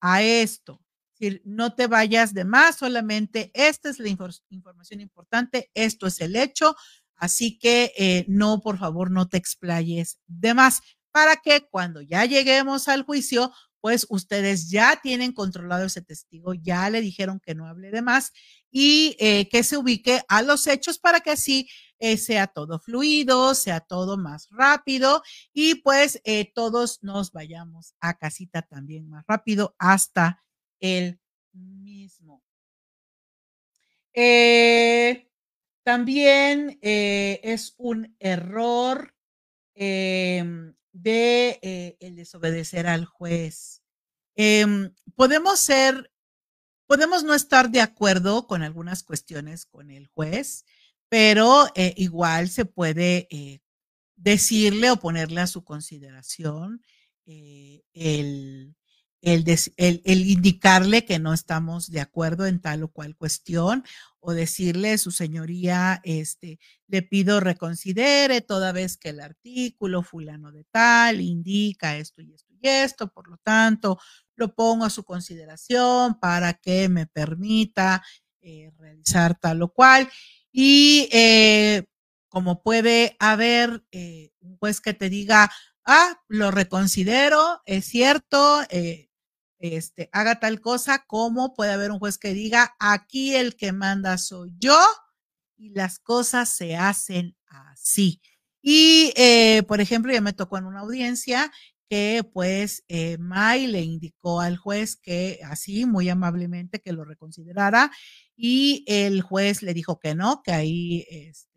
a 0.01 0.23
esto. 0.23 0.86
Decir, 1.19 1.43
no 1.45 1.75
te 1.75 1.87
vayas 1.87 2.35
de 2.35 2.45
más, 2.45 2.77
solamente 2.77 3.51
esta 3.55 3.89
es 3.89 3.99
la 3.99 4.09
información 4.09 5.01
importante, 5.01 5.71
esto 5.75 6.07
es 6.07 6.21
el 6.21 6.37
hecho, 6.37 6.77
así 7.17 7.59
que 7.59 8.25
no, 8.29 8.61
por 8.61 8.79
favor, 8.79 9.11
no 9.11 9.29
te 9.29 9.39
explayes 9.39 10.19
de 10.27 10.53
más 10.55 10.83
para 11.17 11.37
que 11.37 11.67
cuando 11.71 12.03
ya 12.03 12.27
lleguemos 12.27 12.89
al 12.89 13.03
juicio, 13.03 13.51
pues 13.81 14.05
ustedes 14.11 14.69
ya 14.69 15.01
tienen 15.03 15.33
controlado 15.33 15.87
ese 15.87 16.03
testigo, 16.03 16.53
ya 16.53 16.91
le 16.91 17.01
dijeron 17.01 17.41
que 17.41 17.55
no 17.55 17.67
hable 17.67 17.91
de 17.91 18.03
más 18.03 18.33
y 18.71 19.17
eh, 19.19 19.49
que 19.49 19.63
se 19.63 19.77
ubique 19.79 20.23
a 20.29 20.43
los 20.43 20.67
hechos 20.67 20.99
para 20.99 21.21
que 21.21 21.31
así 21.31 21.69
eh, 22.01 22.19
sea 22.19 22.49
todo 22.49 22.81
fluido, 22.81 23.55
sea 23.55 23.81
todo 23.81 24.19
más 24.19 24.49
rápido 24.51 25.23
y 25.55 25.77
pues 25.77 26.21
eh, 26.25 26.53
todos 26.55 27.03
nos 27.03 27.33
vayamos 27.33 27.95
a 28.01 28.19
casita 28.19 28.61
también 28.61 29.09
más 29.09 29.25
rápido 29.27 29.75
hasta 29.79 30.45
el 30.81 31.21
mismo. 31.53 32.43
también 35.85 36.79
es 36.83 37.75
un 37.77 38.17
error 38.19 39.15
em, 39.75 40.75
de 41.03 41.59
eh, 41.63 41.97
el 42.01 42.17
desobedecer 42.17 42.87
al 42.87 43.05
juez. 43.05 43.83
Em, 44.35 44.95
podemos 45.15 45.61
ser, 45.61 46.11
podemos 46.87 47.25
no 47.25 47.35
estar 47.35 47.71
de 47.71 47.81
acuerdo 47.81 48.47
con 48.47 48.63
algunas 48.63 49.03
cuestiones 49.03 49.67
con 49.67 49.91
el 49.91 50.07
juez, 50.07 50.65
pero 51.09 51.67
eh, 51.75 51.95
igual 51.97 52.49
se 52.49 52.65
puede 52.65 53.29
eh, 53.31 53.61
decirle 54.17 54.91
o 54.91 54.97
ponerle 54.97 55.43
a 55.43 55.47
su 55.47 55.65
consideración 55.65 56.83
el, 57.27 58.77
el, 59.23 60.29
indicarle 60.29 61.05
que 61.05 61.19
no 61.19 61.33
estamos 61.33 61.91
de 61.91 62.01
acuerdo 62.01 62.47
en 62.47 62.61
tal 62.61 62.85
o 62.85 62.89
cual 62.89 63.17
cuestión 63.17 63.85
o 64.21 64.33
decirle, 64.33 64.99
su 64.99 65.11
señoría, 65.11 66.01
este, 66.05 66.59
le 66.89 67.03
pido 67.03 67.41
reconsidere 67.41 68.41
toda 68.41 68.73
vez 68.73 68.97
que 68.97 69.11
el 69.11 69.21
artículo 69.21 70.03
fulano 70.03 70.53
de 70.53 70.65
tal 70.65 71.21
indica 71.21 71.97
esto 71.97 72.23
y 72.23 72.33
esto 72.35 72.53
y 72.53 72.69
esto, 72.69 73.09
por 73.09 73.29
lo 73.29 73.37
tanto, 73.39 73.99
lo 74.35 74.55
pongo 74.55 74.85
a 74.85 74.91
su 74.91 75.05
consideración 75.05 76.19
para 76.19 76.55
que 76.55 76.89
me 76.89 77.07
permita 77.07 78.03
eh, 78.41 78.71
realizar 78.79 79.39
tal 79.39 79.63
o 79.63 79.73
cual. 79.73 80.09
Y 80.53 81.09
eh, 81.13 81.85
como 82.29 82.63
puede 82.63 83.17
haber 83.19 83.85
eh, 83.93 84.31
un 84.41 84.57
juez 84.59 84.81
que 84.81 84.95
te 84.95 85.09
diga, 85.09 85.51
ah, 85.87 86.21
lo 86.29 86.51
reconsidero, 86.51 87.63
es 87.65 87.87
cierto, 87.87 88.61
este, 89.59 90.09
haga 90.13 90.41
tal 90.41 90.61
cosa, 90.61 91.05
como 91.07 91.55
puede 91.55 91.73
haber 91.73 91.91
un 91.91 91.99
juez 91.99 92.19
que 92.19 92.35
diga, 92.35 92.77
aquí 92.79 93.35
el 93.35 93.57
que 93.57 93.73
manda 93.73 94.19
soy 94.19 94.53
yo 94.59 94.79
y 95.57 95.71
las 95.71 95.99
cosas 95.99 96.49
se 96.51 96.77
hacen 96.77 97.37
así. 97.47 98.21
Y, 98.63 99.13
eh, 99.17 99.63
por 99.69 99.81
ejemplo, 99.81 100.13
ya 100.13 100.21
me 100.21 100.33
tocó 100.33 100.59
en 100.59 100.67
una 100.67 100.81
audiencia 100.81 101.53
que 101.89 102.29
pues 102.33 102.85
eh, 102.89 103.17
May 103.19 103.69
le 103.69 103.81
indicó 103.83 104.41
al 104.41 104.57
juez 104.57 104.97
que 104.97 105.39
así, 105.45 105.87
muy 105.87 106.09
amablemente, 106.09 106.81
que 106.81 106.93
lo 106.93 107.05
reconsiderara 107.05 107.93
y 108.37 108.85
el 108.89 109.23
juez 109.23 109.63
le 109.63 109.73
dijo 109.73 109.99
que 110.01 110.15
no, 110.15 110.43
que 110.43 110.53
ahí 110.53 111.07
este, 111.09 111.56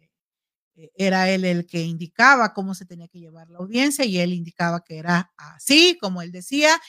era 0.95 1.29
él 1.29 1.45
el 1.45 1.65
que 1.65 1.81
indicaba 1.83 2.53
cómo 2.53 2.73
se 2.75 2.85
tenía 2.85 3.07
que 3.07 3.19
llevar 3.19 3.49
la 3.49 3.59
audiencia 3.59 4.05
y 4.05 4.19
él 4.19 4.33
indicaba 4.33 4.83
que 4.83 4.97
era 4.97 5.31
así, 5.37 5.97
como 6.01 6.21
él 6.21 6.31
decía, 6.31 6.79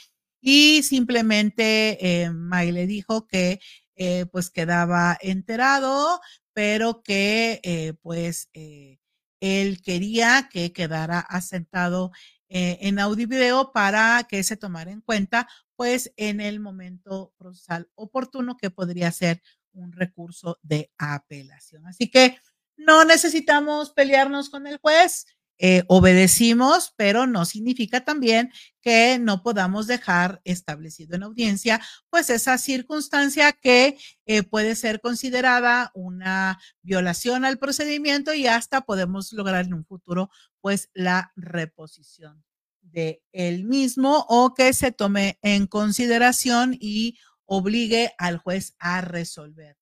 y 0.41 0.83
simplemente 0.83 2.23
eh, 2.25 2.31
May 2.31 2.73
le 2.73 2.87
dijo 2.87 3.27
que 3.27 3.61
eh, 4.03 4.25
pues 4.33 4.49
quedaba 4.49 5.19
enterado, 5.21 6.21
pero 6.55 7.03
que 7.03 7.61
eh, 7.63 7.93
pues 8.01 8.49
eh, 8.55 8.99
él 9.41 9.83
quería 9.83 10.49
que 10.51 10.73
quedara 10.73 11.21
asentado 11.21 12.11
en 12.49 12.99
audio 12.99 13.25
y 13.25 13.27
video 13.27 13.73
para 13.73 14.25
que 14.29 14.43
se 14.43 14.57
tomara 14.57 14.91
en 14.91 15.03
cuenta 15.03 15.47
pues 15.77 16.13
en 16.17 16.41
el 16.41 16.59
momento 16.61 17.33
procesal 17.37 17.89
oportuno 17.95 18.57
que 18.57 18.71
podría 18.71 19.13
ser 19.13 19.41
un 19.73 19.93
recurso 19.93 20.59
de 20.63 20.91
apelación. 20.99 21.87
Así 21.87 22.11
que 22.11 22.39
no 22.81 23.05
necesitamos 23.05 23.91
pelearnos 23.91 24.51
con 24.51 24.67
el 24.67 24.79
juez. 24.79 25.27
eh, 25.63 25.85
obedecimos, 25.89 26.95
pero 26.97 27.27
no 27.27 27.45
significa 27.45 28.03
también 28.03 28.51
que 28.81 29.19
no 29.21 29.43
podamos 29.43 29.87
dejar 29.87 30.41
establecido 30.45 31.17
en 31.17 31.23
audiencia, 31.23 31.83
pues 32.09 32.31
esa 32.31 32.57
circunstancia 32.57 33.53
que 33.53 33.99
eh, 34.25 34.43
puede 34.43 34.75
ser 34.75 35.03
considerada 35.03 35.91
una 35.95 36.59
violación 36.81 37.45
al 37.45 37.59
procedimiento 37.59 38.33
y 38.33 38.47
hasta 38.47 38.81
podemos 38.81 39.35
lograr 39.35 39.67
en 39.67 39.75
un 39.75 39.85
futuro, 39.85 40.31
pues 40.63 40.89
la 40.95 41.31
reposición 41.37 42.43
de 42.81 43.23
el 43.33 43.65
mismo 43.65 44.25
o 44.31 44.55
que 44.55 44.73
se 44.73 44.93
tome 44.93 45.39
en 45.43 45.67
consideración 45.67 46.75
y 46.81 47.19
obligue 47.45 48.15
al 48.17 48.39
juez 48.39 48.75
a 48.79 49.03
resolver 49.03 49.80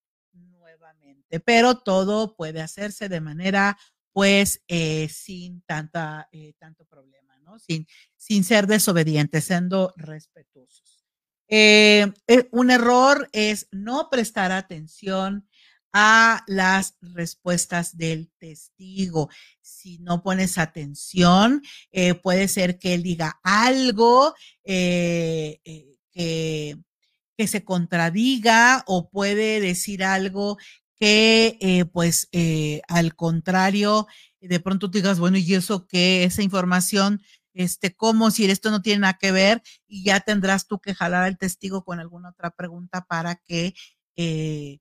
Pero 1.45 1.79
todo 1.79 2.35
puede 2.37 2.61
hacerse 2.61 3.09
de 3.09 3.21
manera 3.21 3.77
pues 4.19 4.63
eh, 4.67 5.09
sin 5.09 5.63
tanta, 5.63 6.29
eh, 6.33 6.55
tanto 6.59 6.85
problema, 6.87 7.39
¿no? 7.39 7.61
Sin, 7.61 7.87
sin 8.17 8.43
ser 8.43 8.67
desobedientes, 8.67 9.45
siendo 9.45 9.95
respetuosos. 9.97 11.05
Eh, 11.47 12.13
un 12.51 12.73
error 12.73 13.29
es 13.33 13.69
no 13.71 14.11
prestar 14.11 14.51
atención 14.51 15.49
a 15.93 16.43
las 16.49 16.97
respuestas 17.01 17.97
del 17.97 18.33
testigo. 18.39 19.31
Si 19.61 20.01
no 20.01 20.21
pones 20.25 20.59
atención, 20.59 21.63
puede 22.21 22.49
ser 22.49 22.81
que 22.81 22.95
él 22.95 23.05
diga 23.05 23.39
algo 23.45 24.35
que 24.65 25.61
se 27.47 27.65
contradiga 27.65 28.83
o 28.89 29.09
puede 29.09 29.61
decir 29.61 30.03
algo 30.03 30.59
que 30.99 31.59
eh, 31.61 31.85
pues 31.87 32.29
eh, 32.33 32.83
al 32.89 33.15
contrario, 33.15 34.07
de 34.41 34.61
pronto 34.61 34.91
tú 34.91 34.99
digas, 34.99 35.19
bueno, 35.19 35.39
¿y 35.39 35.55
eso 35.55 35.87
qué? 35.87 36.25
Esa 36.25 36.43
información, 36.43 37.23
este, 37.55 37.95
como 37.95 38.31
si 38.31 38.51
esto 38.51 38.71
no 38.71 38.83
tiene 38.83 39.01
nada 39.01 39.19
que 39.21 39.33
ver 39.33 39.63
y 39.87 40.05
ya 40.05 40.21
tendrás 40.21 40.67
tú 40.67 40.81
que 40.81 40.95
jalar 40.95 41.25
al 41.25 41.39
testigo 41.39 41.85
con 41.85 42.01
alguna 42.01 42.31
otra 42.31 42.51
pregunta 42.51 43.05
para 43.09 43.37
que 43.37 43.75
eh, 44.17 44.79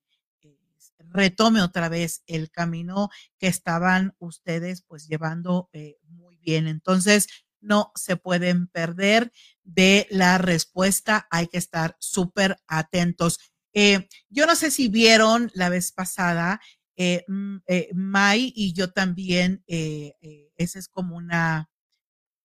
retome 1.10 1.62
otra 1.62 1.90
vez 1.90 2.24
el 2.28 2.52
camino 2.52 3.10
que 3.40 3.48
estaban 3.48 4.16
ustedes 4.20 4.84
pues 4.84 5.08
llevando 5.08 5.70
muy 6.10 6.38
bien. 6.38 6.68
Entonces, 6.68 7.28
no 7.62 7.92
se 7.96 8.16
pueden 8.16 8.68
perder 8.68 9.32
de 9.64 10.08
la 10.10 10.38
respuesta, 10.38 11.28
hay 11.32 11.48
que 11.48 11.58
estar 11.58 11.96
súper 12.00 12.58
atentos. 12.68 13.40
Eh, 13.80 14.08
yo 14.30 14.48
no 14.48 14.56
sé 14.56 14.72
si 14.72 14.88
vieron 14.88 15.52
la 15.54 15.70
vez 15.70 15.92
pasada, 15.92 16.60
eh, 16.96 17.24
mm, 17.28 17.58
eh 17.68 17.90
Mai 17.94 18.52
y 18.56 18.74
yo 18.74 18.92
también, 18.92 19.64
eh, 19.68 20.14
esa 20.56 20.80
es 20.80 20.88
como 20.88 21.16
una, 21.16 21.70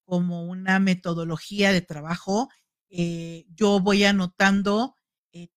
como 0.04 0.44
una 0.44 0.78
metodología 0.78 1.72
de 1.72 1.80
trabajo. 1.80 2.50
yo 2.90 3.80
voy 3.80 4.04
anotando 4.04 4.96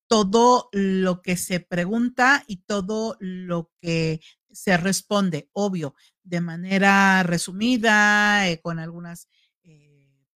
todo 0.08 0.70
lo 0.72 1.22
que 1.22 1.36
se 1.36 1.60
pregunta 1.60 2.46
y 2.48 2.58
todo 2.64 3.18
lo 3.20 3.70
que 3.82 4.22
se 4.50 4.78
responde, 4.78 5.50
obvio, 5.52 5.96
de 6.24 6.40
manera 6.40 7.24
resumida, 7.24 8.46
con 8.64 8.80
algunas 8.80 9.28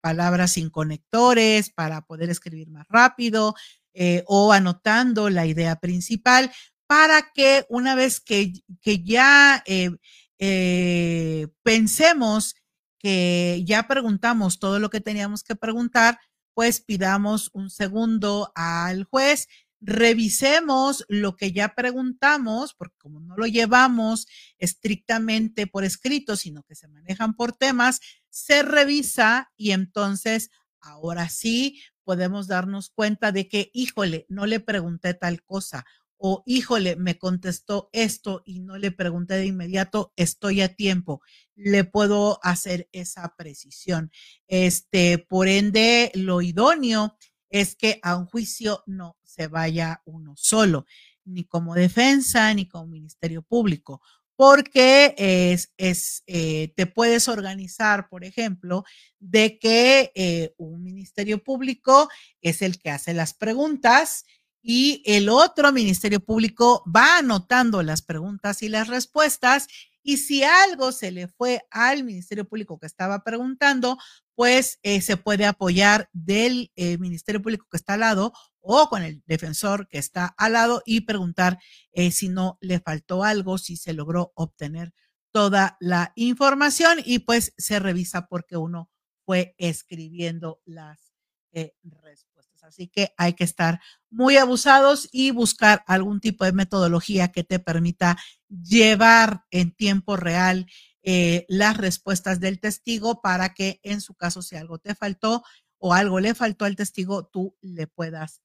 palabras 0.02 0.54
sin 0.54 0.70
conectores 0.72 1.70
para 1.70 2.02
poder 2.02 2.30
escribir 2.32 2.70
más 2.70 2.88
rápido, 2.90 3.54
eh, 4.00 4.24
o 4.28 4.54
anotando 4.54 5.32
la 5.32 5.48
idea 5.48 5.78
principal 5.80 6.52
para 6.86 7.32
que 7.34 7.66
una 7.68 7.96
vez 7.96 8.20
que, 8.20 8.54
que 8.80 9.04
ya 9.04 9.64
eh, 9.66 9.90
eh, 10.38 11.48
pensemos 11.64 12.54
que 13.00 13.64
ya 13.66 13.88
preguntamos 13.88 14.60
todo 14.60 14.78
lo 14.78 14.92
que 14.92 15.02
teníamos 15.02 15.44
que 15.44 15.56
preguntar, 15.56 16.20
pues 16.54 16.80
pidamos 16.80 17.50
un 17.54 17.72
segundo 17.72 18.52
al 18.54 19.06
juez, 19.06 19.48
revisemos 19.82 21.04
lo 21.08 21.36
que 21.36 21.52
ya 21.52 21.74
preguntamos, 21.74 22.76
porque 22.76 22.98
como 23.00 23.20
no 23.20 23.36
lo 23.36 23.48
llevamos 23.48 24.28
estrictamente 24.60 25.66
por 25.66 25.84
escrito, 25.84 26.36
sino 26.36 26.62
que 26.62 26.76
se 26.76 26.88
manejan 26.88 27.34
por 27.34 27.52
temas, 27.52 28.00
se 28.30 28.62
revisa 28.62 29.52
y 29.58 29.72
entonces 29.72 30.52
ahora 30.82 31.30
sí 31.30 31.82
podemos 32.08 32.48
darnos 32.48 32.90
cuenta 32.90 33.34
de 33.34 33.50
que, 33.50 33.70
híjole, 33.74 34.26
no 34.30 34.46
le 34.46 34.62
pregunté 34.62 35.14
tal 35.14 35.44
cosa 35.44 35.86
o 36.16 36.42
híjole, 36.46 36.96
me 36.96 37.18
contestó 37.18 37.90
esto 37.92 38.44
y 38.46 38.62
no 38.62 38.78
le 38.78 38.92
pregunté 38.92 39.34
de 39.34 39.48
inmediato, 39.48 40.14
estoy 40.16 40.62
a 40.62 40.74
tiempo, 40.74 41.22
le 41.54 41.84
puedo 41.84 42.40
hacer 42.44 42.88
esa 42.94 43.36
precisión. 43.38 44.10
Este, 44.48 45.18
por 45.18 45.50
ende, 45.50 46.14
lo 46.16 46.42
idóneo 46.42 47.18
es 47.50 47.76
que 47.76 48.00
a 48.02 48.16
un 48.16 48.26
juicio 48.26 48.84
no 48.86 49.18
se 49.24 49.50
vaya 49.50 50.02
uno 50.06 50.34
solo, 50.38 50.86
ni 51.26 51.44
como 51.44 51.76
defensa, 51.76 52.54
ni 52.54 52.70
como 52.70 52.88
ministerio 52.88 53.42
público 53.42 54.02
porque 54.38 55.16
es, 55.18 56.24
eh, 56.28 56.72
te 56.76 56.86
puedes 56.86 57.28
organizar, 57.28 58.08
por 58.08 58.24
ejemplo, 58.24 58.86
de 59.20 59.58
que 59.58 60.12
eh, 60.14 60.54
un 60.58 60.84
ministerio 60.84 61.44
público 61.44 62.08
es 62.42 62.62
el 62.62 62.78
que 62.78 62.92
hace 62.92 63.16
las 63.16 63.34
preguntas 63.34 64.26
y 64.62 65.02
el 65.06 65.30
otro 65.30 65.72
ministerio 65.72 66.20
público 66.20 66.84
va 66.96 67.18
anotando 67.18 67.82
las 67.82 68.04
preguntas 68.04 68.62
y 68.62 68.70
las 68.70 68.88
respuestas 68.88 69.68
y 70.04 70.18
si 70.18 70.44
algo 70.44 70.92
se 70.92 71.12
le 71.12 71.28
fue 71.28 71.64
al 71.72 72.04
ministerio 72.04 72.48
público 72.48 72.78
que 72.80 72.86
estaba 72.86 73.24
preguntando, 73.24 73.98
pues 74.36 74.78
eh, 74.84 75.02
se 75.02 75.18
puede 75.18 75.48
apoyar 75.48 76.10
del 76.14 76.72
ministerio 77.00 77.42
público 77.42 77.66
que 77.72 77.78
está 77.78 77.96
al 77.96 78.02
lado 78.02 78.34
o 78.70 78.90
con 78.90 79.02
el 79.02 79.24
defensor 79.26 79.88
que 79.88 79.98
está 79.98 80.36
al 80.38 80.54
lado 80.54 80.84
y 80.86 81.02
preguntar 81.02 81.58
eh, 81.94 82.12
si 82.12 82.28
no 82.28 82.58
le 82.60 82.82
faltó 82.82 83.24
algo, 83.24 83.58
si 83.58 83.78
se 83.78 83.94
logró 83.94 84.34
obtener 84.36 84.94
toda 85.32 85.78
la 85.80 86.12
información 86.16 87.00
y 87.04 87.20
pues 87.20 87.54
se 87.58 87.80
revisa 87.80 88.28
porque 88.28 88.58
uno 88.58 88.90
fue 89.26 89.56
escribiendo 89.58 90.62
las 90.66 91.14
eh, 91.54 91.76
respuestas. 91.82 92.64
Así 92.64 92.90
que 92.90 93.14
hay 93.18 93.34
que 93.34 93.46
estar 93.46 93.80
muy 94.10 94.36
abusados 94.36 95.08
y 95.14 95.32
buscar 95.32 95.84
algún 95.88 96.20
tipo 96.20 96.44
de 96.44 96.52
metodología 96.52 97.30
que 97.30 97.46
te 97.46 97.60
permita 97.60 98.18
llevar 98.50 99.46
en 99.50 99.72
tiempo 99.72 100.18
real 100.18 100.66
eh, 101.04 101.46
las 101.48 101.78
respuestas 101.78 102.42
del 102.42 102.60
testigo 102.60 103.22
para 103.22 103.54
que 103.54 103.80
en 103.84 104.02
su 104.02 104.14
caso 104.14 104.42
si 104.42 104.58
algo 104.58 104.78
te 104.78 104.94
faltó 104.94 105.44
o 105.78 105.94
algo 105.94 106.20
le 106.20 106.36
faltó 106.36 106.66
al 106.66 106.76
testigo, 106.76 107.28
tú 107.28 107.56
le 107.62 107.88
puedas 107.88 108.42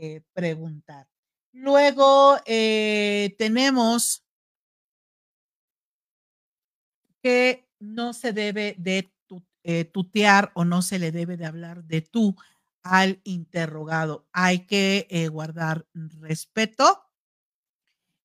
eh, 0.00 0.22
preguntar. 0.32 1.06
Luego 1.52 2.36
eh, 2.46 3.36
tenemos 3.38 4.24
que 7.22 7.68
no 7.78 8.12
se 8.12 8.32
debe 8.32 8.74
de 8.76 9.12
eh, 9.62 9.84
tutear 9.84 10.50
o 10.54 10.64
no 10.64 10.82
se 10.82 10.98
le 10.98 11.12
debe 11.12 11.36
de 11.36 11.46
hablar 11.46 11.84
de 11.84 12.02
tú 12.02 12.34
al 12.82 13.20
interrogado. 13.22 14.26
Hay 14.32 14.66
que 14.66 15.28
guardar 15.30 15.86
respeto. 15.94 17.04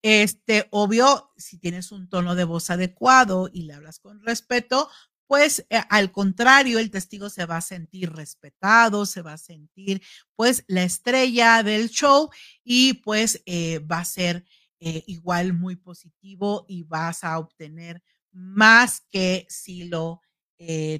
Este, 0.01 0.67
obvio, 0.71 1.31
si 1.37 1.59
tienes 1.59 1.91
un 1.91 2.09
tono 2.09 2.33
de 2.33 2.45
voz 2.45 2.71
adecuado 2.71 3.47
y 3.53 3.63
le 3.63 3.73
hablas 3.73 3.99
con 3.99 4.23
respeto, 4.23 4.89
pues 5.29 5.63
eh, 5.69 5.79
al 5.89 6.11
contrario, 6.11 6.79
el 6.79 6.89
testigo 6.89 7.29
se 7.29 7.45
va 7.45 7.57
a 7.57 7.61
sentir 7.61 8.11
respetado, 8.11 9.05
se 9.05 9.21
va 9.21 9.33
a 9.33 9.37
sentir 9.37 10.01
pues 10.35 10.63
la 10.65 10.81
estrella 10.81 11.61
del 11.61 11.89
show 11.91 12.31
y 12.63 12.95
pues 12.95 13.43
eh, 13.45 13.77
va 13.77 13.99
a 13.99 14.05
ser 14.05 14.43
eh, 14.79 15.03
igual 15.05 15.53
muy 15.53 15.75
positivo 15.75 16.65
y 16.67 16.81
vas 16.81 17.23
a 17.23 17.37
obtener 17.37 18.01
más 18.31 19.01
que 19.11 19.45
si 19.49 19.83
lo 19.83 20.21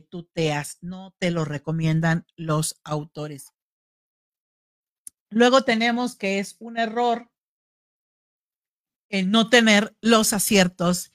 tuteas. 0.10 0.78
No 0.80 1.16
te 1.18 1.32
lo 1.32 1.44
recomiendan 1.44 2.26
los 2.38 2.80
autores. 2.84 3.52
Luego 5.32 5.64
tenemos 5.64 6.16
que 6.16 6.38
es 6.38 6.56
un 6.60 6.78
error 6.78 7.32
en 9.10 9.32
no 9.32 9.50
tener 9.50 9.98
los 10.02 10.34
aciertos 10.34 11.12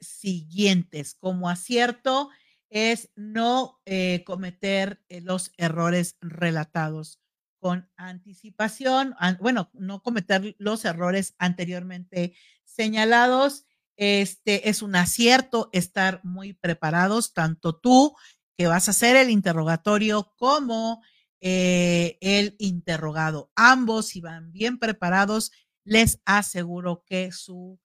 siguientes. 0.00 1.14
Como 1.14 1.48
acierto, 1.48 2.28
es 2.72 3.10
no 3.14 3.80
eh, 3.84 4.24
cometer 4.24 5.04
eh, 5.10 5.20
los 5.20 5.52
errores 5.58 6.16
relatados 6.22 7.20
con 7.60 7.88
anticipación, 7.96 9.14
bueno, 9.38 9.70
no 9.74 10.02
cometer 10.02 10.56
los 10.58 10.84
errores 10.84 11.36
anteriormente 11.38 12.34
señalados. 12.64 13.66
Este 13.96 14.68
es 14.68 14.82
un 14.82 14.96
acierto 14.96 15.70
estar 15.72 16.24
muy 16.24 16.54
preparados, 16.54 17.34
tanto 17.34 17.76
tú 17.76 18.16
que 18.56 18.66
vas 18.66 18.88
a 18.88 18.90
hacer 18.90 19.14
el 19.14 19.30
interrogatorio 19.30 20.32
como 20.36 21.02
eh, 21.40 22.18
el 22.20 22.56
interrogado. 22.58 23.52
Ambos, 23.54 24.06
si 24.08 24.20
van 24.20 24.50
bien 24.50 24.80
preparados, 24.80 25.52
les 25.84 26.20
aseguro 26.24 27.04
que 27.06 27.30
su 27.30 27.78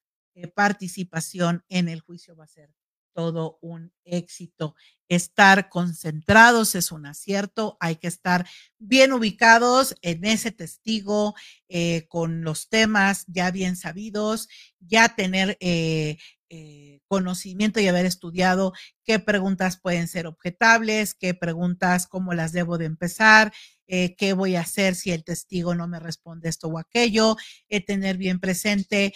participación 0.56 1.64
en 1.68 1.88
el 1.88 2.02
juicio 2.02 2.36
va 2.36 2.46
a 2.46 2.48
ser 2.48 2.77
todo 3.18 3.58
un 3.62 3.92
éxito. 4.06 4.76
Estar 5.10 5.70
concentrados 5.70 6.76
es 6.76 6.92
un 6.92 7.08
acierto, 7.08 7.76
hay 7.80 7.96
que 7.96 8.08
estar 8.08 8.48
bien 8.78 9.12
ubicados 9.12 9.96
en 10.04 10.24
ese 10.24 10.52
testigo, 10.52 11.34
eh, 11.68 12.06
con 12.10 12.44
los 12.44 12.70
temas 12.70 13.26
ya 13.26 13.50
bien 13.50 13.76
sabidos, 13.76 14.50
ya 14.80 15.16
tener 15.16 15.58
eh, 15.62 16.18
eh, 16.50 17.00
conocimiento 17.08 17.80
y 17.80 17.88
haber 17.88 18.06
estudiado 18.06 18.74
qué 19.04 19.18
preguntas 19.18 19.80
pueden 19.82 20.08
ser 20.08 20.28
objetables, 20.28 21.16
qué 21.16 21.34
preguntas, 21.34 22.06
cómo 22.06 22.36
las 22.36 22.52
debo 22.52 22.78
de 22.78 22.86
empezar, 22.86 23.52
eh, 23.88 24.16
qué 24.16 24.34
voy 24.34 24.56
a 24.56 24.62
hacer 24.62 24.96
si 24.96 25.12
el 25.12 25.24
testigo 25.24 25.76
no 25.76 25.88
me 25.88 26.00
responde 26.00 26.50
esto 26.50 26.68
o 26.68 26.78
aquello, 26.78 27.36
eh, 27.70 27.84
tener 27.84 28.18
bien 28.18 28.40
presente 28.40 29.14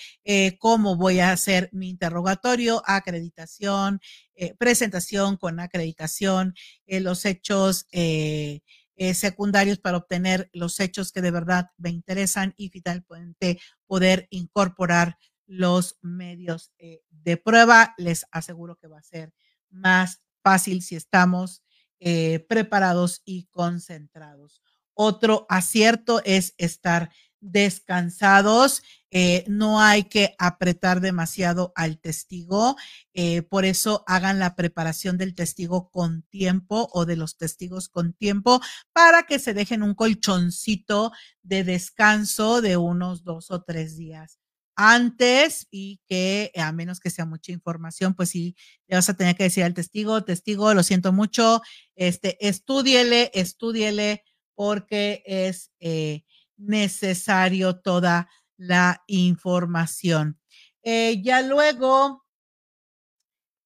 cómo 0.59 0.95
voy 0.95 1.19
a 1.19 1.31
hacer 1.31 1.69
mi 1.73 1.89
interrogatorio, 1.89 2.81
acreditación, 2.85 3.99
presentación 4.57 5.37
con 5.37 5.59
acreditación, 5.59 6.55
los 6.87 7.25
hechos. 7.25 7.87
secundarios 9.13 9.79
para 9.79 9.97
obtener 9.97 10.49
los 10.53 10.79
hechos 10.79 11.11
que 11.11 11.21
de 11.21 11.31
verdad 11.31 11.71
me 11.77 11.89
interesan 11.89 12.53
y 12.55 12.69
finalmente 12.69 13.59
poder 13.87 14.27
incorporar 14.29 15.17
los 15.51 15.97
medios 16.01 16.71
eh, 16.79 17.01
de 17.09 17.35
prueba. 17.35 17.93
Les 17.97 18.25
aseguro 18.31 18.77
que 18.77 18.87
va 18.87 18.99
a 18.99 19.03
ser 19.03 19.33
más 19.69 20.21
fácil 20.41 20.81
si 20.81 20.95
estamos 20.95 21.61
eh, 22.01 22.45
preparados 22.49 23.21
y 23.23 23.45
concentrados. 23.45 24.61
Otro 24.93 25.45
acierto 25.47 26.21
es 26.25 26.53
estar 26.57 27.09
descansados. 27.39 28.83
Eh, 29.09 29.45
no 29.47 29.79
hay 29.79 30.03
que 30.03 30.35
apretar 30.37 30.99
demasiado 30.99 31.71
al 31.75 31.99
testigo. 31.99 32.75
por 33.49 33.65
eso 33.65 34.03
hagan 34.07 34.39
la 34.39 34.55
preparación 34.55 35.17
del 35.17 35.35
testigo 35.35 35.89
con 35.89 36.23
tiempo 36.23 36.89
o 36.91 37.05
de 37.05 37.15
los 37.15 37.37
testigos 37.37 37.87
con 37.87 38.13
tiempo 38.13 38.61
para 38.93 39.23
que 39.23 39.39
se 39.39 39.53
dejen 39.53 39.83
un 39.83 39.95
colchoncito 39.95 41.11
de 41.43 41.63
descanso 41.63 42.61
de 42.61 42.77
unos 42.77 43.23
dos 43.23 43.51
o 43.51 43.63
tres 43.63 43.95
días 43.97 44.41
antes 44.83 45.67
y 45.69 46.01
que 46.07 46.51
a 46.55 46.71
menos 46.71 46.99
que 46.99 47.11
sea 47.11 47.25
mucha 47.25 47.51
información, 47.51 48.15
pues 48.15 48.29
sí, 48.29 48.55
le 48.87 48.95
vas 48.95 49.07
a 49.09 49.13
tener 49.13 49.35
que 49.35 49.43
decir 49.43 49.63
al 49.63 49.75
testigo, 49.75 50.23
testigo, 50.23 50.73
lo 50.73 50.81
siento 50.81 51.13
mucho, 51.13 51.61
este, 51.95 52.47
estúdiele, 52.47 53.29
estúdiele, 53.35 54.23
porque 54.55 55.21
es 55.27 55.71
eh, 55.81 56.23
necesario 56.57 57.79
toda 57.79 58.27
la 58.57 59.03
información. 59.05 60.39
Eh, 60.81 61.21
ya 61.21 61.43
luego 61.43 62.25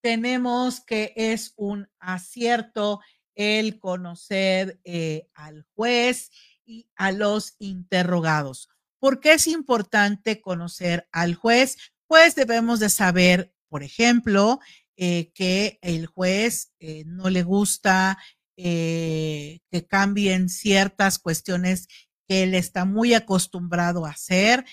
tenemos 0.02 0.82
que 0.82 1.14
es 1.16 1.54
un 1.56 1.88
acierto 1.98 3.00
el 3.36 3.80
conocer 3.80 4.82
eh, 4.84 5.30
al 5.34 5.66
juez 5.76 6.30
y 6.66 6.90
a 6.98 7.14
los 7.14 7.56
interrogados. 7.60 8.68
¿Por 9.06 9.20
qué 9.20 9.34
es 9.34 9.46
importante 9.46 10.42
conocer 10.42 11.08
al 11.12 11.36
juez? 11.36 11.78
Pues 12.08 12.34
debemos 12.34 12.80
de 12.80 12.90
saber, 12.90 13.54
por 13.70 13.84
ejemplo, 13.84 14.60
eh, 14.96 15.32
que 15.36 15.78
el 15.84 16.08
juez 16.08 16.74
eh, 16.80 17.04
no 17.06 17.30
le 17.30 17.44
gusta 17.44 18.18
eh, 18.58 19.60
que 19.70 19.86
cambien 19.86 20.50
ciertas 20.50 21.20
cuestiones 21.20 21.88
que 22.28 22.42
él 22.42 22.56
está 22.56 22.86
muy 22.86 23.14
acostumbrado 23.14 24.08
a 24.08 24.10
hacer. 24.10 24.66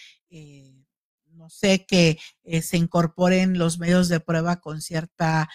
no 1.26 1.50
sé, 1.50 1.84
que 1.84 2.18
se 2.62 2.78
incorporen 2.78 3.58
los 3.58 3.78
medios 3.78 4.08
de 4.08 4.20
prueba 4.20 4.62
con 4.62 4.80
cierta 4.80 5.50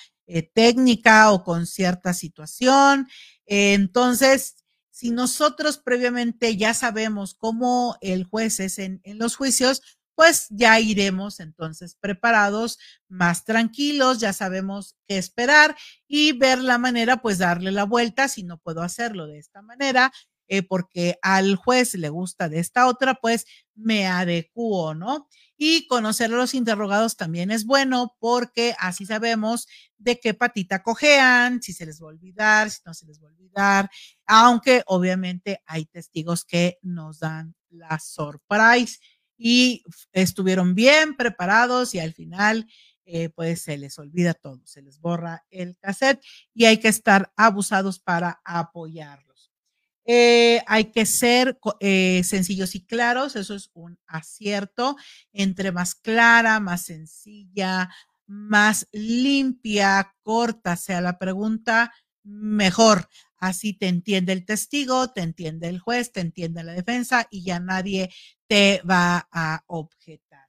técnica 0.53 1.31
o 1.31 1.43
con 1.43 1.65
cierta 1.65 2.13
situación. 2.13 3.07
entonces, 3.47 4.66
si 4.97 5.11
nosotros 5.11 5.77
previamente 5.77 6.57
ya 6.57 6.73
sabemos 6.73 7.35
cómo 7.35 7.99
el 8.01 8.23
juez 8.23 8.59
es 8.59 8.79
en, 8.79 8.99
los 9.03 9.35
juicios, 9.35 9.99
pues 10.15 10.47
ya 10.49 10.79
iremos 10.79 11.39
entonces 11.39 11.95
preparados, 11.99 12.79
más 13.07 13.45
tranquilos, 13.45 14.19
ya 14.19 14.33
sabemos 14.33 14.95
qué 15.07 15.19
esperar 15.19 15.77
y 16.07 16.31
ver 16.31 16.57
la 16.57 16.79
manera, 16.79 17.21
pues 17.21 17.37
darle 17.37 17.71
la 17.71 17.83
vuelta, 17.83 18.27
si 18.27 18.41
no 18.41 18.57
puedo 18.57 18.81
hacerlo 18.81 19.27
de 19.27 19.37
esta 19.37 19.61
manera, 19.61 20.11
eh, 20.47 20.63
porque 20.63 21.17
al 21.21 21.55
juez 21.55 21.93
le 21.95 22.09
gusta 22.09 22.49
de 22.49 22.59
esta 22.59 22.87
otra, 22.87 23.15
pues 23.15 23.45
me 23.75 24.07
adecuo, 24.07 24.93
¿no? 24.95 25.27
Y 25.57 25.87
conocer 25.87 26.33
a 26.33 26.37
los 26.37 26.53
interrogados 26.53 27.17
también 27.17 27.51
es 27.51 27.65
bueno 27.65 28.15
porque 28.19 28.75
así 28.79 29.05
sabemos 29.05 29.67
de 29.97 30.19
qué 30.19 30.33
patita 30.33 30.83
cojean, 30.83 31.61
si 31.61 31.73
se 31.73 31.85
les 31.85 32.01
va 32.01 32.05
a 32.05 32.09
olvidar, 32.09 32.69
si 32.69 32.79
no 32.85 32.93
se 32.93 33.05
les 33.05 33.21
va 33.21 33.27
a 33.27 33.31
olvidar, 33.31 33.89
aunque 34.25 34.83
obviamente 34.85 35.61
hay 35.65 35.85
testigos 35.85 36.45
que 36.45 36.77
nos 36.81 37.19
dan 37.19 37.55
la 37.69 37.99
surprise 37.99 38.99
y 39.37 39.83
estuvieron 40.13 40.75
bien 40.75 41.15
preparados 41.15 41.93
y 41.93 41.99
al 41.99 42.13
final 42.13 42.67
eh, 43.05 43.29
pues 43.29 43.61
se 43.61 43.77
les 43.77 43.97
olvida 43.99 44.33
todo, 44.33 44.61
se 44.65 44.81
les 44.81 44.99
borra 44.99 45.45
el 45.49 45.77
cassette 45.77 46.21
y 46.53 46.65
hay 46.65 46.77
que 46.77 46.89
estar 46.89 47.31
abusados 47.37 47.99
para 47.99 48.41
apoyar. 48.43 49.26
Eh, 50.09 50.63
hay 50.67 50.85
que 50.85 51.05
ser 51.05 51.59
eh, 51.81 52.21
sencillos 52.23 52.75
y 52.75 52.85
claros, 52.85 53.35
eso 53.35 53.55
es 53.55 53.69
un 53.73 53.99
acierto. 54.07 54.95
Entre 55.33 55.71
más 55.73 55.95
clara, 55.95 56.59
más 56.61 56.85
sencilla, 56.85 57.89
más 58.25 58.87
limpia, 58.93 60.15
corta 60.23 60.77
sea 60.77 61.01
la 61.01 61.19
pregunta, 61.19 61.93
mejor. 62.23 63.09
Así 63.37 63.73
te 63.73 63.87
entiende 63.87 64.33
el 64.33 64.45
testigo, 64.45 65.11
te 65.11 65.21
entiende 65.21 65.67
el 65.67 65.79
juez, 65.79 66.11
te 66.11 66.21
entiende 66.21 66.63
la 66.63 66.73
defensa 66.73 67.27
y 67.29 67.43
ya 67.43 67.59
nadie 67.59 68.09
te 68.47 68.81
va 68.89 69.27
a 69.31 69.63
objetar. 69.67 70.47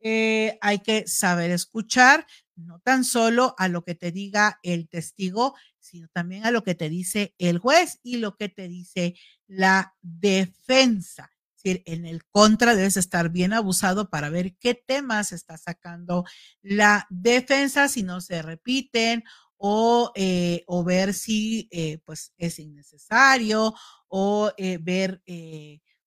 Eh, 0.00 0.58
hay 0.60 0.80
que 0.80 1.06
saber 1.06 1.50
escuchar, 1.52 2.26
no 2.56 2.80
tan 2.80 3.04
solo 3.04 3.54
a 3.58 3.68
lo 3.68 3.84
que 3.84 3.94
te 3.94 4.12
diga 4.12 4.58
el 4.62 4.88
testigo, 4.88 5.54
sino 5.78 6.08
también 6.12 6.44
a 6.46 6.50
lo 6.50 6.62
que 6.62 6.74
te 6.74 6.88
dice 6.88 7.34
el 7.38 7.58
juez 7.58 7.98
y 8.02 8.16
lo 8.16 8.36
que 8.36 8.48
te 8.48 8.68
dice 8.68 9.14
la 9.46 9.94
defensa. 10.00 11.30
Es 11.56 11.62
decir, 11.62 11.82
en 11.86 12.06
el 12.06 12.24
contra 12.26 12.74
debes 12.74 12.96
estar 12.96 13.30
bien 13.30 13.52
abusado 13.52 14.10
para 14.10 14.30
ver 14.30 14.56
qué 14.56 14.74
temas 14.74 15.32
está 15.32 15.56
sacando 15.58 16.24
la 16.60 17.06
defensa, 17.08 17.88
si 17.88 18.02
no 18.02 18.20
se 18.20 18.42
repiten, 18.42 19.22
o, 19.64 20.10
eh, 20.16 20.64
o 20.66 20.82
ver 20.82 21.14
si 21.14 21.68
eh, 21.70 21.98
pues 22.04 22.32
es 22.36 22.58
innecesario, 22.58 23.74
o 24.08 24.50
eh, 24.56 24.78
ver 24.82 25.22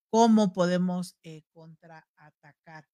cómo 0.10 0.52
podemos 0.52 1.16
contraatacar. 1.54 2.86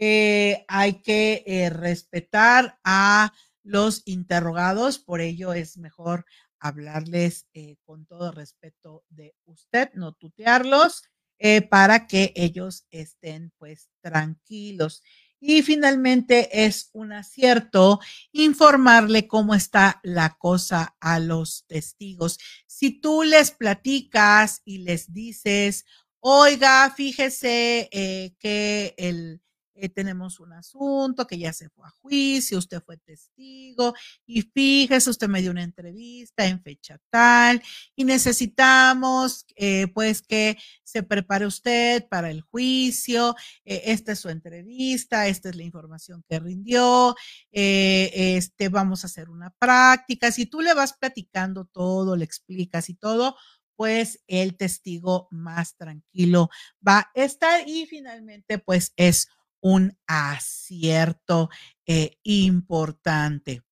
Hay 0.00 1.02
que 1.02 1.70
respetar 1.72 2.78
a 2.84 3.32
los 3.62 4.02
interrogados, 4.06 4.98
por 4.98 5.20
ello 5.20 5.52
es 5.52 5.76
mejor 5.76 6.24
hablarles 6.60 7.46
eh, 7.54 7.76
con 7.84 8.06
todo 8.06 8.30
respeto 8.30 9.04
de 9.08 9.34
usted, 9.46 9.90
no 9.94 10.12
tutearlos, 10.12 11.02
eh, 11.38 11.62
para 11.62 12.06
que 12.06 12.32
ellos 12.36 12.86
estén 12.90 13.50
pues 13.58 13.88
tranquilos. 14.02 15.02
Y 15.40 15.62
finalmente 15.62 16.66
es 16.66 16.90
un 16.92 17.12
acierto 17.12 17.98
informarle 18.30 19.26
cómo 19.26 19.54
está 19.54 20.00
la 20.02 20.36
cosa 20.36 20.96
a 21.00 21.18
los 21.18 21.64
testigos. 21.66 22.38
Si 22.66 23.00
tú 23.00 23.22
les 23.22 23.50
platicas 23.50 24.60
y 24.66 24.78
les 24.78 25.14
dices, 25.14 25.86
oiga, 26.18 26.92
fíjese 26.94 27.88
eh, 27.90 28.34
que 28.38 28.94
el, 28.98 29.40
eh, 29.74 29.88
tenemos 29.88 30.40
un 30.40 30.52
asunto 30.52 31.26
que 31.26 31.38
ya 31.38 31.52
se 31.52 31.68
fue 31.70 31.86
a 31.86 31.90
juicio, 31.90 32.58
usted 32.58 32.82
fue 32.84 32.96
testigo 32.98 33.94
y 34.26 34.42
fíjese, 34.42 35.10
usted 35.10 35.28
me 35.28 35.40
dio 35.40 35.50
una 35.50 35.62
entrevista 35.62 36.46
en 36.46 36.62
fecha 36.62 36.98
tal 37.10 37.62
y 37.96 38.04
necesitamos 38.04 39.46
eh, 39.56 39.86
pues 39.94 40.22
que 40.22 40.58
se 40.82 41.02
prepare 41.02 41.46
usted 41.46 42.06
para 42.08 42.30
el 42.30 42.42
juicio, 42.42 43.34
eh, 43.64 43.82
esta 43.86 44.12
es 44.12 44.18
su 44.18 44.28
entrevista, 44.28 45.26
esta 45.28 45.48
es 45.48 45.56
la 45.56 45.62
información 45.62 46.24
que 46.28 46.40
rindió, 46.40 47.14
este, 47.50 48.68
vamos 48.68 49.04
a 49.04 49.06
hacer 49.06 49.30
una 49.30 49.50
práctica, 49.58 50.30
si 50.32 50.46
tú 50.46 50.60
le 50.60 50.74
vas 50.74 50.92
platicando 50.94 51.64
todo, 51.64 52.16
le 52.16 52.24
explicas 52.24 52.88
y 52.88 52.94
todo, 52.94 53.36
pues 53.80 54.22
el 54.26 54.58
testigo 54.58 55.26
más 55.30 55.74
tranquilo 55.74 56.50
va 56.86 56.98
a 56.98 57.10
estar 57.14 57.66
y 57.66 57.86
finalmente 57.86 58.58
pues 58.58 58.92
es 58.96 59.28
un 59.60 59.96
acierto 60.06 61.50
eh, 61.86 62.18
importante. 62.22 63.62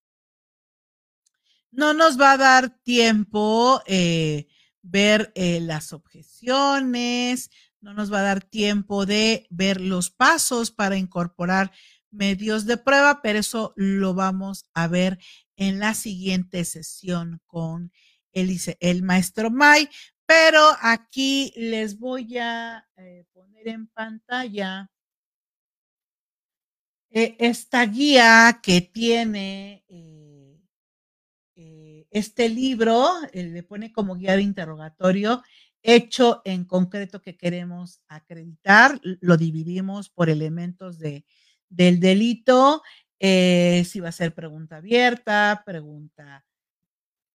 No 1.70 1.94
nos 1.94 2.20
va 2.20 2.32
a 2.32 2.36
dar 2.36 2.70
tiempo 2.82 3.82
eh, 3.86 4.46
ver 4.82 5.32
eh, 5.34 5.60
las 5.60 5.92
objeciones, 5.92 7.50
no 7.80 7.94
nos 7.94 8.12
va 8.12 8.20
a 8.20 8.22
dar 8.22 8.42
tiempo 8.42 9.06
de 9.06 9.46
ver 9.50 9.80
los 9.80 10.10
pasos 10.10 10.70
para 10.70 10.96
incorporar 10.96 11.70
medios 12.10 12.66
de 12.66 12.78
prueba, 12.78 13.20
pero 13.22 13.38
eso 13.38 13.72
lo 13.76 14.14
vamos 14.14 14.66
a 14.74 14.88
ver 14.88 15.18
en 15.56 15.78
la 15.78 15.94
siguiente 15.94 16.64
sesión 16.64 17.40
con 17.46 17.92
el, 18.32 18.58
el 18.80 19.02
maestro 19.02 19.50
May. 19.50 19.88
Pero 20.26 20.60
aquí 20.80 21.52
les 21.56 21.98
voy 21.98 22.36
a 22.38 22.86
poner 23.32 23.68
en 23.68 23.86
pantalla 23.88 24.90
eh, 27.10 27.36
esta 27.38 27.84
guía 27.86 28.60
que 28.62 28.80
tiene 28.80 29.84
eh, 29.88 30.60
este 32.10 32.48
libro, 32.48 33.06
le 33.32 33.62
pone 33.62 33.92
como 33.92 34.16
guía 34.16 34.36
de 34.36 34.42
interrogatorio, 34.42 35.42
hecho 35.82 36.40
en 36.44 36.64
concreto 36.64 37.20
que 37.20 37.36
queremos 37.36 38.00
acreditar, 38.08 38.98
lo 39.02 39.36
dividimos 39.36 40.08
por 40.08 40.30
elementos 40.30 40.98
de, 40.98 41.24
del 41.68 42.00
delito, 42.00 42.82
si 43.20 44.00
va 44.00 44.08
a 44.08 44.12
ser 44.12 44.34
pregunta 44.34 44.76
abierta, 44.76 45.62
pregunta 45.66 46.44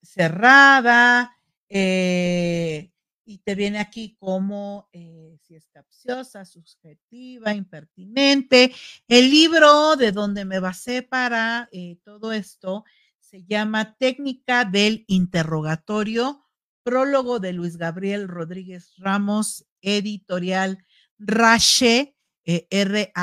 cerrada, 0.04 1.38
eh, 1.70 2.92
y 3.26 3.40
te 3.40 3.56
viene 3.56 3.80
aquí 3.80 4.16
como 4.20 4.90
eh, 4.92 5.38
si 5.42 5.56
es 5.56 5.68
capciosa, 5.70 6.46
subjetiva, 6.46 7.54
impertinente. 7.54 8.74
El 9.08 9.30
libro 9.30 9.96
de 9.96 10.12
donde 10.12 10.46
me 10.46 10.60
basé 10.60 11.02
para 11.04 11.70
eh, 11.72 11.98
todo 12.04 12.32
esto 12.34 12.84
se 13.20 13.44
llama 13.46 13.96
Técnica 13.98 14.66
del 14.66 15.06
Interrogatorio, 15.08 16.44
prólogo 16.84 17.40
de 17.40 17.54
Luis 17.54 17.78
Gabriel 17.78 18.28
Rodríguez 18.28 18.94
Ramos, 18.98 19.66
editorial 19.82 20.86
Rache, 21.18 22.16
R-A-S-H-E. 22.46 23.14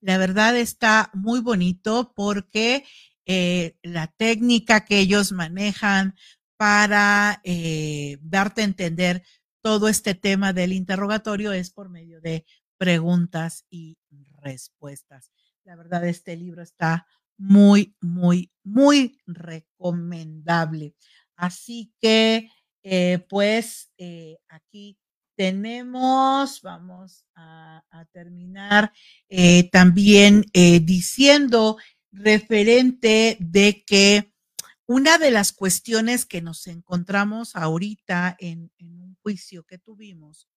La 0.00 0.18
verdad 0.18 0.56
está 0.56 1.10
muy 1.14 1.40
bonito 1.40 2.12
porque 2.14 2.84
eh, 3.24 3.76
la 3.82 4.08
técnica 4.08 4.84
que 4.84 4.98
ellos 4.98 5.30
manejan 5.32 6.16
para 6.62 7.40
eh, 7.42 8.18
darte 8.22 8.60
a 8.60 8.66
entender 8.66 9.24
todo 9.64 9.88
este 9.88 10.14
tema 10.14 10.52
del 10.52 10.72
interrogatorio 10.72 11.50
es 11.52 11.72
por 11.72 11.88
medio 11.88 12.20
de 12.20 12.46
preguntas 12.78 13.66
y 13.68 13.98
respuestas. 14.40 15.32
La 15.64 15.74
verdad, 15.74 16.06
este 16.06 16.36
libro 16.36 16.62
está 16.62 17.04
muy, 17.36 17.96
muy, 18.00 18.52
muy 18.62 19.18
recomendable. 19.26 20.94
Así 21.34 21.92
que, 22.00 22.48
eh, 22.84 23.26
pues, 23.28 23.90
aquí 24.48 24.96
tenemos, 25.36 26.62
vamos 26.62 27.24
a, 27.34 27.82
terminar 28.12 28.92
también 29.72 30.44
diciendo 30.52 31.76
referente 32.12 33.36
de 33.40 33.82
que 33.84 34.31
una 34.92 35.16
de 35.16 35.30
las 35.30 35.52
cuestiones 35.52 36.26
que 36.26 36.42
nos 36.42 36.66
encontramos 36.66 37.56
ahorita 37.56 38.36
en, 38.38 38.70
un 38.78 39.16
juicio 39.22 39.64
que 39.64 39.78
tuvimos 39.78 40.50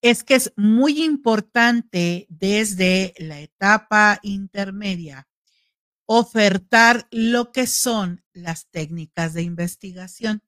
es 0.00 0.22
que 0.22 0.36
es 0.36 0.52
muy 0.56 1.02
importante 1.02 2.26
desde 2.28 3.12
la 3.18 3.40
etapa 3.40 4.20
intermedia 4.22 5.26
ofertar 6.04 7.08
lo 7.10 7.50
que 7.50 7.66
son 7.66 8.24
las 8.32 8.70
técnicas 8.70 9.34
de 9.34 9.42
investigación. 9.42 10.42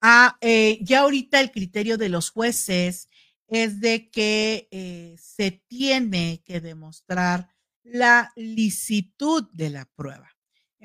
Ah, 0.00 0.38
eh, 0.40 0.78
ya 0.82 1.00
ahorita 1.00 1.40
el 1.40 1.50
criterio 1.50 1.98
de 1.98 2.08
los 2.08 2.30
jueces 2.30 3.08
es 3.48 3.80
de 3.80 4.10
que 4.10 4.68
eh, 4.70 5.16
se 5.18 5.50
tiene 5.50 6.40
que 6.44 6.60
demostrar 6.60 7.48
la 7.82 8.32
licitud 8.36 9.48
de 9.52 9.70
la 9.70 9.86
prueba. 9.86 10.35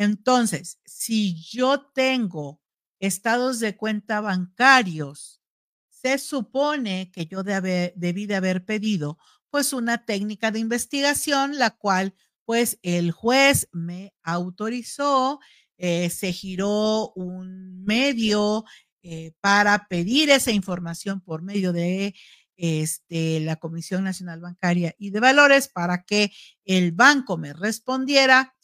Entonces, 0.02 0.80
si 0.84 1.36
yo 1.44 1.92
tengo 1.94 2.60
estados 3.00 3.60
de 3.60 3.78
cuenta 3.78 4.20
bancarios, 4.20 5.44
se 5.92 6.18
supone 6.18 7.12
que 7.12 7.28
yo 7.28 7.44
debí 7.44 8.26
de 8.26 8.36
haber 8.36 8.66
pedido 8.66 9.20
pues 9.52 9.74
una 9.74 10.04
técnica 10.04 10.50
de 10.50 10.58
investigación, 10.58 11.60
la 11.60 11.70
cual 11.78 12.16
pues 12.46 12.80
el 12.82 13.12
juez 13.12 13.70
me 13.74 14.16
autorizó, 14.24 15.40
eh, 15.78 16.10
se 16.10 16.32
giró 16.32 17.12
un 17.12 17.84
medio 17.84 18.66
eh, 19.04 19.34
para 19.40 19.88
pedir 19.88 20.32
esa 20.32 20.50
información 20.50 21.22
por 21.22 21.44
medio 21.44 21.74
de 21.74 22.16
este, 22.56 23.40
la 23.42 23.58
Comisión 23.58 24.04
Nacional 24.04 24.40
Bancaria 24.40 24.96
y 24.98 25.12
de 25.12 25.20
Valores 25.20 25.68
para 25.68 26.06
que 26.06 26.32
el 26.66 26.92
banco 26.92 27.38
me 27.38 27.54
respondiera. 27.54 28.56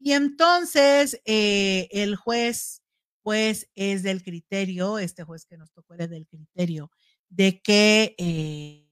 Y 0.00 0.12
entonces 0.12 1.20
eh, 1.24 1.88
el 1.90 2.16
juez, 2.16 2.82
pues, 3.22 3.68
es 3.74 4.02
del 4.02 4.22
criterio, 4.22 4.98
este 4.98 5.24
juez 5.24 5.46
que 5.46 5.56
nos 5.56 5.72
tocó 5.72 5.94
era 5.94 6.06
del 6.06 6.26
criterio 6.26 6.90
de 7.28 7.60
que 7.60 8.14
eh, 8.18 8.88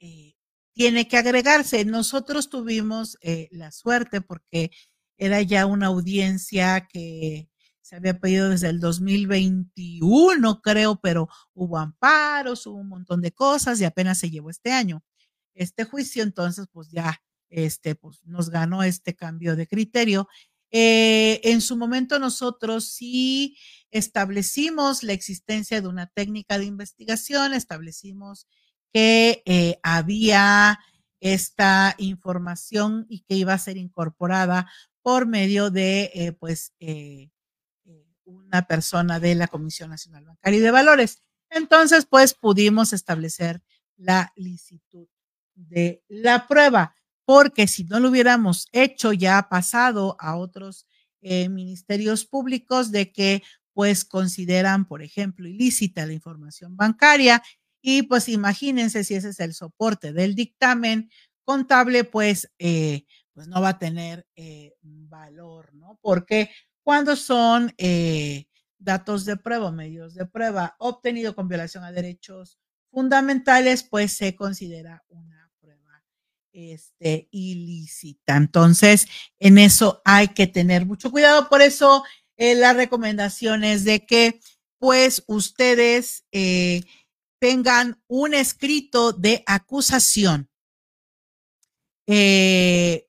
eh, 0.00 0.34
tiene 0.72 1.06
que 1.08 1.16
agregarse. 1.18 1.84
Nosotros 1.84 2.48
tuvimos 2.50 3.18
la 3.50 3.70
suerte 3.72 4.20
porque 4.20 4.70
era 5.18 5.42
ya 5.42 5.66
una 5.66 5.86
audiencia 5.88 6.88
que 6.90 7.48
se 7.82 7.96
había 7.96 8.18
pedido 8.18 8.48
desde 8.50 8.68
el 8.68 8.80
2021, 8.80 10.60
creo, 10.62 11.00
pero 11.00 11.28
hubo 11.54 11.78
amparos, 11.78 12.66
hubo 12.66 12.76
un 12.78 12.88
montón 12.88 13.20
de 13.20 13.32
cosas 13.32 13.80
y 13.80 13.84
apenas 13.84 14.18
se 14.18 14.30
llevó 14.30 14.50
este 14.50 14.72
año. 14.72 15.02
Este 15.54 15.84
juicio, 15.84 16.22
entonces, 16.22 16.66
pues 16.72 16.90
ya 16.90 17.20
este, 17.50 17.94
pues, 17.94 18.24
nos 18.24 18.50
ganó 18.50 18.82
este 18.82 19.14
cambio 19.14 19.56
de 19.56 19.66
criterio. 19.66 20.28
Eh, 20.70 21.40
en 21.44 21.60
su 21.60 21.76
momento 21.76 22.18
nosotros 22.18 22.88
sí 22.88 23.56
establecimos 23.90 25.02
la 25.02 25.12
existencia 25.12 25.80
de 25.80 25.88
una 25.88 26.06
técnica 26.06 26.58
de 26.58 26.64
investigación, 26.64 27.54
establecimos 27.54 28.46
que 28.92 29.42
eh, 29.46 29.78
había 29.82 30.78
esta 31.20 31.94
información 31.98 33.06
y 33.08 33.20
que 33.20 33.34
iba 33.34 33.52
a 33.52 33.58
ser 33.58 33.76
incorporada 33.76 34.70
por 35.02 35.26
medio 35.26 35.70
de, 35.70 36.10
eh, 36.14 36.32
pues, 36.32 36.72
una 38.24 38.66
persona 38.66 39.18
de 39.18 39.34
la 39.34 39.48
Comisión 39.48 39.90
Nacional 39.90 40.24
Bancaria 40.24 40.58
y 40.58 40.62
de 40.62 40.70
Valores. 40.70 41.22
Entonces, 41.50 42.06
pues 42.06 42.32
pudimos 42.34 42.92
establecer 42.92 43.60
la 43.96 44.32
licitud 44.36 45.08
de 45.54 46.02
la 46.08 46.46
prueba, 46.46 46.94
porque 47.30 47.68
si 47.68 47.84
no 47.84 48.00
lo 48.00 48.08
hubiéramos 48.08 48.66
hecho, 48.72 49.12
ya 49.12 49.38
ha 49.38 49.48
pasado 49.48 50.16
a 50.18 50.34
otros 50.34 50.88
eh, 51.22 51.48
ministerios 51.48 52.24
públicos 52.24 52.90
de 52.90 53.12
que 53.12 53.44
pues 53.72 54.04
consideran, 54.04 54.84
por 54.84 55.00
ejemplo, 55.00 55.46
ilícita 55.46 56.04
la 56.06 56.12
información 56.12 56.76
bancaria 56.76 57.40
y 57.80 58.02
pues 58.02 58.28
imagínense 58.28 59.04
si 59.04 59.14
ese 59.14 59.28
es 59.28 59.38
el 59.38 59.54
soporte 59.54 60.12
del 60.12 60.34
dictamen 60.34 61.08
contable, 61.44 62.02
pues, 62.02 62.50
eh, 62.58 63.04
pues 63.32 63.46
no 63.46 63.62
va 63.62 63.68
a 63.68 63.78
tener 63.78 64.26
eh, 64.34 64.74
valor, 64.82 65.72
¿no? 65.72 66.00
Porque 66.02 66.50
cuando 66.82 67.14
son 67.14 67.72
datos 68.76 69.24
de 69.24 69.36
prueba 69.36 69.70
medios 69.70 70.14
de 70.14 70.26
prueba 70.26 70.74
obtenidos 70.80 71.36
con 71.36 71.46
violación 71.46 71.84
a 71.84 71.92
derechos 71.92 72.58
fundamentales, 72.90 73.84
pues 73.84 74.16
se 74.16 74.34
considera 74.34 75.04
una 75.10 75.39
este, 76.52 77.28
ilícita. 77.30 78.36
Entonces, 78.36 79.06
en 79.38 79.58
eso 79.58 80.02
hay 80.04 80.28
que 80.28 80.46
tener 80.46 80.86
mucho 80.86 81.10
cuidado. 81.10 81.48
Por 81.48 81.62
eso, 81.62 82.04
eh, 82.36 82.54
la 82.54 82.72
recomendación 82.72 83.64
es 83.64 83.84
de 83.84 84.06
que, 84.06 84.40
pues, 84.78 85.24
ustedes 85.26 86.24
eh, 86.32 86.82
tengan 87.40 88.02
un 88.08 88.34
escrito 88.34 89.12
de 89.12 89.42
acusación. 89.46 90.48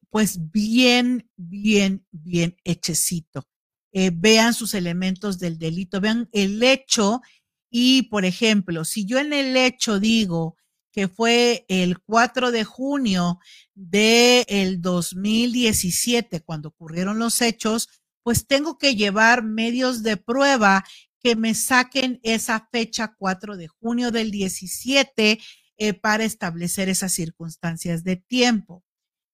pues 0.09 0.51
bien, 0.51 1.29
bien, 1.37 2.05
bien 2.11 2.55
hechecito 2.63 3.47
eh, 3.93 4.11
vean 4.13 4.53
sus 4.53 4.73
elementos 4.73 5.37
del 5.37 5.57
delito, 5.59 5.99
vean 5.99 6.29
el 6.31 6.63
hecho 6.63 7.21
y, 7.69 8.03
por 8.03 8.23
ejemplo, 8.23 8.85
si 8.85 9.05
yo 9.05 9.19
en 9.19 9.33
el 9.33 9.57
hecho 9.57 9.99
digo 9.99 10.55
que 10.91 11.07
fue 11.07 11.65
el 11.67 11.99
4 11.99 12.51
de 12.51 12.63
junio 12.63 13.39
del 13.73 14.45
el 14.47 14.81
2017 14.81 16.41
cuando 16.41 16.69
ocurrieron 16.69 17.19
los 17.19 17.41
hechos, 17.41 17.89
pues 18.23 18.45
tengo 18.45 18.77
que 18.77 18.95
llevar 18.95 19.43
medios 19.43 20.03
de 20.03 20.17
prueba 20.17 20.83
que 21.19 21.35
me 21.35 21.53
saquen 21.53 22.19
esa 22.23 22.67
fecha 22.71 23.15
4 23.17 23.57
de 23.57 23.67
junio 23.67 24.11
del 24.11 24.31
17 24.31 25.39
eh, 25.77 25.93
para 25.93 26.23
establecer 26.23 26.89
esas 26.89 27.11
circunstancias 27.11 28.03
de 28.03 28.17
tiempo. 28.17 28.83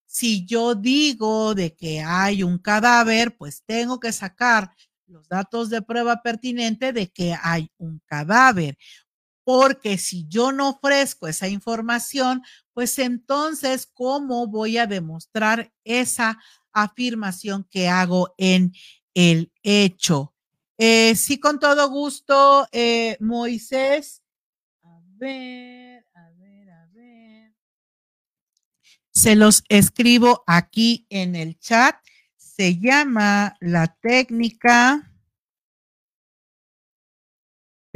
Si 0.06 0.46
yo 0.46 0.76
digo 0.76 1.54
de 1.54 1.76
que 1.76 2.02
hay 2.02 2.44
un 2.44 2.58
cadáver, 2.58 3.36
pues 3.38 3.64
tengo 3.66 4.00
que 4.00 4.12
sacar 4.12 4.72
los 5.06 5.28
datos 5.28 5.70
de 5.70 5.82
prueba 5.82 6.22
pertinente 6.22 6.94
de 6.94 7.10
que 7.10 7.36
hay 7.42 7.70
un 7.78 8.02
cadáver. 8.06 8.78
Porque 9.48 9.98
si 9.98 10.28
yo 10.28 10.52
no 10.52 10.72
ofrezco 10.72 11.26
esa 11.26 11.48
información, 11.48 12.44
pues 12.74 13.00
entonces, 13.00 13.88
¿cómo 13.88 14.46
voy 14.48 14.78
a 14.78 14.88
demostrar 14.88 15.72
esa 15.86 16.38
afirmación 16.74 17.66
que 17.72 17.88
hago 17.88 18.36
en 18.38 18.74
el 19.14 19.54
hecho? 19.64 20.34
Eh, 20.78 21.16
sí, 21.16 21.40
con 21.40 21.62
todo 21.62 21.90
gusto, 21.90 22.68
eh, 22.74 23.16
Moisés. 23.22 24.22
A 24.84 25.00
ver, 25.16 26.06
a 26.14 26.30
ver, 26.32 26.70
a 26.70 26.86
ver. 26.88 27.56
Se 29.12 29.38
los 29.38 29.64
escribo 29.70 30.44
aquí 30.46 31.08
en 31.10 31.38
el 31.38 31.58
chat. 31.58 31.96
Se 32.36 32.78
llama 32.78 33.56
la 33.62 33.96
técnica 34.02 35.10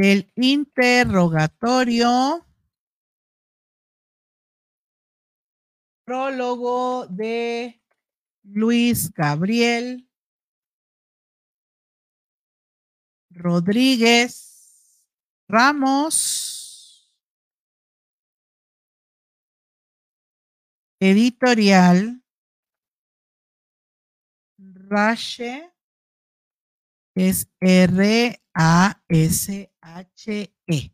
el 0.01 0.31
interrogatorio. 0.35 2.45
Prólogo 6.03 7.05
de 7.07 7.81
Luis 8.43 9.13
Gabriel 9.13 10.09
Rodríguez 13.29 15.05
Ramos. 15.47 17.13
Editorial 20.99 22.23
Rache 24.57 25.70
es 27.15 27.49
R 27.59 28.41
A 28.53 29.01
S 29.07 29.71
H-E. 29.81 30.93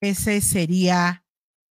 Ese 0.00 0.40
sería 0.40 1.24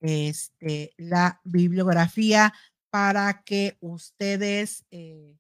este, 0.01 0.95
la 0.97 1.41
bibliografía 1.45 2.53
para 2.91 3.43
que 3.43 3.77
ustedes 3.81 4.85
eh, 4.91 5.37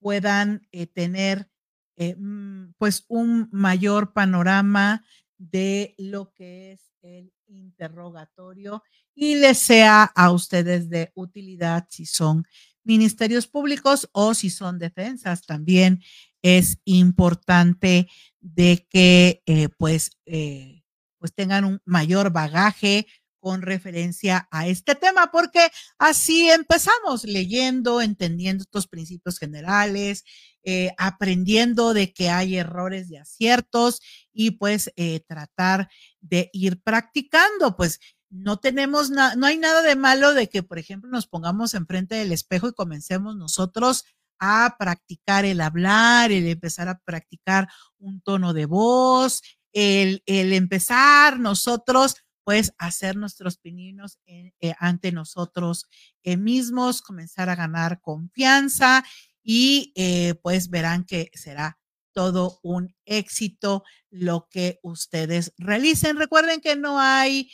puedan 0.00 0.66
eh, 0.72 0.86
tener 0.86 1.50
eh, 1.96 2.14
mm, 2.16 2.74
pues 2.78 3.04
un 3.08 3.48
mayor 3.52 4.12
panorama 4.12 5.04
de 5.36 5.94
lo 5.98 6.32
que 6.32 6.72
es 6.72 6.92
el 7.02 7.32
interrogatorio 7.46 8.82
y 9.14 9.36
les 9.36 9.58
sea 9.58 10.04
a 10.04 10.30
ustedes 10.32 10.88
de 10.88 11.12
utilidad 11.14 11.86
si 11.90 12.06
son 12.06 12.46
ministerios 12.84 13.46
públicos 13.46 14.08
o 14.12 14.34
si 14.34 14.48
son 14.48 14.78
defensas. 14.78 15.44
También 15.44 16.02
es 16.42 16.78
importante 16.84 18.08
de 18.40 18.86
que 18.88 19.42
eh, 19.46 19.68
pues, 19.78 20.12
eh, 20.26 20.82
pues 21.18 21.34
tengan 21.34 21.64
un 21.64 21.80
mayor 21.84 22.32
bagaje 22.32 23.06
con 23.40 23.62
referencia 23.62 24.48
a 24.50 24.66
este 24.66 24.96
tema, 24.96 25.30
porque 25.30 25.68
así 25.98 26.50
empezamos 26.50 27.24
leyendo, 27.24 28.00
entendiendo 28.00 28.62
estos 28.62 28.88
principios 28.88 29.38
generales, 29.38 30.24
eh, 30.64 30.90
aprendiendo 30.98 31.94
de 31.94 32.12
que 32.12 32.30
hay 32.30 32.56
errores 32.56 33.10
y 33.10 33.16
aciertos 33.16 34.00
y 34.32 34.52
pues 34.52 34.92
tratar 35.28 35.88
de 36.20 36.50
ir 36.52 36.82
practicando, 36.82 37.76
pues 37.76 38.00
no 38.30 38.58
tenemos 38.58 39.10
nada, 39.10 39.36
no 39.36 39.46
hay 39.46 39.56
nada 39.56 39.82
de 39.82 39.96
malo 39.96 40.34
de 40.34 40.48
que, 40.48 40.62
por 40.62 40.78
ejemplo, 40.78 41.08
nos 41.10 41.26
pongamos 41.26 41.74
enfrente 41.74 42.16
del 42.16 42.32
espejo 42.32 42.68
y 42.68 42.74
comencemos 42.74 43.36
nosotros 43.36 44.04
a 44.38 44.76
practicar 44.78 45.44
el 45.44 45.60
hablar, 45.60 46.32
el 46.32 46.46
empezar 46.46 46.88
a 46.88 46.98
practicar 46.98 47.68
un 47.98 48.20
tono 48.20 48.52
de 48.52 48.66
voz, 48.66 49.42
el, 49.72 50.22
empezar 50.26 51.38
nosotros 51.38 52.16
pues 52.44 52.72
hacer 52.78 53.16
nuestros 53.16 53.58
pininos 53.58 54.18
eh, 54.26 54.52
ante 54.78 55.12
nosotros 55.12 55.86
eh, 56.22 56.38
mismos, 56.38 57.02
comenzar 57.02 57.50
a 57.50 57.54
ganar 57.54 58.00
confianza 58.00 59.04
y 59.42 59.92
eh, 59.96 60.34
pues 60.42 60.70
verán 60.70 61.04
que 61.04 61.30
será 61.34 61.78
todo 62.14 62.58
un 62.62 62.94
éxito 63.04 63.84
lo 64.08 64.48
que 64.50 64.80
ustedes 64.82 65.52
realicen. 65.58 66.16
Recuerden 66.16 66.60
que 66.60 66.74
no 66.74 66.98
hay 66.98 67.50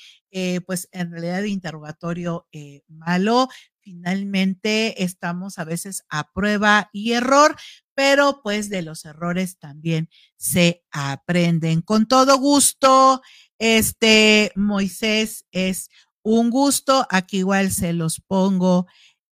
pues 0.67 0.89
en 0.91 1.13
realidad 1.13 1.45
interrogatorio 1.45 2.49
malo, 2.89 3.49
finalmente 3.85 5.05
estamos 5.05 5.59
a 5.59 5.65
veces 5.65 6.03
a 6.09 6.33
prueba 6.33 6.89
y 6.93 7.13
error, 7.13 7.57
pero 7.95 8.41
pues 8.43 8.71
de 8.71 8.83
los 8.83 9.05
errores 9.05 9.59
también 9.59 10.09
se 10.37 10.83
aprenden. 10.91 11.83
Con 11.83 12.09
todo 12.09 12.39
gusto, 12.39 13.21
este 13.59 14.53
Moisés 14.57 15.45
es 15.53 15.91
un 16.23 16.51
gusto. 16.51 17.07
Aquí 17.11 17.39
igual 17.39 17.71
se 17.71 17.93
los 17.93 18.21
pongo 18.21 18.87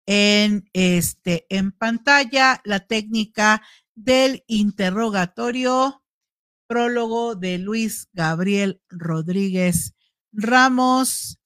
en 0.05 0.69
este 0.73 1.45
en 1.49 1.71
pantalla 1.71 2.61
la 2.63 2.81
técnica 2.81 3.63
del 3.95 4.43
interrogatorio 4.47 6.03
prólogo 6.67 7.35
de 7.35 7.57
Luis 7.57 8.09
Gabriel 8.13 8.81
Rodríguez 8.89 9.95
Ramos 10.31 11.39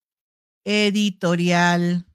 editorial 0.65 2.06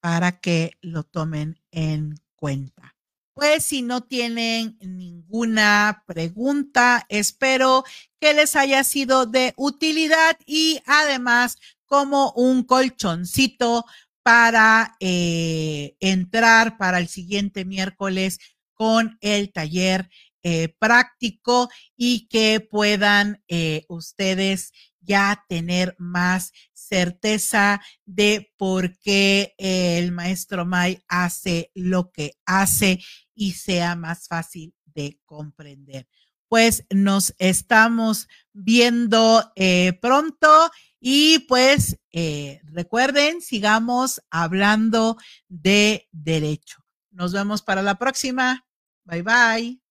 Para 0.00 0.40
que 0.40 0.76
lo 0.80 1.02
tomen 1.02 1.60
en 1.70 2.14
cuenta. 2.36 2.94
Pues 3.34 3.64
si 3.64 3.82
no 3.82 4.02
tienen 4.02 4.76
ninguna 4.80 6.02
pregunta, 6.06 7.06
espero 7.08 7.84
que 8.20 8.34
les 8.34 8.56
haya 8.56 8.82
sido 8.82 9.26
de 9.26 9.54
utilidad 9.56 10.36
y 10.44 10.80
además 10.86 11.56
como 11.86 12.32
un 12.32 12.64
colchoncito 12.64 13.84
para 14.24 14.96
eh, 15.00 15.96
entrar 16.00 16.78
para 16.78 16.98
el 16.98 17.08
siguiente 17.08 17.64
miércoles 17.64 18.40
con 18.74 19.16
el 19.20 19.52
taller 19.52 20.10
eh, 20.42 20.74
práctico 20.78 21.68
y 21.96 22.28
que 22.28 22.60
puedan 22.60 23.42
eh, 23.48 23.84
ustedes 23.88 24.72
ya 25.00 25.44
tener 25.48 25.96
más 25.98 26.52
certeza 26.72 27.80
de 28.04 28.52
por 28.56 28.98
qué 28.98 29.54
el 29.58 30.12
maestro 30.12 30.66
May 30.66 31.02
hace 31.08 31.70
lo 31.74 32.10
que 32.10 32.34
hace 32.44 33.00
y 33.34 33.52
sea 33.52 33.96
más 33.96 34.28
fácil 34.28 34.74
de 34.84 35.18
comprender. 35.24 36.06
Pues 36.48 36.84
nos 36.90 37.34
estamos 37.38 38.26
viendo 38.52 39.52
eh, 39.54 39.92
pronto 40.00 40.70
y 41.00 41.40
pues 41.40 41.98
eh, 42.10 42.60
recuerden, 42.64 43.40
sigamos 43.42 44.22
hablando 44.30 45.16
de 45.48 46.08
derecho. 46.10 46.78
Nos 47.10 47.32
vemos 47.32 47.62
para 47.62 47.82
la 47.82 47.96
próxima. 47.96 48.66
Bye 49.04 49.22
bye. 49.22 49.87